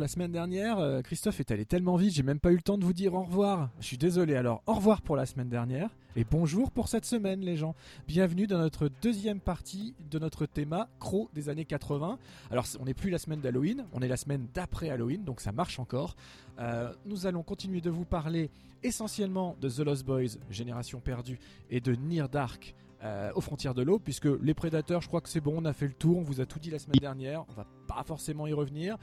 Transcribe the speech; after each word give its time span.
La 0.00 0.08
semaine 0.08 0.32
dernière, 0.32 0.78
euh, 0.78 1.02
Christophe 1.02 1.40
est 1.40 1.50
allé 1.50 1.66
tellement 1.66 1.96
vite, 1.96 2.14
j'ai 2.14 2.22
même 2.22 2.40
pas 2.40 2.52
eu 2.52 2.56
le 2.56 2.62
temps 2.62 2.78
de 2.78 2.84
vous 2.86 2.94
dire 2.94 3.12
au 3.12 3.22
revoir. 3.22 3.68
Je 3.80 3.86
suis 3.86 3.98
désolé. 3.98 4.34
Alors, 4.34 4.62
au 4.66 4.72
revoir 4.72 5.02
pour 5.02 5.14
la 5.14 5.26
semaine 5.26 5.50
dernière 5.50 5.90
et 6.16 6.24
bonjour 6.24 6.70
pour 6.70 6.88
cette 6.88 7.04
semaine, 7.04 7.42
les 7.42 7.58
gens. 7.58 7.74
Bienvenue 8.08 8.46
dans 8.46 8.56
notre 8.56 8.88
deuxième 9.02 9.40
partie 9.40 9.94
de 10.10 10.18
notre 10.18 10.46
thème 10.46 10.86
Crow 11.00 11.28
des 11.34 11.50
années 11.50 11.66
80. 11.66 12.18
Alors, 12.50 12.64
on 12.80 12.86
n'est 12.86 12.94
plus 12.94 13.10
la 13.10 13.18
semaine 13.18 13.42
d'Halloween, 13.42 13.84
on 13.92 14.00
est 14.00 14.08
la 14.08 14.16
semaine 14.16 14.46
d'après 14.54 14.88
Halloween, 14.88 15.22
donc 15.22 15.42
ça 15.42 15.52
marche 15.52 15.78
encore. 15.78 16.16
Euh, 16.60 16.90
nous 17.04 17.26
allons 17.26 17.42
continuer 17.42 17.82
de 17.82 17.90
vous 17.90 18.06
parler 18.06 18.48
essentiellement 18.82 19.54
de 19.60 19.68
The 19.68 19.80
Lost 19.80 20.06
Boys, 20.06 20.38
Génération 20.50 21.00
perdue, 21.00 21.38
et 21.70 21.82
de 21.82 21.94
Near 21.94 22.30
Dark, 22.30 22.74
euh, 23.02 23.32
aux 23.34 23.40
frontières 23.40 23.74
de 23.74 23.82
l'eau, 23.82 23.98
puisque 23.98 24.28
les 24.42 24.54
prédateurs, 24.54 25.00
je 25.00 25.08
crois 25.08 25.20
que 25.20 25.28
c'est 25.28 25.40
bon, 25.40 25.54
on 25.56 25.64
a 25.64 25.72
fait 25.72 25.86
le 25.86 25.94
tour, 25.94 26.18
on 26.18 26.22
vous 26.22 26.40
a 26.40 26.46
tout 26.46 26.58
dit 26.58 26.70
la 26.70 26.78
semaine 26.78 27.00
dernière, 27.00 27.44
on 27.48 27.52
va 27.54 27.64
pas 27.86 28.02
forcément 28.04 28.46
y 28.46 28.52
revenir. 28.52 28.96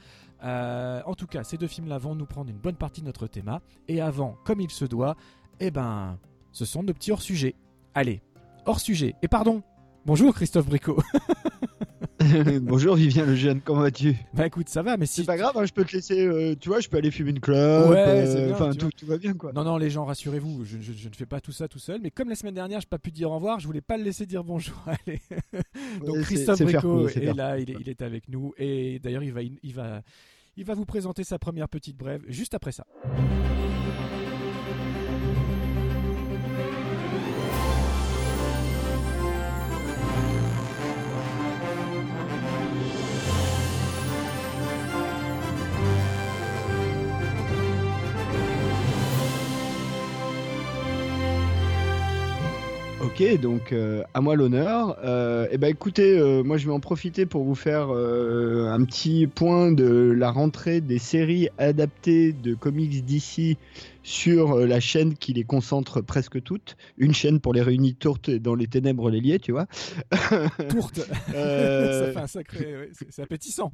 Euh, 0.44 1.02
en 1.04 1.14
tout 1.14 1.26
cas, 1.26 1.42
ces 1.42 1.56
deux 1.56 1.66
films-là 1.66 1.98
vont 1.98 2.14
nous 2.14 2.26
prendre 2.26 2.50
une 2.50 2.58
bonne 2.58 2.76
partie 2.76 3.00
de 3.00 3.06
notre 3.06 3.26
thème. 3.26 3.58
Et 3.88 4.00
avant, 4.00 4.36
comme 4.44 4.60
il 4.60 4.70
se 4.70 4.84
doit, 4.84 5.16
eh 5.60 5.70
ben, 5.70 6.18
ce 6.52 6.64
sont 6.64 6.82
nos 6.82 6.92
petits 6.92 7.10
hors-sujets. 7.10 7.56
Allez, 7.94 8.22
hors-sujet. 8.66 9.16
Et 9.22 9.28
pardon, 9.28 9.62
bonjour 10.06 10.34
Christophe 10.34 10.66
Bricot. 10.66 11.02
Bonjour 12.62 12.96
Vivien 12.96 13.24
le 13.26 13.36
jeune, 13.36 13.60
comment 13.60 13.82
vas-tu? 13.82 14.16
Bah 14.34 14.46
écoute, 14.46 14.68
ça 14.68 14.82
va, 14.82 14.96
mais 14.96 15.06
si. 15.06 15.20
C'est 15.20 15.26
pas 15.26 15.36
grave, 15.36 15.56
hein, 15.56 15.64
je 15.64 15.72
peux 15.72 15.84
te 15.84 15.92
laisser, 15.94 16.26
euh, 16.26 16.54
tu 16.58 16.68
vois, 16.68 16.80
je 16.80 16.88
peux 16.88 16.96
aller 16.96 17.12
fumer 17.12 17.30
une 17.30 17.38
clope, 17.40 17.90
Ouais, 17.90 17.96
euh, 17.96 18.26
c'est 18.26 18.44
bien, 18.46 18.54
enfin 18.54 18.70
tu 18.72 18.78
tout, 18.78 18.90
tout 18.96 19.06
va 19.06 19.18
bien 19.18 19.34
quoi. 19.34 19.52
Non, 19.52 19.62
non, 19.62 19.76
les 19.76 19.88
gens, 19.88 20.04
rassurez-vous, 20.04 20.64
je, 20.64 20.78
je- 20.80 20.92
je 20.92 21.08
ne 21.08 21.14
fais 21.14 21.26
pas 21.26 21.40
tout 21.40 21.52
ça 21.52 21.68
tout 21.68 21.78
seul. 21.78 22.00
Mais 22.02 22.10
comme 22.10 22.28
la 22.28 22.34
semaine 22.34 22.54
dernière, 22.54 22.80
je 22.80 22.86
n'ai 22.86 22.90
pas 22.90 22.98
pu 22.98 23.12
dire 23.12 23.30
au 23.30 23.36
revoir, 23.36 23.60
je 23.60 23.66
voulais 23.66 23.80
pas 23.80 23.96
le 23.96 24.02
laisser 24.02 24.26
dire 24.26 24.42
bonjour. 24.42 24.74
Allez. 24.86 25.20
Donc 26.04 26.16
Ouais, 26.16 26.22
Christophe 26.22 26.58
play, 26.58 26.78
c'est 27.12 27.24
est 27.24 27.34
là, 27.34 27.58
il 27.58 27.70
est, 27.70 27.76
il 27.80 27.88
est 27.88 28.02
avec 28.02 28.28
nous. 28.28 28.52
Et 28.58 28.98
d'ailleurs, 28.98 29.22
il 29.22 29.32
va, 29.32 29.42
il, 29.42 29.74
va, 29.74 30.02
il 30.56 30.64
va 30.64 30.74
vous 30.74 30.86
présenter 30.86 31.22
sa 31.22 31.38
première 31.38 31.68
petite 31.68 31.96
brève 31.96 32.22
juste 32.28 32.52
après 32.54 32.72
ça. 32.72 32.84
Ok, 53.00 53.40
donc 53.40 53.72
euh, 53.72 54.02
à 54.12 54.20
moi 54.20 54.34
l'honneur. 54.34 54.98
Euh, 55.04 55.46
et 55.52 55.58
ben 55.58 55.68
écoutez, 55.68 56.18
euh, 56.18 56.42
moi 56.42 56.56
je 56.56 56.66
vais 56.66 56.72
en 56.72 56.80
profiter 56.80 57.26
pour 57.26 57.44
vous 57.44 57.54
faire 57.54 57.94
euh, 57.94 58.66
un 58.72 58.84
petit 58.84 59.28
point 59.28 59.70
de 59.70 60.10
la 60.10 60.32
rentrée 60.32 60.80
des 60.80 60.98
séries 60.98 61.48
adaptées 61.58 62.32
de 62.32 62.54
comics 62.54 63.04
d'ici 63.04 63.56
sur 64.02 64.56
la 64.56 64.80
chaîne 64.80 65.14
qui 65.14 65.32
les 65.32 65.44
concentre 65.44 66.00
presque 66.00 66.42
toutes. 66.42 66.76
Une 66.96 67.14
chaîne 67.14 67.38
pour 67.38 67.54
les 67.54 67.62
réunir 67.62 67.94
tourtes 68.00 68.30
dans 68.30 68.56
les 68.56 68.66
ténèbres 68.66 69.10
les 69.10 69.20
liées, 69.20 69.38
tu 69.38 69.52
vois. 69.52 69.66
Tourte. 70.68 70.96
Ça 71.28 72.12
fait 72.12 72.16
un 72.16 72.26
sacré. 72.26 72.76
ouais, 72.76 72.90
c'est 73.10 73.22
appétissant. 73.22 73.70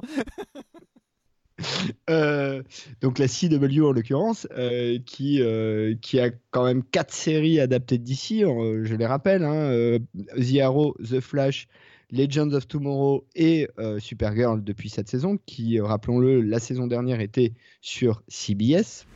Euh, 2.10 2.62
donc 3.00 3.18
la 3.18 3.28
CW 3.28 3.82
en 3.82 3.92
l'occurrence, 3.92 4.46
euh, 4.52 4.98
qui, 5.06 5.40
euh, 5.40 5.94
qui 6.00 6.20
a 6.20 6.30
quand 6.50 6.64
même 6.64 6.82
quatre 6.82 7.14
séries 7.14 7.60
adaptées 7.60 7.98
d'ici, 7.98 8.40
je 8.40 8.94
les 8.94 9.06
rappelle, 9.06 9.42
hein, 9.42 9.98
The 10.36 10.58
Arrow, 10.60 10.94
The 11.02 11.20
Flash, 11.20 11.66
Legends 12.10 12.52
of 12.52 12.68
Tomorrow 12.68 13.24
et 13.34 13.68
Supergirl 13.98 14.62
depuis 14.62 14.90
cette 14.90 15.08
saison, 15.08 15.38
qui, 15.46 15.80
rappelons-le, 15.80 16.42
la 16.42 16.58
saison 16.58 16.86
dernière 16.86 17.20
était 17.20 17.52
sur 17.80 18.22
CBS. 18.28 19.06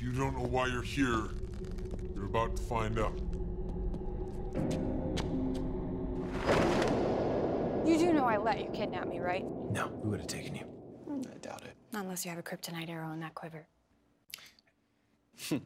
You 0.00 0.10
don't 0.12 0.32
know 0.32 0.48
why 0.50 0.66
you're 0.68 0.82
here, 0.82 1.30
you're 2.16 2.24
about 2.24 2.56
to 2.56 2.62
find 2.62 2.98
out. 2.98 3.12
You 7.84 7.98
do 7.98 8.12
know 8.12 8.24
I 8.26 8.36
let 8.36 8.60
you 8.60 8.66
kidnap 8.72 9.08
me, 9.08 9.18
right? 9.18 9.44
No, 9.72 9.88
we 10.02 10.10
would 10.10 10.20
have 10.20 10.28
taken 10.28 10.54
you. 10.54 10.64
I 11.10 11.38
doubt 11.38 11.62
it. 11.62 11.74
Not 11.92 12.04
unless 12.04 12.24
you 12.24 12.30
have 12.30 12.38
a 12.38 12.42
kryptonite 12.42 12.88
arrow 12.88 13.12
in 13.12 13.20
that 13.20 13.34
quiver. 13.34 13.66
Hmm. 15.48 15.56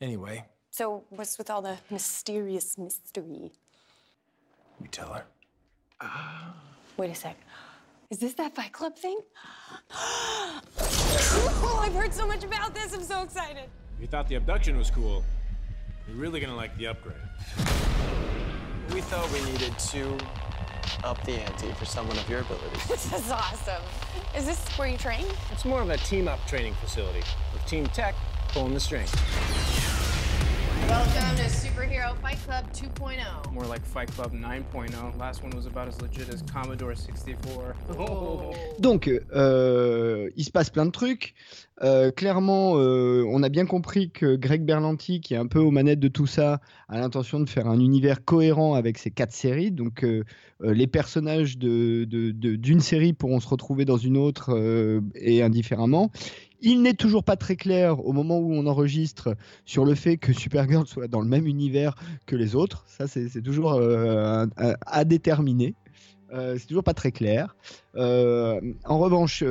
Anyway, 0.00 0.44
So, 0.70 1.04
what's 1.10 1.36
with 1.38 1.50
all 1.50 1.62
the 1.62 1.76
mysterious 1.90 2.78
mystery? 2.78 3.52
you 4.80 4.88
tell 4.90 5.12
her. 5.12 5.24
Wait 6.96 7.10
a 7.10 7.14
sec. 7.14 7.36
Is 8.10 8.18
this 8.18 8.34
that 8.34 8.54
Fight 8.54 8.72
Club 8.72 8.96
thing? 8.96 9.18
oh, 9.94 10.60
I've 11.82 11.94
heard 11.94 12.12
so 12.12 12.26
much 12.26 12.44
about 12.44 12.74
this. 12.74 12.92
I'm 12.94 13.02
so 13.02 13.22
excited. 13.22 13.64
You 14.00 14.06
thought 14.06 14.28
the 14.28 14.34
abduction 14.36 14.76
was 14.76 14.90
cool. 14.90 15.24
You're 16.08 16.16
really 16.16 16.40
gonna 16.40 16.56
like 16.56 16.76
the 16.78 16.86
upgrade. 16.88 17.16
We 18.92 19.00
thought 19.02 19.30
we 19.32 19.40
needed 19.50 19.78
to 19.78 20.18
up 21.04 21.22
the 21.24 21.32
ante 21.32 21.72
for 21.72 21.84
someone 21.84 22.18
of 22.18 22.28
your 22.28 22.40
abilities. 22.40 22.86
This 22.88 23.12
is 23.12 23.30
awesome. 23.30 23.82
Is 24.36 24.46
this 24.46 24.66
where 24.78 24.88
you 24.88 24.98
train? 24.98 25.26
It's 25.50 25.64
more 25.64 25.82
of 25.82 25.90
a 25.90 25.96
team 25.98 26.28
up 26.28 26.44
training 26.46 26.74
facility 26.74 27.22
with 27.52 27.64
Team 27.66 27.86
Tech 27.88 28.14
pulling 28.48 28.74
the 28.74 28.80
strings. 28.80 29.12
Welcome 30.88 31.36
to 31.36 31.44
Superhero 31.48 32.14
Fight 32.20 32.38
Club 32.44 32.64
oh. 32.68 33.00
2.0. 33.04 33.52
More 33.52 33.64
like 33.66 33.84
Fight 33.84 34.10
Club 34.14 34.32
9.0. 34.34 35.18
Last 35.18 35.42
one 35.42 35.54
was 35.56 35.66
about 35.66 35.88
as 35.88 36.00
legit 36.02 36.28
as 36.32 36.42
Commodore 36.42 36.94
64. 36.94 37.74
Donc, 38.78 39.08
euh, 39.34 40.30
il 40.36 40.44
se 40.44 40.50
passe 40.50 40.70
plein 40.70 40.86
de 40.86 40.90
trucs. 40.90 41.34
Euh, 41.82 42.10
clairement, 42.10 42.74
euh, 42.76 43.24
on 43.28 43.42
a 43.42 43.48
bien 43.48 43.66
compris 43.66 44.10
que 44.10 44.36
Greg 44.36 44.64
Berlanti, 44.64 45.20
qui 45.20 45.34
est 45.34 45.38
un 45.38 45.46
peu 45.46 45.58
aux 45.60 45.70
manettes 45.70 46.00
de 46.00 46.08
tout 46.08 46.26
ça, 46.26 46.60
a 46.88 46.98
l'intention 46.98 47.40
de 47.40 47.48
faire 47.48 47.66
un 47.68 47.80
univers 47.80 48.24
cohérent 48.24 48.74
avec 48.74 48.98
ces 48.98 49.10
quatre 49.10 49.32
séries. 49.32 49.70
Donc, 49.70 50.04
euh, 50.04 50.24
euh, 50.62 50.72
les 50.74 50.86
personnages 50.86 51.58
de- 51.58 52.04
de- 52.04 52.30
de- 52.30 52.56
d'une 52.56 52.80
série 52.80 53.12
pourront 53.12 53.40
se 53.40 53.48
retrouver 53.48 53.84
dans 53.84 53.96
une 53.96 54.16
autre 54.16 54.50
euh, 54.54 55.00
et 55.14 55.42
indifféremment. 55.42 56.10
Il 56.62 56.82
n'est 56.82 56.94
toujours 56.94 57.24
pas 57.24 57.36
très 57.36 57.56
clair 57.56 58.04
au 58.06 58.12
moment 58.12 58.38
où 58.38 58.52
on 58.52 58.66
enregistre 58.66 59.34
sur 59.64 59.84
le 59.84 59.94
fait 59.94 60.16
que 60.16 60.32
Supergirl 60.32 60.86
soit 60.86 61.08
dans 61.08 61.20
le 61.20 61.28
même 61.28 61.46
univers 61.46 61.94
que 62.26 62.36
les 62.36 62.54
autres. 62.54 62.84
Ça, 62.86 63.06
c'est 63.08 63.42
toujours 63.42 63.72
euh, 63.74 64.46
à 64.86 65.04
déterminer. 65.04 65.74
Euh, 66.32 66.56
c'est 66.58 66.66
toujours 66.66 66.84
pas 66.84 66.94
très 66.94 67.12
clair. 67.12 67.56
Euh, 67.96 68.58
en 68.86 68.98
revanche, 68.98 69.44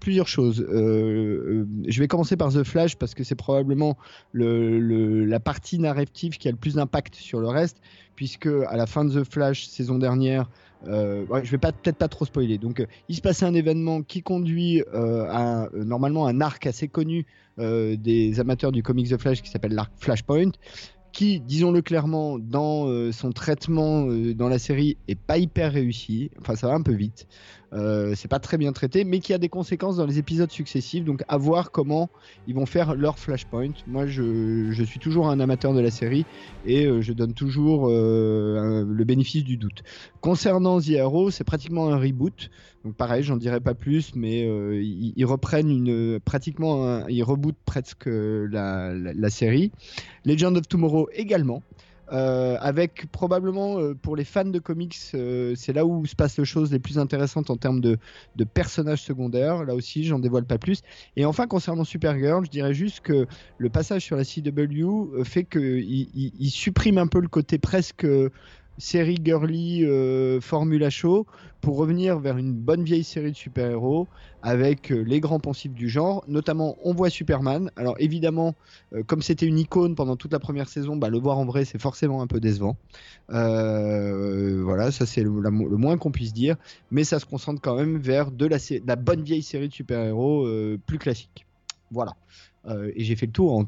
plusieurs, 0.00 0.26
choses. 0.26 0.66
Je 0.68 1.98
vais 2.00 2.08
commencer 2.08 2.36
par 2.36 2.52
The 2.52 2.64
Flash 2.64 2.96
parce 2.96 3.14
que 3.14 3.22
c'est 3.22 3.36
probablement 3.36 3.96
le, 4.32 4.80
le- 4.80 5.24
la 5.24 5.38
partie 5.38 5.78
narrative 5.78 6.38
qui 6.38 6.48
a 6.48 6.50
le 6.50 6.56
plus 6.56 6.74
d'impact 6.74 7.14
sur 7.14 7.38
le 7.38 7.48
reste, 7.48 7.76
puisque 8.16 8.48
à 8.48 8.76
la 8.76 8.86
fin 8.86 9.04
de 9.04 9.22
The 9.22 9.30
Flash 9.30 9.66
saison 9.66 9.98
dernière, 9.98 10.48
euh, 10.88 11.24
ouais, 11.26 11.44
je 11.44 11.50
vais 11.50 11.58
peut-être 11.58 11.96
pas 11.96 12.08
trop 12.08 12.24
spoiler. 12.24 12.58
Donc, 12.58 12.80
euh, 12.80 12.86
il 13.08 13.16
se 13.16 13.20
passait 13.20 13.44
un 13.44 13.54
événement 13.54 14.02
qui 14.02 14.22
conduit 14.22 14.82
euh, 14.94 15.26
à 15.28 15.68
euh, 15.74 16.24
un 16.24 16.40
arc 16.40 16.66
assez 16.66 16.88
connu 16.88 17.26
euh, 17.58 17.96
des 17.96 18.40
amateurs 18.40 18.72
du 18.72 18.82
comics 18.82 19.08
The 19.08 19.18
Flash 19.18 19.42
qui 19.42 19.50
s'appelle 19.50 19.74
l'arc 19.74 19.92
Flashpoint 19.96 20.52
qui, 21.12 21.40
disons-le 21.40 21.82
clairement, 21.82 22.38
dans 22.38 23.12
son 23.12 23.32
traitement 23.32 24.06
dans 24.06 24.48
la 24.48 24.58
série 24.58 24.96
est 25.08 25.14
pas 25.14 25.36
hyper 25.36 25.70
réussi. 25.70 26.30
Enfin, 26.40 26.56
ça 26.56 26.68
va 26.68 26.72
un 26.72 26.80
peu 26.80 26.94
vite. 26.94 27.26
Euh, 27.72 28.12
c'est 28.14 28.28
pas 28.28 28.38
très 28.38 28.58
bien 28.58 28.72
traité, 28.72 29.04
mais 29.04 29.20
qui 29.20 29.32
a 29.32 29.38
des 29.38 29.48
conséquences 29.48 29.96
dans 29.96 30.04
les 30.06 30.18
épisodes 30.18 30.50
successifs. 30.50 31.04
Donc, 31.04 31.22
à 31.28 31.36
voir 31.38 31.70
comment 31.70 32.10
ils 32.46 32.54
vont 32.54 32.66
faire 32.66 32.94
leur 32.94 33.18
Flashpoint. 33.18 33.72
Moi, 33.86 34.06
je, 34.06 34.70
je 34.70 34.84
suis 34.84 35.00
toujours 35.00 35.28
un 35.28 35.40
amateur 35.40 35.72
de 35.72 35.80
la 35.80 35.90
série 35.90 36.26
et 36.66 36.86
euh, 36.86 37.00
je 37.00 37.12
donne 37.12 37.32
toujours 37.34 37.88
euh, 37.88 38.84
le 38.86 39.04
bénéfice 39.04 39.44
du 39.44 39.56
doute. 39.56 39.82
Concernant 40.20 40.80
The 40.80 40.96
Arrow, 41.00 41.30
c'est 41.30 41.44
pratiquement 41.44 41.88
un 41.88 41.96
reboot. 41.98 42.50
Donc, 42.84 42.94
pareil, 42.94 43.22
j'en 43.22 43.36
dirai 43.36 43.60
pas 43.60 43.74
plus, 43.74 44.14
mais 44.16 44.42
ils, 44.82 45.24
reprennent 45.24 45.70
une 45.70 46.18
pratiquement, 46.20 47.06
ils 47.06 47.22
rebootent 47.22 47.54
presque 47.64 48.06
la, 48.06 48.92
la- 48.92 49.12
la 49.14 49.30
série. 49.30 49.70
Legend 50.24 50.56
of 50.56 50.66
Tomorrow 50.68 51.08
également. 51.12 51.62
Euh, 52.12 52.58
avec 52.60 53.10
probablement 53.10 53.78
euh, 53.78 53.94
pour 53.94 54.16
les 54.16 54.24
fans 54.24 54.44
de 54.44 54.58
comics, 54.58 54.96
euh, 55.14 55.54
c'est 55.56 55.72
là 55.72 55.86
où 55.86 56.04
se 56.04 56.14
passent 56.14 56.36
les 56.38 56.44
choses 56.44 56.70
les 56.70 56.78
plus 56.78 56.98
intéressantes 56.98 57.48
en 57.48 57.56
termes 57.56 57.80
de, 57.80 57.98
personnages 58.52 59.02
secondaires. 59.02 59.64
Là 59.64 59.74
aussi, 59.74 60.04
j'en 60.04 60.18
dévoile 60.18 60.44
pas 60.44 60.58
plus. 60.58 60.82
Et 61.16 61.24
enfin, 61.24 61.46
concernant 61.46 61.84
Supergirl, 61.84 62.44
je 62.44 62.50
dirais 62.50 62.74
juste 62.74 63.00
que 63.00 63.26
le 63.56 63.70
passage 63.70 64.02
sur 64.02 64.16
la 64.16 64.24
CW 64.24 65.24
fait 65.24 65.44
qu'il 65.44 65.62
il, 65.62 66.32
il 66.38 66.50
supprime 66.50 66.98
un 66.98 67.06
peu 67.06 67.20
le 67.20 67.28
côté 67.28 67.58
presque 67.58 68.06
série 68.78 69.18
girly 69.22 69.84
euh, 69.84 70.40
Formula 70.40 70.90
Show 70.90 71.26
pour 71.62 71.76
revenir 71.76 72.18
vers 72.18 72.36
une 72.36 72.52
bonne 72.52 72.82
vieille 72.82 73.04
série 73.04 73.30
de 73.30 73.36
super-héros 73.36 74.08
avec 74.42 74.90
euh, 74.90 75.02
les 75.02 75.20
grands 75.20 75.38
poncifs 75.38 75.72
du 75.72 75.88
genre. 75.88 76.24
Notamment, 76.26 76.76
on 76.82 76.92
voit 76.92 77.08
Superman. 77.08 77.70
Alors 77.76 77.94
évidemment, 78.00 78.54
euh, 78.92 79.04
comme 79.04 79.22
c'était 79.22 79.46
une 79.46 79.58
icône 79.58 79.94
pendant 79.94 80.16
toute 80.16 80.32
la 80.32 80.40
première 80.40 80.68
saison, 80.68 80.96
bah, 80.96 81.08
le 81.08 81.18
voir 81.18 81.38
en 81.38 81.46
vrai, 81.46 81.64
c'est 81.64 81.80
forcément 81.80 82.20
un 82.20 82.26
peu 82.26 82.40
décevant. 82.40 82.76
Euh, 83.30 84.60
voilà, 84.64 84.90
ça 84.90 85.06
c'est 85.06 85.22
le, 85.22 85.30
moins 85.30 85.96
qu'on 85.96 86.10
puisse 86.10 86.32
dire. 86.32 86.56
Mais 86.90 87.04
ça 87.04 87.20
se 87.20 87.24
concentre 87.24 87.60
quand 87.62 87.76
même 87.76 87.98
vers 87.98 88.32
de 88.32 88.46
la, 88.46 88.58
la 88.84 88.96
bonne 88.96 89.22
vieille 89.22 89.44
série 89.44 89.68
de 89.68 89.74
super-héros 89.74 90.46
plus 90.86 90.98
classique. 90.98 91.46
Voilà. 91.92 92.16
Et 92.68 93.04
j'ai 93.04 93.16
fait 93.16 93.26
le 93.26 93.32
tour 93.32 93.56
en 93.56 93.66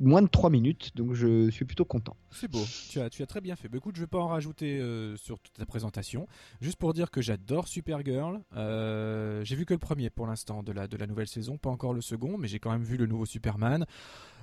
moins 0.00 0.22
de 0.22 0.28
3 0.28 0.50
minutes, 0.50 0.90
donc 0.96 1.12
je 1.12 1.50
suis 1.50 1.64
plutôt 1.64 1.84
content. 1.84 2.16
C'est 2.30 2.50
beau, 2.50 2.64
tu 2.88 3.00
as, 3.00 3.10
très 3.10 3.40
bien 3.40 3.54
fait. 3.54 3.68
Bah, 3.68 3.78
écoute, 3.78 3.96
je 3.96 4.00
vais 4.00 4.06
pas 4.06 4.18
en 4.18 4.28
rajouter 4.28 4.80
euh, 4.80 5.16
sur 5.16 5.38
toute 5.38 5.52
ta 5.52 5.66
présentation. 5.66 6.26
Juste 6.60 6.76
pour 6.76 6.94
dire 6.94 7.10
que 7.10 7.20
j'adore 7.20 7.68
Supergirl. 7.68 8.40
Euh, 8.56 9.44
j'ai 9.44 9.56
vu 9.56 9.66
que 9.66 9.74
le 9.74 9.78
premier 9.78 10.10
pour 10.10 10.26
l'instant 10.26 10.62
de 10.62 10.72
la 10.72 11.06
nouvelle 11.06 11.28
saison, 11.28 11.58
pas 11.58 11.70
encore 11.70 11.92
le 11.92 12.00
second, 12.00 12.38
mais 12.38 12.48
j'ai 12.48 12.58
quand 12.58 12.72
même 12.72 12.82
vu 12.82 12.96
le 12.96 13.06
nouveau 13.06 13.26
Superman. 13.26 13.84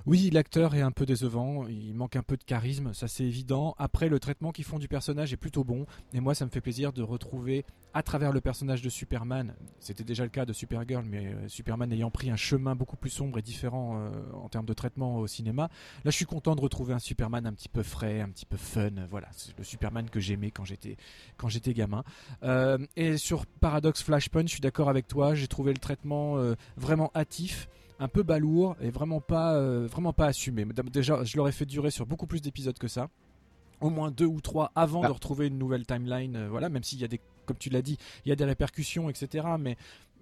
Oui, 0.08 0.30
l'acteur 0.32 0.74
est 0.74 0.80
un 0.80 0.90
peu 0.90 1.04
décevant, 1.04 1.66
il 1.68 1.92
manque 1.92 2.16
un 2.16 2.22
peu 2.22 2.38
de 2.38 2.42
charisme, 2.42 2.94
ça 2.94 3.08
c'est 3.08 3.24
évident. 3.24 3.74
Après, 3.76 4.08
le 4.08 4.18
traitement 4.18 4.52
qu'ils 4.52 4.64
font 4.64 4.78
du 4.78 4.88
personnage 4.88 5.34
est 5.34 5.36
plutôt 5.36 5.64
bon, 5.64 5.84
et 6.14 6.20
moi 6.20 6.34
ça 6.34 6.46
me 6.46 6.50
fait 6.50 6.62
plaisir 6.62 6.94
de 6.94 7.02
retrouver 7.02 7.66
à 7.92 8.02
travers 8.02 8.32
le 8.32 8.40
personnage 8.40 8.80
de 8.80 8.88
Superman, 8.88 9.54
c'était 9.80 10.04
déjà 10.04 10.22
le 10.22 10.30
cas 10.30 10.46
de 10.46 10.54
Supergirl, 10.54 11.04
mais 11.04 11.26
euh, 11.26 11.48
Superman 11.48 11.92
ayant 11.92 12.10
pris 12.10 12.30
un 12.30 12.36
chemin 12.36 12.74
beaucoup 12.74 12.96
plus 12.96 13.10
sombre 13.10 13.38
et 13.38 13.42
différent 13.42 13.98
euh, 13.98 14.10
en 14.32 14.48
termes 14.48 14.64
de 14.64 14.72
traitement 14.72 15.16
au 15.16 15.26
cinéma, 15.26 15.68
là 16.04 16.10
je 16.10 16.16
suis 16.16 16.24
content 16.24 16.56
de 16.56 16.62
retrouver 16.62 16.94
un 16.94 16.98
Superman 16.98 17.46
un 17.46 17.52
petit 17.52 17.68
peu 17.68 17.82
frais, 17.82 18.22
un 18.22 18.30
petit 18.30 18.46
peu 18.46 18.56
fun, 18.56 18.88
voilà, 19.10 19.28
c'est 19.32 19.58
le 19.58 19.64
Superman 19.64 20.08
que 20.08 20.20
j'aimais 20.20 20.50
quand 20.50 20.64
j'étais 20.64 20.96
quand 21.36 21.48
j'étais 21.48 21.74
gamin. 21.74 22.02
Euh, 22.44 22.78
et 22.96 23.18
sur 23.18 23.44
Paradox 23.44 24.02
Flashpoint, 24.02 24.44
je 24.46 24.52
suis 24.52 24.60
d'accord 24.62 24.88
avec 24.88 25.06
toi, 25.06 25.34
j'ai 25.34 25.48
trouvé 25.48 25.74
le 25.74 25.78
traitement 25.78 26.36
vraiment 26.78 27.10
hâtif 27.14 27.68
un 27.98 28.08
peu 28.08 28.22
balourd 28.22 28.76
et 28.80 28.90
vraiment 28.90 29.20
pas, 29.20 29.54
euh, 29.56 29.86
vraiment 29.90 30.12
pas 30.12 30.26
assumé. 30.26 30.64
Déjà, 30.92 31.24
je 31.24 31.36
l'aurais 31.36 31.52
fait 31.52 31.66
durer 31.66 31.90
sur 31.90 32.06
beaucoup 32.06 32.26
plus 32.26 32.40
d'épisodes 32.40 32.78
que 32.78 32.88
ça. 32.88 33.08
Au 33.80 33.90
moins 33.90 34.10
deux 34.10 34.26
ou 34.26 34.40
trois 34.40 34.72
avant 34.74 35.02
Ah. 35.04 35.08
de 35.08 35.12
retrouver 35.12 35.46
une 35.48 35.58
nouvelle 35.58 35.86
timeline. 35.86 36.36
euh, 36.36 36.48
voilà, 36.48 36.68
même 36.68 36.82
s'il 36.82 36.98
y 37.00 37.04
a 37.04 37.08
des, 37.08 37.20
comme 37.46 37.56
tu 37.58 37.70
l'as 37.70 37.82
dit, 37.82 37.96
il 38.24 38.28
y 38.28 38.32
a 38.32 38.36
des 38.36 38.44
répercussions, 38.44 39.08
etc. 39.08 39.46
Mais 39.58 39.76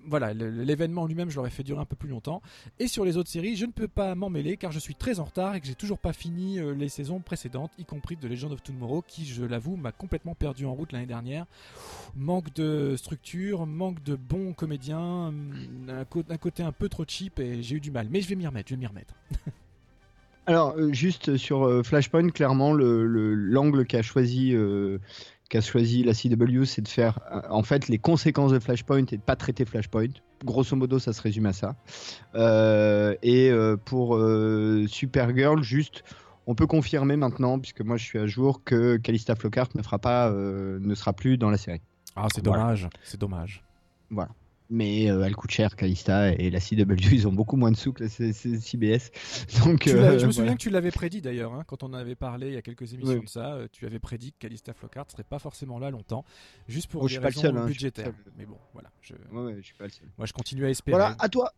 voilà, 0.08 0.32
l'événement 0.34 1.06
lui-même, 1.06 1.30
je 1.30 1.36
l'aurais 1.36 1.50
fait 1.50 1.62
durer 1.62 1.80
un 1.80 1.84
peu 1.84 1.96
plus 1.96 2.08
longtemps. 2.08 2.42
Et 2.78 2.88
sur 2.88 3.04
les 3.04 3.16
autres 3.16 3.28
séries, 3.28 3.56
je 3.56 3.66
ne 3.66 3.72
peux 3.72 3.88
pas 3.88 4.14
m'en 4.14 4.30
mêler 4.30 4.56
car 4.56 4.72
je 4.72 4.78
suis 4.78 4.94
très 4.94 5.20
en 5.20 5.24
retard 5.24 5.54
et 5.54 5.60
que 5.60 5.66
j'ai 5.66 5.74
toujours 5.74 5.98
pas 5.98 6.12
fini 6.12 6.58
euh, 6.58 6.74
les 6.74 6.88
saisons 6.88 7.20
précédentes, 7.20 7.72
y 7.78 7.84
compris 7.84 8.16
de 8.16 8.28
Legend 8.28 8.52
of 8.52 8.62
Tomorrow, 8.62 9.02
qui, 9.06 9.24
je 9.26 9.44
l'avoue, 9.44 9.76
m'a 9.76 9.92
complètement 9.92 10.34
perdu 10.34 10.64
en 10.66 10.74
route 10.74 10.92
l'année 10.92 11.06
dernière. 11.06 11.46
Manque 12.16 12.52
de 12.54 12.94
structure, 12.96 13.66
manque 13.66 14.02
de 14.02 14.16
bons 14.16 14.52
comédiens, 14.52 15.28
hum, 15.28 15.52
un, 15.88 16.36
côté 16.36 16.62
un 16.62 16.72
peu 16.72 16.88
trop 16.88 17.04
cheap 17.06 17.38
et 17.40 17.62
j'ai 17.62 17.76
eu 17.76 17.80
du 17.80 17.90
mal. 17.90 18.08
Mais 18.10 18.20
je 18.20 18.28
vais 18.28 18.36
m'y 18.36 18.46
remettre, 18.46 18.68
je 18.68 18.74
vais 18.74 18.80
m'y 18.80 18.86
remettre. 18.86 19.14
Alors, 20.48 20.76
euh, 20.76 20.92
juste 20.92 21.36
sur 21.36 21.64
euh, 21.64 21.82
Flashpoint, 21.82 22.28
clairement, 22.30 22.72
le- 22.72 23.04
le- 23.04 23.34
l'angle 23.34 23.84
qu'a 23.84 24.02
choisi, 24.02 24.52
qu'a 25.48 25.60
choisi 25.60 26.02
la 26.02 26.12
CW, 26.12 26.64
c'est 26.64 26.82
de 26.82 26.88
faire 26.88 27.20
euh, 27.32 27.40
en 27.50 27.62
fait 27.62 27.88
les 27.88 27.98
conséquences 27.98 28.52
de 28.52 28.58
Flashpoint 28.58 29.04
et 29.10 29.16
de 29.16 29.22
pas 29.22 29.36
traiter 29.36 29.64
Flashpoint. 29.64 30.08
Grosso 30.44 30.76
modo, 30.76 30.98
ça 30.98 31.12
se 31.12 31.22
résume 31.22 31.46
à 31.46 31.52
ça. 31.52 31.76
Euh, 32.34 33.14
et 33.22 33.50
euh, 33.50 33.76
pour 33.76 34.16
euh, 34.16 34.84
Supergirl, 34.88 35.62
juste, 35.62 36.04
on 36.46 36.54
peut 36.54 36.66
confirmer 36.66 37.16
maintenant, 37.16 37.58
puisque 37.58 37.80
moi 37.80 37.96
je 37.96 38.04
suis 38.04 38.18
à 38.18 38.26
jour, 38.26 38.62
que 38.64 38.96
Calista 38.98 39.34
Flockhart 39.34 39.68
ne 39.74 39.82
fera 39.82 39.98
pas, 39.98 40.30
ne 40.30 40.94
sera 40.94 41.12
plus 41.12 41.38
dans 41.38 41.50
la 41.50 41.56
série. 41.56 41.80
Ah, 42.14 42.28
c'est 42.34 42.44
Voilà. 42.44 42.62
dommage, 42.62 42.88
c'est 43.02 43.20
dommage. 43.20 43.64
Voilà. 44.10 44.30
Mais 44.68 45.08
euh, 45.10 45.22
elle 45.24 45.36
coûte 45.36 45.52
cher, 45.52 45.76
Calista, 45.76 46.32
et 46.32 46.50
la 46.50 46.58
CW, 46.58 46.94
ils 47.12 47.28
ont 47.28 47.32
beaucoup 47.32 47.56
moins 47.56 47.70
de 47.70 47.76
sous 47.76 47.92
que 47.92 48.02
la 48.02 48.08
CBS. 48.08 49.10
Donc, 49.64 49.86
euh, 49.86 50.18
je 50.18 50.26
me 50.26 50.32
souviens 50.32 50.44
voilà. 50.44 50.52
que 50.54 50.58
tu 50.62 50.70
l'avais 50.70 50.90
prédit 50.90 51.20
d'ailleurs, 51.20 51.54
hein, 51.54 51.62
quand 51.66 51.84
on 51.84 51.92
avait 51.92 52.16
parlé 52.16 52.48
il 52.48 52.54
y 52.54 52.56
a 52.56 52.62
quelques 52.62 52.92
émissions 52.92 53.14
Oui. 53.14 53.24
de 53.24 53.28
ça, 53.28 53.54
euh, 53.54 53.68
tu 53.70 53.86
avais 53.86 54.00
prédit 54.00 54.32
que 54.32 54.38
Calista 54.40 54.72
Flockhart 54.72 55.06
serait 55.10 55.22
pas 55.22 55.38
forcément 55.38 55.78
là 55.78 55.90
longtemps, 55.90 56.24
juste 56.66 56.90
pour 56.90 57.02
Oh, 57.04 57.08
je 57.08 57.18
des 57.20 57.24
raisons 57.26 57.42
seul, 57.42 57.56
hein, 57.56 57.66
je 57.68 57.72
suis 57.78 57.90
pas 57.90 58.02
le 58.02 58.08
budgétaires. 58.12 58.12
Mais 58.36 58.46
bon, 58.46 58.58
voilà. 58.72 58.90
Je... 59.02 59.14
Ouais, 59.32 59.42
ouais, 59.44 59.56
je 59.60 59.66
suis 59.66 59.74
pas 59.76 59.84
le 59.84 59.90
seul. 59.90 60.08
Moi, 60.18 60.26
je 60.26 60.32
continue 60.32 60.64
à 60.66 60.70
espérer. 60.70 60.96
Voilà, 60.98 61.14
à 61.20 61.28
toi. 61.28 61.52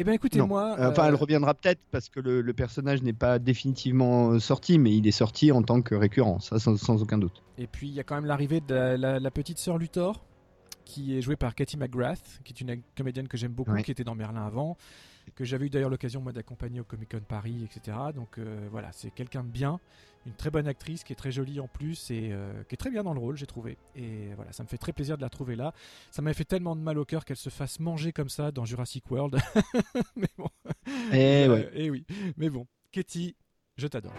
Eh 0.00 0.08
écoutez, 0.12 0.38
Non. 0.38 0.46
moi. 0.46 0.76
Euh, 0.78 0.90
Enfin, 0.90 1.04
euh, 1.04 1.08
elle 1.08 1.14
reviendra 1.16 1.54
peut-être 1.54 1.80
parce 1.90 2.08
que 2.08 2.20
le, 2.20 2.40
le 2.40 2.52
personnage 2.52 3.02
n'est 3.02 3.12
pas 3.12 3.38
définitivement 3.40 4.38
sorti, 4.38 4.78
mais 4.78 4.94
il 4.94 5.08
est 5.08 5.12
sorti 5.12 5.50
en 5.50 5.62
tant 5.62 5.82
que 5.82 5.94
récurrent, 5.96 6.38
ça 6.38 6.58
sans, 6.60 6.76
sans 6.76 7.02
aucun 7.02 7.18
doute. 7.18 7.42
Et 7.56 7.66
puis 7.66 7.88
il 7.88 7.94
y 7.94 7.98
a 8.00 8.04
quand 8.04 8.14
même 8.14 8.26
l'arrivée 8.26 8.60
de 8.60 8.72
la, 8.74 8.96
la- 8.96 9.18
la 9.18 9.30
petite 9.32 9.58
sœur 9.58 9.76
Luthor, 9.76 10.24
qui 10.88 11.16
est 11.16 11.20
jouée 11.20 11.36
par 11.36 11.54
Katie 11.54 11.76
McGrath, 11.76 12.40
qui 12.44 12.54
est 12.54 12.60
une 12.62 12.80
comédienne 12.96 13.28
que 13.28 13.36
j'aime 13.36 13.52
beaucoup, 13.52 13.76
qui 13.82 13.90
était 13.90 14.04
dans 14.04 14.14
Merlin 14.14 14.46
avant, 14.46 14.78
que 15.34 15.44
j'avais 15.44 15.66
eu 15.66 15.70
d'ailleurs 15.70 15.90
l'occasion 15.90 16.22
moi 16.22 16.32
d'accompagner 16.32 16.80
au 16.80 16.84
Comic 16.84 17.10
Con 17.10 17.20
Paris, 17.28 17.62
etc. 17.62 17.94
Donc 18.14 18.38
euh, 18.38 18.66
voilà, 18.70 18.90
c'est 18.92 19.10
quelqu'un 19.10 19.44
de 19.44 19.50
bien, 19.50 19.80
une 20.24 20.32
très 20.32 20.50
bonne 20.50 20.66
actrice, 20.66 21.04
qui 21.04 21.12
est 21.12 21.16
très 21.16 21.30
jolie 21.30 21.60
en 21.60 21.68
plus 21.68 22.10
et 22.10 22.30
euh, 22.32 22.62
qui 22.64 22.74
est 22.74 22.78
très 22.78 22.90
bien 22.90 23.02
dans 23.02 23.12
le 23.12 23.20
rôle, 23.20 23.36
j'ai 23.36 23.46
trouvé. 23.46 23.76
Et 23.96 24.32
voilà, 24.34 24.50
ça 24.52 24.62
me 24.62 24.68
fait 24.68 24.78
très 24.78 24.94
plaisir 24.94 25.18
de 25.18 25.22
la 25.22 25.28
trouver 25.28 25.56
là. 25.56 25.74
Ça 26.10 26.22
m'avait 26.22 26.32
fait 26.32 26.46
tellement 26.46 26.74
de 26.74 26.80
mal 26.80 26.96
au 26.98 27.04
cœur 27.04 27.26
qu'elle 27.26 27.36
se 27.36 27.50
fasse 27.50 27.80
manger 27.80 28.12
comme 28.12 28.30
ça 28.30 28.50
dans 28.50 28.64
Jurassic 28.64 29.10
World. 29.10 29.38
Mais 30.16 30.28
bon. 30.38 30.48
Eh 31.12 31.44
Euh, 31.44 31.54
ouais. 31.54 31.70
eh 31.74 31.90
oui. 31.90 32.06
Mais 32.38 32.48
bon, 32.48 32.66
Katie, 32.92 33.36
je 33.76 33.86
t'adore. 33.86 34.14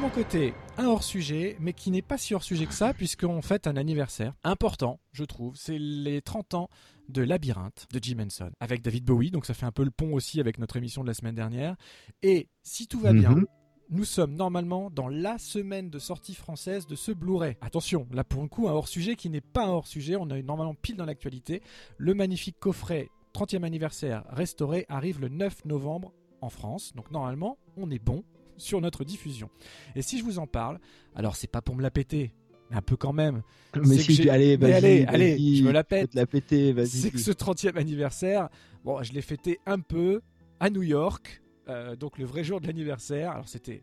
Mon 0.00 0.10
côté, 0.10 0.54
un 0.76 0.86
hors-sujet, 0.86 1.56
mais 1.60 1.72
qui 1.72 1.90
n'est 1.90 2.02
pas 2.02 2.18
si 2.18 2.34
hors-sujet 2.34 2.66
que 2.66 2.74
ça, 2.74 2.94
puisqu'on 2.94 3.42
fête 3.42 3.66
un 3.66 3.76
anniversaire 3.76 4.34
important, 4.44 5.00
je 5.12 5.24
trouve. 5.24 5.56
C'est 5.56 5.78
les 5.78 6.22
30 6.22 6.54
ans 6.54 6.70
de 7.08 7.22
Labyrinthe 7.22 7.86
de 7.92 7.98
Jim 8.00 8.18
Henson, 8.20 8.50
avec 8.60 8.82
David 8.82 9.04
Bowie, 9.04 9.30
donc 9.30 9.44
ça 9.46 9.54
fait 9.54 9.66
un 9.66 9.72
peu 9.72 9.82
le 9.84 9.90
pont 9.90 10.12
aussi 10.12 10.40
avec 10.40 10.58
notre 10.58 10.76
émission 10.76 11.02
de 11.02 11.08
la 11.08 11.14
semaine 11.14 11.34
dernière. 11.34 11.76
Et 12.22 12.48
si 12.62 12.86
tout 12.86 13.00
va 13.00 13.12
bien, 13.12 13.30
Mhm. 13.30 13.46
nous 13.90 14.04
sommes 14.04 14.34
normalement 14.34 14.90
dans 14.90 15.08
la 15.08 15.36
semaine 15.38 15.90
de 15.90 15.98
sortie 15.98 16.34
française 16.34 16.86
de 16.86 16.94
ce 16.94 17.10
Blu-ray. 17.10 17.56
Attention, 17.60 18.06
là 18.12 18.22
pour 18.24 18.42
le 18.42 18.48
coup, 18.48 18.68
un 18.68 18.72
hors-sujet 18.72 19.16
qui 19.16 19.30
n'est 19.30 19.40
pas 19.40 19.64
un 19.66 19.70
hors-sujet, 19.70 20.16
on 20.16 20.28
est 20.30 20.42
normalement 20.42 20.74
pile 20.74 20.96
dans 20.96 21.06
l'actualité. 21.06 21.62
Le 21.96 22.14
magnifique 22.14 22.58
coffret 22.60 23.08
30e 23.32 23.64
anniversaire 23.64 24.24
restauré 24.30 24.86
arrive 24.88 25.20
le 25.20 25.28
9 25.28 25.64
novembre 25.64 26.12
en 26.40 26.50
France, 26.50 26.92
donc 26.94 27.10
normalement, 27.10 27.58
on 27.76 27.90
est 27.90 27.98
bon 27.98 28.22
sur 28.58 28.80
notre 28.80 29.04
diffusion. 29.04 29.50
Et 29.94 30.02
si 30.02 30.18
je 30.18 30.24
vous 30.24 30.38
en 30.38 30.46
parle, 30.46 30.78
alors 31.14 31.36
c'est 31.36 31.50
pas 31.50 31.62
pour 31.62 31.74
me 31.74 31.82
la 31.82 31.90
péter, 31.90 32.32
mais 32.70 32.76
un 32.76 32.82
peu 32.82 32.96
quand 32.96 33.12
même. 33.12 33.42
Mais 33.76 33.98
si, 33.98 34.28
allez, 34.28 34.56
vas-y, 34.56 34.72
allez, 34.72 35.04
allez, 35.06 35.56
je 35.56 35.64
me 35.64 35.72
la 35.72 35.84
pète. 35.84 36.10
te 36.10 36.16
la 36.16 36.26
péter, 36.26 36.72
vas-y. 36.72 36.88
C'est 36.88 37.10
que 37.10 37.18
ce 37.18 37.30
30e 37.30 37.76
anniversaire, 37.76 38.48
bon, 38.84 39.02
je 39.02 39.12
l'ai 39.12 39.22
fêté 39.22 39.58
un 39.66 39.80
peu 39.80 40.20
à 40.60 40.70
New 40.70 40.82
York, 40.82 41.42
euh, 41.68 41.96
donc 41.96 42.18
le 42.18 42.24
vrai 42.24 42.44
jour 42.44 42.60
de 42.60 42.66
l'anniversaire. 42.66 43.32
Alors 43.32 43.48
c'était 43.48 43.82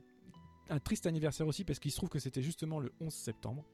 un 0.70 0.79
triste 0.79 1.05
anniversaire 1.05 1.48
aussi 1.48 1.63
parce 1.63 1.79
qu'il 1.79 1.91
se 1.91 1.98
trouve 1.98 2.10
que 2.10 2.20
c'était 2.20 2.41
justement 2.41 2.79
le 2.79 2.91
11 3.00 3.13
septembre 3.13 3.65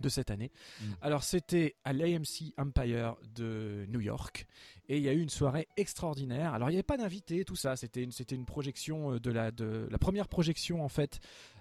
de 0.00 0.08
cette 0.08 0.30
année. 0.30 0.50
Mm. 0.80 0.84
Alors 1.02 1.24
c'était 1.24 1.76
à 1.84 1.92
l'AMC 1.92 2.52
Empire 2.58 3.16
de 3.34 3.86
New 3.88 4.00
York 4.00 4.46
et 4.88 4.98
il 4.98 5.02
y 5.02 5.08
a 5.08 5.12
eu 5.12 5.20
une 5.20 5.30
soirée 5.30 5.68
extraordinaire. 5.76 6.54
Alors 6.54 6.68
il 6.68 6.72
n'y 6.72 6.76
avait 6.76 6.82
pas 6.82 6.96
d'invité, 6.96 7.44
tout 7.44 7.56
ça. 7.56 7.76
C'était 7.76 8.02
une, 8.02 8.12
c'était 8.12 8.34
une 8.34 8.44
projection 8.44 9.12
euh, 9.12 9.20
de 9.20 9.30
la, 9.30 9.50
de 9.50 9.88
la 9.90 9.98
première 9.98 10.28
projection 10.28 10.84
en 10.84 10.88
fait 10.88 11.20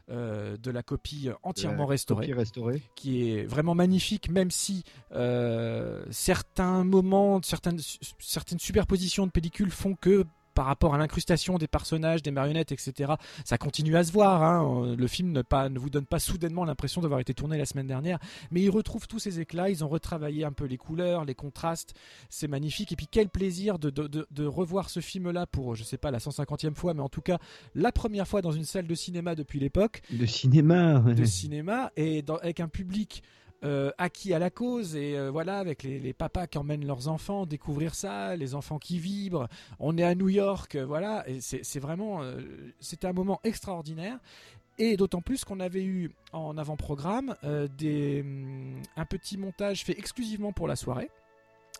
euh, 0.10 0.58
de 0.58 0.70
la 0.70 0.84
copie 0.84 1.30
entièrement 1.44 1.84
La 1.84 1.92
restaurée 1.92 2.28
copie 2.28 2.38
restaurée. 2.38 2.82
qui 2.96 3.30
est 3.30 3.46
vraiment 3.46 3.74
magnifique, 3.74 4.30
même 4.30 4.52
si 4.52 4.84
euh, 5.14 6.04
certains 6.12 6.84
moments, 6.84 7.42
certaines, 7.42 7.80
certaines 8.20 8.60
superpositions 8.60 9.26
de 9.26 9.32
pellicules 9.32 9.72
font 9.72 9.96
que 9.96 10.26
par 10.54 10.66
rapport 10.66 10.94
à 10.94 10.98
l'incrustation 10.98 11.58
des 11.58 11.68
personnages, 11.68 12.22
des 12.22 12.32
marionnettes, 12.32 12.72
etc., 12.72 13.14
ça 13.46 13.58
continue 13.58 13.96
à 13.96 14.04
se 14.04 14.12
voir. 14.12 14.44
hein. 14.44 14.96
Le 14.98 15.08
film 15.08 15.32
ne, 15.32 15.42
pas, 15.42 15.70
ne 15.70 15.80
vous 15.80 15.90
donne 15.90 16.06
pas 16.06 16.20
soudainement 16.20 16.66
l'impression 16.66 17.02
d'avoir 17.02 17.20
été 17.20 17.34
tourné 17.34 17.58
la 17.58 17.66
semaine 17.66 17.88
dernière, 17.88 18.20
mais 18.52 18.62
il 18.62 18.70
retrouve 18.70 19.08
tous 19.08 19.20
ces 19.20 19.40
éclats, 19.40 19.70
ils 19.70 19.84
ont 19.84 19.88
retravaillé 19.90 20.44
un 20.46 20.52
peu 20.52 20.66
les 20.66 20.78
couleurs, 20.78 21.26
les 21.26 21.36
contrastes, 21.36 21.94
c'est 22.30 22.48
magnifique. 22.48 22.92
Et 22.92 22.96
puis 22.96 23.08
quel 23.10 23.30
plaisir 23.30 23.80
de, 23.80 23.90
de- 23.90 24.08
de- 24.08 24.28
de 24.32 24.46
revoir 24.46 24.90
ce 24.90 25.00
film-là 25.00 25.46
pour, 25.48 25.76
je 25.76 25.84
sais 25.84 25.98
pas, 25.98 26.12
la 26.12 26.20
150e 26.20 26.76
fois, 26.76 26.94
mais 26.94 27.02
en 27.02 27.10
tout 27.10 27.22
cas 27.22 27.40
la 27.76 27.92
première 27.92 28.28
fois 28.28 28.42
dans 28.42 28.52
une 28.52 28.66
salle 28.66 28.88
de 28.88 28.96
cinéma 28.96 29.36
depuis 29.36 29.60
l'époque 29.60 30.02
De 30.12 30.26
cinéma. 30.26 31.00
ouais. 31.00 31.16
de 31.16 31.26
cinéma 31.26 31.92
et 31.96 32.22
dans- 32.22 32.38
avec 32.38 32.60
un 32.60 32.68
public 32.68 33.24
euh, 33.64 33.92
acquis 33.98 34.34
à 34.34 34.40
la 34.40 34.50
cause 34.50 34.96
et 34.96 35.18
euh, 35.18 35.32
voilà 35.32 35.60
avec 35.60 35.84
les, 35.84 36.00
les 36.00 36.14
papas 36.14 36.48
qui 36.48 36.58
emmènent 36.58 36.86
leurs 36.86 37.08
enfants 37.08 37.46
découvrir 37.46 37.96
ça, 37.96 38.36
les 38.36 38.56
enfants 38.56 38.78
qui 38.78 39.00
vibrent. 39.00 39.48
On 39.80 39.98
est 39.98 40.04
à 40.04 40.16
New 40.16 40.30
York, 40.30 40.76
euh, 40.76 40.86
voilà, 40.86 41.24
et 41.30 41.40
c'est 41.42 41.80
vraiment, 41.80 42.22
c'était 42.80 43.08
un 43.08 43.14
moment 43.14 43.40
extraordinaire. 43.44 44.20
Et 44.80 44.98
d'autant 44.98 45.22
plus 45.22 45.46
qu'on 45.46 45.60
avait 45.60 45.84
eu 45.84 46.12
en 46.32 46.58
avant-programme 46.58 47.36
des, 47.78 48.22
hum, 48.22 48.82
un 48.96 49.06
petit 49.06 49.38
montage 49.38 49.84
fait 49.84 49.98
exclusivement 49.98 50.52
pour 50.52 50.68
la 50.68 50.76
soirée 50.76 51.10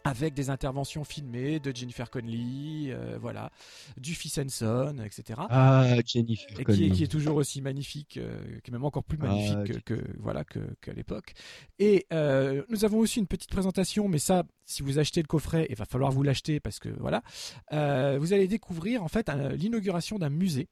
avec 0.06 0.34
des 0.34 0.50
interventions 0.50 1.04
filmées 1.04 1.60
de 1.60 1.74
Jennifer 1.76 2.10
Connelly, 2.10 2.90
euh, 2.92 3.18
voilà, 3.22 3.50
du 3.98 4.14
Fils 4.16 4.38
Henson, 4.38 4.96
etc. 5.06 5.40
Ah, 5.50 5.96
Jennifer 6.06 6.46
Et 6.52 6.56
qui 6.56 6.62
est, 6.62 6.64
Connelly. 6.66 6.92
qui 6.92 7.04
est 7.04 7.08
toujours 7.08 7.38
aussi 7.38 7.62
magnifique, 7.62 8.18
euh, 8.18 8.38
qui 8.64 8.70
est 8.70 8.74
même 8.74 8.84
encore 8.84 9.04
plus 9.04 9.18
Ah, 9.22 9.28
magnifique 9.28 9.82
que, 9.86 9.96
que- 9.96 10.06
voilà 10.20 10.44
que 10.44 10.60
qu'à 10.82 10.94
l'époque. 10.94 11.34
Et 11.80 12.06
euh, 12.12 12.64
nous 12.70 12.84
avons 12.86 13.00
aussi 13.00 13.20
une 13.20 13.28
petite 13.28 13.50
présentation, 13.50 14.08
mais 14.10 14.20
ça, 14.20 14.44
si 14.66 14.84
vous 14.84 15.00
achetez 15.00 15.22
le 15.22 15.28
coffret, 15.28 15.68
il 15.70 15.76
va 15.76 15.86
falloir 15.86 16.12
vous 16.12 16.24
l'acheter 16.24 16.60
parce 16.60 16.80
que 16.80 16.90
voilà, 17.00 17.22
vous 18.18 18.34
allez 18.34 18.48
découvrir 18.48 19.04
en 19.04 19.08
fait 19.08 19.30
un- 19.30 19.50
l'inauguration 19.54 20.20
d'un 20.20 20.30
musée. 20.30 20.68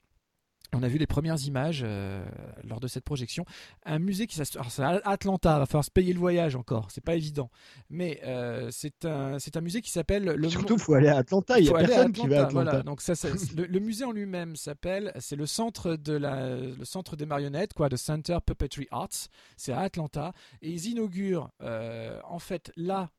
On 0.74 0.84
a 0.84 0.88
vu 0.88 0.98
les 0.98 1.08
premières 1.08 1.42
images 1.46 1.82
euh, 1.86 2.24
lors 2.63 2.80
de 2.80 2.88
cette 2.88 3.04
projection. 3.04 3.44
Un 3.86 4.00
musée 4.00 4.25
qui 4.25 4.36
s'ass- 4.38 4.56
alors, 4.56 4.72
c'est 4.72 4.82
à 4.84 5.01
Atlanta, 5.04 5.60
va 5.60 5.66
falloir 5.66 5.84
se 5.84 5.92
payer 5.92 6.13
le 6.13 6.20
voyage 6.20 6.56
encore, 6.56 6.90
c'est 6.92 7.04
pas 7.04 7.16
évident. 7.16 7.50
Mais 7.90 8.22
euh, 8.25 8.70
c'est 8.72 9.06
un 9.06 9.62
musée 9.62 9.82
qui 9.82 9.92
s'appelle 9.92 10.24
le 10.24 10.50
Surtout, 10.50 10.78
faut 10.78 10.94
aller 10.94 11.10
à 11.10 11.18
Atlanta. 11.18 11.60
Il 11.60 11.66
y 11.66 11.68
faut 11.68 11.75
a 11.75 11.80
à 11.80 11.84
personne 11.86 12.13
qui 12.13 12.28
va 12.28 12.44
à 12.44 12.46
Atlanta. 12.46 12.72
Voilà. 12.72 12.84
Donc 12.84 13.01
ça, 13.01 13.13
le, 13.56 13.66
le 13.66 13.80
musée 13.80 14.06
en 14.06 14.12
lui-même 14.13 14.56
s'appelle, 14.56 15.12
c'est 15.20 15.36
le 15.36 15.46
centre 15.46 15.96
de 15.98 16.13
la, 16.13 16.56
le 16.56 16.86
centre 16.86 17.16
des 17.18 17.25
marionnettes, 17.25 17.74
quoi, 17.74 17.90
de 17.90 17.98
Center 17.98 18.38
Puppetry 18.46 18.88
Arts. 18.92 19.28
C'est 19.58 19.74
à 19.74 19.82
Atlanta 19.82 20.32
et 20.62 20.70
ils 20.72 20.88
inaugurent 20.88 21.50
euh, 21.62 22.20
en 22.24 22.40
fait 22.40 22.72
là 22.78 23.10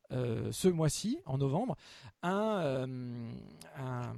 ce 0.51 0.69
mois-ci, 0.69 1.19
en 1.25 1.39
novembre, 1.39 1.75
un, 2.23 2.87
un- 3.79 4.13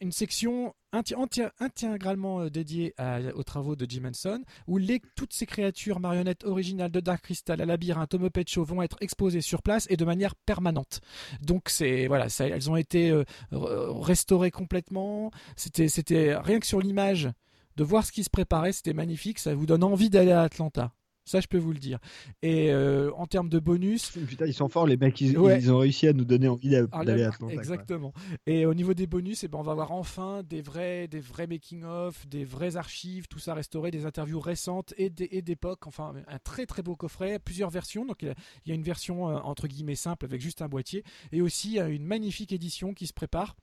une 0.00 0.12
section 0.12 0.74
inti- 0.92 1.50
intégralement 1.60 2.40
euh, 2.40 2.50
dédiée 2.50 2.94
aux 3.34 3.42
travaux 3.42 3.76
de 3.76 3.86
Jim 3.88 4.04
Henson, 4.06 4.42
où 4.66 4.78
toutes 5.16 5.32
ces 5.32 5.46
créatures 5.46 6.00
marionnettes 6.00 6.44
originales 6.44 6.90
de 6.90 7.00
Dark 7.00 7.22
Crystal 7.22 7.60
à 7.60 7.64
Labyrinthe, 7.66 8.14
Muppet 8.14 8.44
Show 8.46 8.64
vont 8.64 8.82
être 8.82 8.96
exposées 9.00 9.40
sur 9.40 9.62
place 9.62 9.86
et 9.90 9.96
de 9.96 10.04
manière 10.04 10.34
permanente. 10.34 11.00
Donc 11.40 11.70
voilà, 12.08 12.26
elles 12.40 12.70
ont 12.70 12.76
été 12.76 13.10
euh, 13.10 13.24
re- 13.52 14.00
restaurées 14.00 14.50
complètement. 14.50 15.30
C'était 15.56 16.36
rien 16.36 16.60
que 16.60 16.66
sur 16.66 16.80
l'image 16.80 17.28
de 17.76 17.84
voir 17.84 18.06
ce 18.06 18.12
qui 18.12 18.22
se 18.24 18.30
préparait, 18.30 18.72
c'était 18.72 18.92
magnifique. 18.92 19.38
Ça 19.38 19.54
vous 19.54 19.66
donne 19.66 19.82
envie 19.84 20.10
d'aller 20.10 20.32
à 20.32 20.42
Atlanta. 20.42 20.92
Ça, 21.26 21.40
je 21.40 21.46
peux 21.46 21.58
vous 21.58 21.72
le 21.72 21.78
dire. 21.78 21.98
Et 22.42 22.70
euh, 22.70 23.10
en 23.16 23.26
termes 23.26 23.48
de 23.48 23.58
bonus, 23.58 24.10
Putain, 24.28 24.46
ils 24.46 24.52
sont 24.54 24.68
forts, 24.68 24.86
les 24.86 24.96
mecs. 24.98 25.20
Ils, 25.20 25.38
Ouais. 25.38 25.58
ils 25.58 25.72
ont 25.72 25.78
réussi 25.78 26.06
à 26.06 26.12
nous 26.12 26.24
donner 26.24 26.48
envie 26.48 26.76
ah, 26.92 27.04
d'aller 27.04 27.22
à 27.22 27.28
Atlanta. 27.28 27.54
quoi. 27.54 27.62
Exactement. 27.62 28.12
Et 28.46 28.66
au 28.66 28.74
niveau 28.74 28.92
des 28.94 29.06
bonus, 29.06 29.42
eh 29.44 29.48
ben, 29.48 29.58
on 29.58 29.62
va 29.62 29.72
avoir 29.72 29.92
enfin 29.92 30.42
des 30.42 30.60
vrais, 30.60 31.08
des 31.08 31.20
vrais 31.20 31.46
making-of, 31.46 32.26
des 32.28 32.44
vraies 32.44 32.76
archives, 32.76 33.26
tout 33.28 33.38
ça 33.38 33.54
restauré, 33.54 33.90
des 33.90 34.04
interviews 34.06 34.40
récentes 34.40 34.92
et 34.98 35.08
d'époque. 35.10 35.86
Enfin, 35.86 36.14
un 36.28 36.38
très 36.38 36.66
très 36.66 36.82
beau 36.82 36.94
coffret, 36.94 37.38
plusieurs 37.38 37.70
versions. 37.70 38.04
Donc 38.04 38.22
il 38.22 38.34
y 38.66 38.72
a- 38.72 38.74
une 38.74 38.82
version 38.82 39.28
euh, 39.30 39.36
entre 39.44 39.66
guillemets 39.66 39.94
simple 39.94 40.24
avec 40.26 40.40
juste 40.40 40.60
un 40.60 40.68
boîtier 40.68 41.04
et 41.32 41.40
aussi 41.40 41.78
une 41.78 42.04
magnifique 42.04 42.52
édition 42.52 42.92
qui 42.92 43.06
se 43.06 43.12
prépare. 43.14 43.56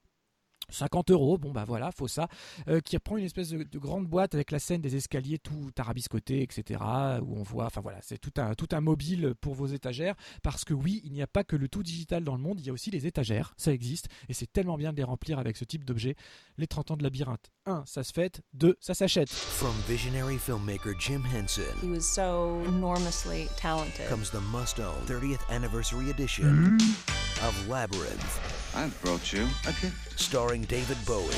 50 0.71 1.11
euros, 1.11 1.37
bon 1.37 1.51
bah 1.51 1.65
voilà, 1.65 1.91
faut 1.91 2.07
ça, 2.07 2.27
euh, 2.67 2.79
qui 2.79 2.95
reprend 2.95 3.17
une 3.17 3.25
espèce 3.25 3.49
de, 3.49 3.63
de 3.63 3.79
grande 3.79 4.07
boîte 4.07 4.33
avec 4.35 4.51
la 4.51 4.59
scène 4.59 4.81
des 4.81 4.95
escaliers 4.95 5.39
tout 5.39 5.71
arabiscotés, 5.77 6.41
etc. 6.41 6.79
Où 7.21 7.37
on 7.37 7.43
voit, 7.43 7.65
enfin 7.65 7.81
voilà, 7.81 7.99
c'est 8.01 8.17
tout 8.17 8.33
un, 8.37 8.53
tout 8.55 8.67
un 8.71 8.81
mobile 8.81 9.33
pour 9.41 9.55
vos 9.55 9.67
étagères, 9.67 10.15
parce 10.43 10.65
que 10.65 10.73
oui, 10.73 11.01
il 11.03 11.11
n'y 11.13 11.21
a 11.21 11.27
pas 11.27 11.43
que 11.43 11.55
le 11.55 11.67
tout 11.67 11.83
digital 11.83 12.23
dans 12.23 12.35
le 12.35 12.41
monde, 12.41 12.59
il 12.59 12.65
y 12.65 12.69
a 12.69 12.73
aussi 12.73 12.91
les 12.91 13.07
étagères, 13.07 13.53
ça 13.57 13.71
existe, 13.73 14.07
et 14.29 14.33
c'est 14.33 14.51
tellement 14.51 14.77
bien 14.77 14.91
de 14.91 14.97
les 14.97 15.03
remplir 15.03 15.39
avec 15.39 15.57
ce 15.57 15.65
type 15.65 15.85
d'objet. 15.85 16.15
Les 16.57 16.67
30 16.67 16.91
ans 16.91 16.97
de 16.97 17.03
labyrinthe, 17.03 17.51
1, 17.65 17.83
ça 17.85 18.03
se 18.03 18.13
fête, 18.13 18.41
2, 18.53 18.75
ça 18.79 18.93
s'achète. 18.93 19.29
From 19.29 19.73
visionary 19.87 20.37
filmmaker 20.37 20.93
Jim 20.99 21.21
Henson 21.23 21.61
He 21.81 21.87
was 21.89 22.01
so 22.01 22.61
enormously 22.67 23.47
talented. 23.57 24.07
comes 24.09 24.29
the 24.31 24.41
must 24.51 24.79
own 24.79 25.05
30th 25.07 25.41
anniversary 25.49 26.09
edition 26.09 26.41
Mm-hmm. 26.51 27.30
Of 27.43 27.67
Labyrinth, 27.67 28.75
I've 28.75 28.99
brought 29.01 29.33
you 29.33 29.47
a 29.63 29.71
gift. 29.81 30.19
starring 30.19 30.61
David 30.63 30.97
Bowie 31.05 31.33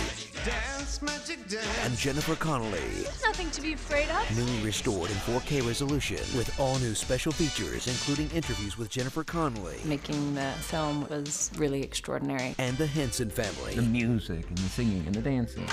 Dance, 0.45 1.01
magic 1.01 1.47
dance. 1.47 1.65
and 1.83 1.97
Jennifer 1.97 2.35
Connelly. 2.35 3.05
Nothing 3.25 3.49
to 3.51 3.61
be 3.61 3.73
afraid 3.73 4.09
of. 4.09 4.37
Newly 4.37 4.59
restored 4.61 5.09
in 5.09 5.15
4K 5.17 5.65
resolution 5.65 6.17
with 6.37 6.53
all 6.59 6.77
new 6.79 6.93
special 6.93 7.31
features, 7.31 7.87
including 7.87 8.29
interviews 8.35 8.77
with 8.77 8.89
Jennifer 8.89 9.23
Connelly 9.23 9.77
Making 9.85 10.35
the 10.35 10.51
film 10.59 11.07
was 11.09 11.49
really 11.57 11.81
extraordinary. 11.81 12.53
and 12.59 12.77
the 12.77 12.87
Henson 12.87 13.29
family. 13.29 13.75
The 13.75 13.81
music 13.81 14.45
and 14.49 14.57
the 14.57 14.69
singing 14.69 15.03
and 15.05 15.15
the 15.15 15.21
dancing. 15.21 15.67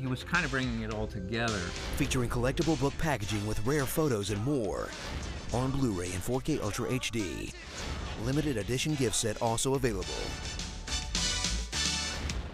He 0.00 0.06
was 0.08 0.24
kind 0.24 0.44
of 0.44 0.50
bringing 0.50 0.82
it 0.82 0.92
all 0.92 1.06
together. 1.06 1.58
featuring 1.96 2.28
collectible 2.28 2.78
book 2.80 2.92
packaging 2.98 3.46
with 3.46 3.64
rare 3.64 3.86
photos 3.86 4.30
and 4.30 4.44
more. 4.44 4.88
On 5.52 5.70
Blu-ray 5.70 6.10
and 6.12 6.20
4K 6.20 6.60
Ultra 6.62 6.88
HD. 6.88 7.54
Limited 8.26 8.56
edition 8.56 8.94
gift 8.98 9.14
set 9.14 9.36
also 9.42 9.74
available. 9.74 10.04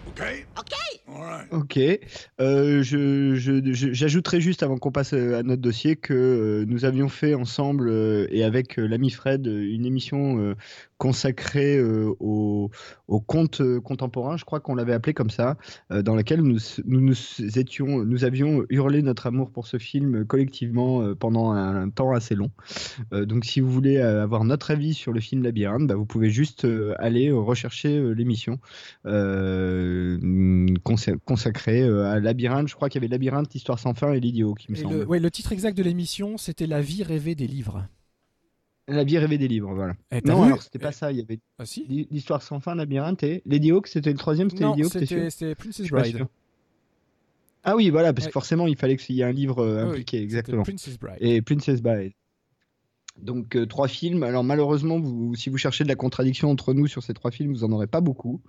Okay? 0.09 0.45
Okay. 0.59 0.75
All 1.07 1.23
right. 1.23 1.47
Ok. 1.51 1.77
Euh, 2.41 2.83
je, 2.83 3.35
je- 3.35 3.73
je- 3.73 3.93
j'ajouterai 3.93 4.41
juste 4.41 4.61
avant 4.63 4.77
qu'on 4.77 4.91
passe 4.91 5.13
euh, 5.13 5.39
à 5.39 5.43
notre 5.43 5.61
dossier 5.61 5.95
que 5.95 6.13
euh, 6.13 6.65
nous 6.67 6.83
avions 6.85 7.07
fait 7.07 7.33
ensemble 7.33 7.87
euh, 7.89 8.27
et 8.29 8.43
avec 8.43 8.75
l'ami 8.77 9.09
Fred 9.09 9.47
une 9.47 9.85
émission 9.85 10.55
consacrée 11.01 11.77
euh, 11.77 12.13
au, 12.19 12.69
au 13.07 13.19
conte 13.19 13.59
euh, 13.59 13.81
contemporain, 13.81 14.37
je 14.37 14.45
crois 14.45 14.59
qu'on 14.59 14.75
l'avait 14.75 14.93
appelé 14.93 15.15
comme 15.15 15.31
ça, 15.31 15.57
euh, 15.91 16.03
dans 16.03 16.13
laquelle 16.13 16.41
nous, 16.43 16.59
nous, 16.85 17.01
nous 17.01 17.15
étions, 17.57 18.05
nous 18.05 18.23
avions 18.23 18.63
hurlé 18.69 19.01
notre 19.01 19.25
amour 19.25 19.49
pour 19.49 19.65
ce 19.65 19.79
film 19.79 20.25
collectivement 20.25 21.01
euh, 21.01 21.15
pendant 21.15 21.53
un, 21.53 21.89
temps 21.89 22.13
assez 22.13 22.35
long. 22.35 22.51
Donc 23.11 23.45
si 23.45 23.61
vous 23.61 23.71
voulez 23.71 23.97
avoir 23.97 24.43
notre 24.43 24.69
avis 24.69 24.93
sur 24.93 25.11
le 25.11 25.19
film 25.19 25.41
Labyrinthe, 25.41 25.87
bah, 25.87 25.95
vous 25.95 26.05
pouvez 26.05 26.29
juste 26.29 26.67
aller 26.99 27.31
rechercher 27.31 28.13
l'émission 28.13 28.59
consa- 29.03 31.17
consacrée 31.25 31.81
à 31.81 32.19
Labyrinthe. 32.19 32.67
Je 32.67 32.75
crois 32.75 32.89
qu'il 32.89 33.01
y 33.01 33.05
avait 33.05 33.11
Labyrinthe, 33.11 33.55
Histoire 33.55 33.79
sans 33.79 33.95
fin 33.95 34.13
et 34.13 34.19
l'idiot 34.19 34.53
qui 34.53 34.71
me 34.71 34.77
Et 34.77 34.81
semble. 34.81 34.99
le, 34.99 35.07
ouais, 35.07 35.19
le 35.19 35.31
titre 35.31 35.51
exact 35.51 35.75
de 35.75 35.83
l'émission, 35.83 36.37
c'était 36.37 36.67
La 36.67 36.81
vie 36.81 37.01
rêvée 37.03 37.33
des 37.33 37.47
livres. 37.47 37.87
La 38.93 39.03
vie 39.03 39.17
rêvée 39.17 39.37
des 39.37 39.47
livres, 39.47 39.73
voilà. 39.73 39.93
Eh, 40.11 40.21
non, 40.25 40.41
vu 40.41 40.47
alors 40.47 40.61
c'était 40.61 40.79
pas 40.79 40.89
Eh, 40.89 40.93
ça. 40.93 41.11
Il 41.11 41.17
y 41.17 41.21
avait 41.21 41.39
Ah 41.59 41.65
si 41.65 41.85
l'Histoire 42.11 42.41
sans 42.41 42.59
fin, 42.59 42.75
Labyrinthe 42.75 43.23
et 43.23 43.41
Lady 43.45 43.71
Hawk, 43.71 43.87
c'était 43.87 44.11
le 44.11 44.17
troisième, 44.17 44.49
c'était 44.49 44.65
Lady 44.65 44.83
Hawk, 44.83 44.91
c'était 45.29 45.55
Princess 45.55 45.87
Bride. 45.89 46.25
Ah 47.63 47.75
oui, 47.75 47.89
voilà, 47.91 48.11
parce 48.11 48.25
Ouais. 48.25 48.29
que 48.29 48.33
forcément, 48.33 48.65
il 48.67 48.75
fallait 48.75 48.97
qu'il 48.97 49.15
y 49.15 49.21
ait 49.21 49.23
un 49.23 49.31
livre 49.31 49.59
euh, 49.63 49.81
Ah 49.81 49.85
oui, 49.85 49.89
impliqué, 49.91 50.21
exactement. 50.21 50.63
Princess 50.63 50.97
Bride. 50.97 51.17
Et 51.19 51.41
Princess 51.41 51.81
Bride. 51.81 52.13
Donc 53.21 53.55
euh, 53.55 53.65
trois 53.67 53.87
films. 53.87 54.23
Alors 54.23 54.43
malheureusement, 54.43 54.99
vous, 54.99 55.35
si 55.35 55.49
vous 55.49 55.57
cherchez 55.57 55.83
de 55.83 55.89
la 55.89 55.95
contradiction 55.95 56.49
entre 56.49 56.73
nous 56.73 56.87
sur 56.87 57.03
ces 57.03 57.13
trois 57.13 57.29
films, 57.29 57.51
vous 57.53 57.63
en 57.63 57.71
aurez 57.71 57.87
pas 57.87 58.01
beaucoup. 58.01 58.41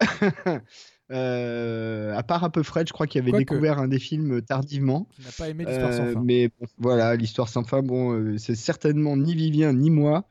Euh, 1.10 2.14
à 2.14 2.22
part 2.22 2.44
un 2.44 2.50
peu 2.50 2.62
Fred, 2.62 2.86
je 2.86 2.92
crois 2.92 3.06
qu'il 3.06 3.20
avait 3.20 3.32
découvert 3.32 3.78
un 3.78 3.88
des 3.88 3.98
films 3.98 4.42
tardivement. 4.42 5.08
Qui 5.12 5.22
n'a 5.22 5.32
pas 5.36 5.48
aimé 5.48 5.64
l'histoire 5.66 5.92
sans 5.92 6.04
Euh, 6.04 6.12
fin. 6.12 6.22
Mais 6.22 6.48
bon, 6.48 6.66
voilà, 6.78 7.16
l'histoire 7.16 7.48
sans 7.48 7.64
fin, 7.64 7.82
bon, 7.82 8.12
euh, 8.12 8.38
c'est 8.38 8.54
certainement 8.54 9.16
ni 9.16 9.34
Vivien 9.34 9.72
ni 9.72 9.90
moi, 9.90 10.24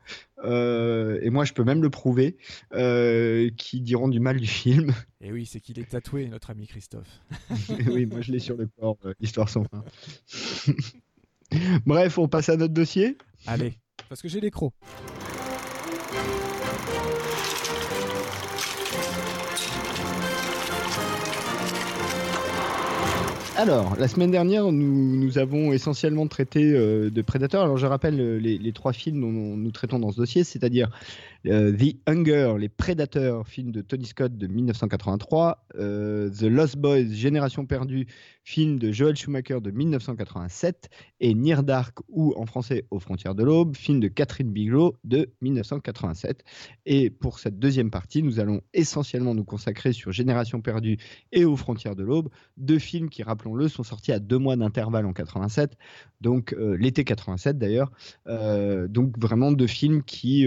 euh, 0.44 1.18
et 1.22 1.28
moi 1.30 1.44
je 1.44 1.52
peux 1.52 1.64
même 1.64 1.82
le 1.82 1.90
prouver, 1.90 2.38
euh, 2.72 3.50
qui 3.56 3.80
diront 3.82 4.08
du 4.08 4.20
mal 4.20 4.38
du 4.38 4.46
film. 4.46 4.92
Et 5.20 5.32
oui, 5.32 5.44
c'est 5.44 5.60
qu'il 5.60 5.78
est 5.78 5.88
tatoué, 5.90 6.28
notre 6.28 6.50
ami 6.50 6.66
Christophe. 6.66 7.20
oui, 7.92 8.06
moi 8.06 8.22
je 8.22 8.32
l'ai 8.32 8.38
sur 8.38 8.56
le 8.56 8.66
corps, 8.78 8.96
euh, 9.04 9.12
l'histoire 9.20 9.48
sans 9.50 9.64
fin. 9.64 9.84
Bref, 11.84 12.16
on 12.16 12.28
passe 12.28 12.48
à 12.48 12.56
notre 12.56 12.72
dossier. 12.74 13.18
Allez, 13.46 13.74
parce 14.08 14.22
que 14.22 14.28
j'ai 14.28 14.40
les 14.40 14.50
crocs. 14.50 14.72
Alors, 23.60 23.94
la 23.98 24.08
semaine 24.08 24.30
dernière, 24.30 24.72
nous, 24.72 25.16
nous 25.18 25.36
avons 25.36 25.74
essentiellement 25.74 26.26
traité 26.26 26.72
euh, 26.72 27.10
de 27.10 27.20
Predator. 27.20 27.62
Alors, 27.62 27.76
je 27.76 27.84
rappelle 27.84 28.18
euh, 28.18 28.38
les 28.38 28.72
trois 28.72 28.94
films 28.94 29.20
dont 29.20 29.30
nous 29.30 29.70
traitons 29.70 29.98
dans 29.98 30.12
ce 30.12 30.16
dossier, 30.16 30.44
c'est-à-dire 30.44 30.88
euh, 31.46 31.72
The 31.72 31.96
Hunger, 32.06 32.56
Les 32.58 32.68
Prédateurs, 32.68 33.46
film 33.46 33.72
de 33.72 33.80
Tony 33.80 34.04
Scott 34.04 34.36
de 34.36 34.46
1983, 34.46 35.66
euh, 35.76 36.30
The 36.30 36.42
Lost 36.42 36.76
Boys, 36.76 37.06
Génération 37.10 37.66
perdue, 37.66 38.06
film 38.44 38.78
de 38.78 38.92
Joel 38.92 39.16
Schumacher 39.16 39.60
de 39.60 39.70
1987, 39.70 40.90
et 41.20 41.34
Near 41.34 41.62
Dark, 41.62 41.98
ou 42.08 42.34
en 42.36 42.46
français 42.46 42.84
Aux 42.90 43.00
frontières 43.00 43.34
de 43.34 43.44
l'aube, 43.44 43.76
film 43.76 44.00
de 44.00 44.08
Catherine 44.08 44.52
Bigelow 44.52 44.96
de 45.04 45.30
1987. 45.40 46.44
Et 46.86 47.10
pour 47.10 47.38
cette 47.38 47.58
deuxième 47.58 47.90
partie, 47.90 48.22
nous 48.22 48.40
allons 48.40 48.60
essentiellement 48.74 49.34
nous 49.34 49.44
consacrer 49.44 49.92
sur 49.92 50.12
Génération 50.12 50.60
perdue 50.60 50.98
et 51.32 51.44
Aux 51.44 51.56
frontières 51.56 51.96
de 51.96 52.02
l'aube, 52.02 52.28
deux 52.56 52.78
films 52.78 53.08
qui, 53.08 53.22
rappelons 53.22 53.52
rappelons-le, 53.52 53.68
sont 53.68 53.84
sortis 53.84 54.12
à 54.12 54.18
deux 54.18 54.38
mois 54.38 54.56
d'intervalle 54.56 55.06
en 55.06 55.12
87, 55.12 55.78
donc 56.20 56.52
euh, 56.52 56.76
l'été 56.76 57.04
87 57.04 57.56
d'ailleurs. 57.58 57.90
Donc 58.26 59.18
vraiment 59.18 59.52
deux 59.52 59.66
films 59.66 60.02
qui 60.02 60.46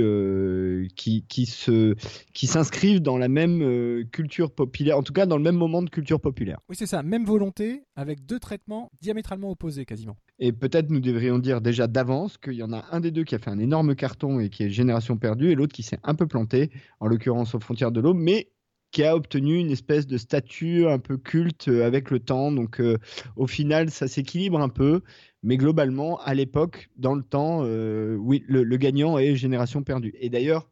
euh, 0.83 0.87
qui 0.95 1.25
qui 1.27 1.45
se 1.45 1.95
qui 2.33 2.47
s'inscrivent 2.47 3.01
dans 3.01 3.17
la 3.17 3.27
même 3.27 3.61
euh, 3.61 4.03
culture 4.11 4.51
populaire, 4.51 4.97
en 4.97 5.03
tout 5.03 5.13
cas 5.13 5.25
dans 5.25 5.37
le 5.37 5.43
même 5.43 5.55
moment 5.55 5.81
de 5.81 5.89
culture 5.89 6.19
populaire. 6.19 6.59
Oui, 6.69 6.75
c'est 6.77 6.85
ça, 6.85 7.03
même 7.03 7.25
volonté, 7.25 7.83
avec 7.95 8.25
deux 8.25 8.39
traitements 8.39 8.91
diamétralement 9.01 9.51
opposés 9.51 9.85
quasiment. 9.85 10.17
Et 10.39 10.51
peut-être 10.51 10.89
nous 10.89 10.99
devrions 10.99 11.39
dire 11.39 11.61
déjà 11.61 11.87
d'avance 11.87 12.37
qu'il 12.37 12.53
y 12.53 12.63
en 12.63 12.73
a 12.73 12.85
un 12.91 12.99
des 12.99 13.11
deux 13.11 13.23
qui 13.23 13.35
a 13.35 13.39
fait 13.39 13.51
un 13.51 13.59
énorme 13.59 13.95
carton 13.95 14.39
et 14.39 14.49
qui 14.49 14.63
est 14.63 14.69
Génération 14.69 15.17
perdue, 15.17 15.51
et 15.51 15.55
l'autre 15.55 15.73
qui 15.73 15.83
s'est 15.83 15.99
un 16.03 16.15
peu 16.15 16.27
planté, 16.27 16.71
en 16.99 17.07
l'occurrence 17.07 17.55
aux 17.55 17.59
frontières 17.59 17.91
de 17.91 18.01
l'aube, 18.01 18.17
mais 18.17 18.49
qui 18.93 19.03
a 19.03 19.15
obtenu 19.15 19.57
une 19.57 19.71
espèce 19.71 20.07
de 20.07 20.17
statut 20.17 20.85
un 20.87 20.99
peu 20.99 21.17
culte 21.17 21.67
euh, 21.67 21.85
avec 21.85 22.11
le 22.11 22.19
temps. 22.19 22.51
Donc 22.51 22.79
euh, 22.79 22.97
au 23.35 23.47
final, 23.47 23.89
ça 23.89 24.07
s'équilibre 24.07 24.61
un 24.61 24.69
peu. 24.69 25.01
Mais 25.41 25.57
globalement, 25.57 26.21
à 26.21 26.33
l'époque, 26.33 26.89
dans 26.95 27.15
le 27.15 27.23
temps, 27.23 27.63
euh, 27.63 28.15
oui, 28.15 28.45
le, 28.47 28.63
le 28.63 28.77
gagnant 28.77 29.17
est 29.17 29.35
Génération 29.35 29.83
perdue. 29.83 30.13
Et 30.19 30.29
d'ailleurs, 30.29 30.69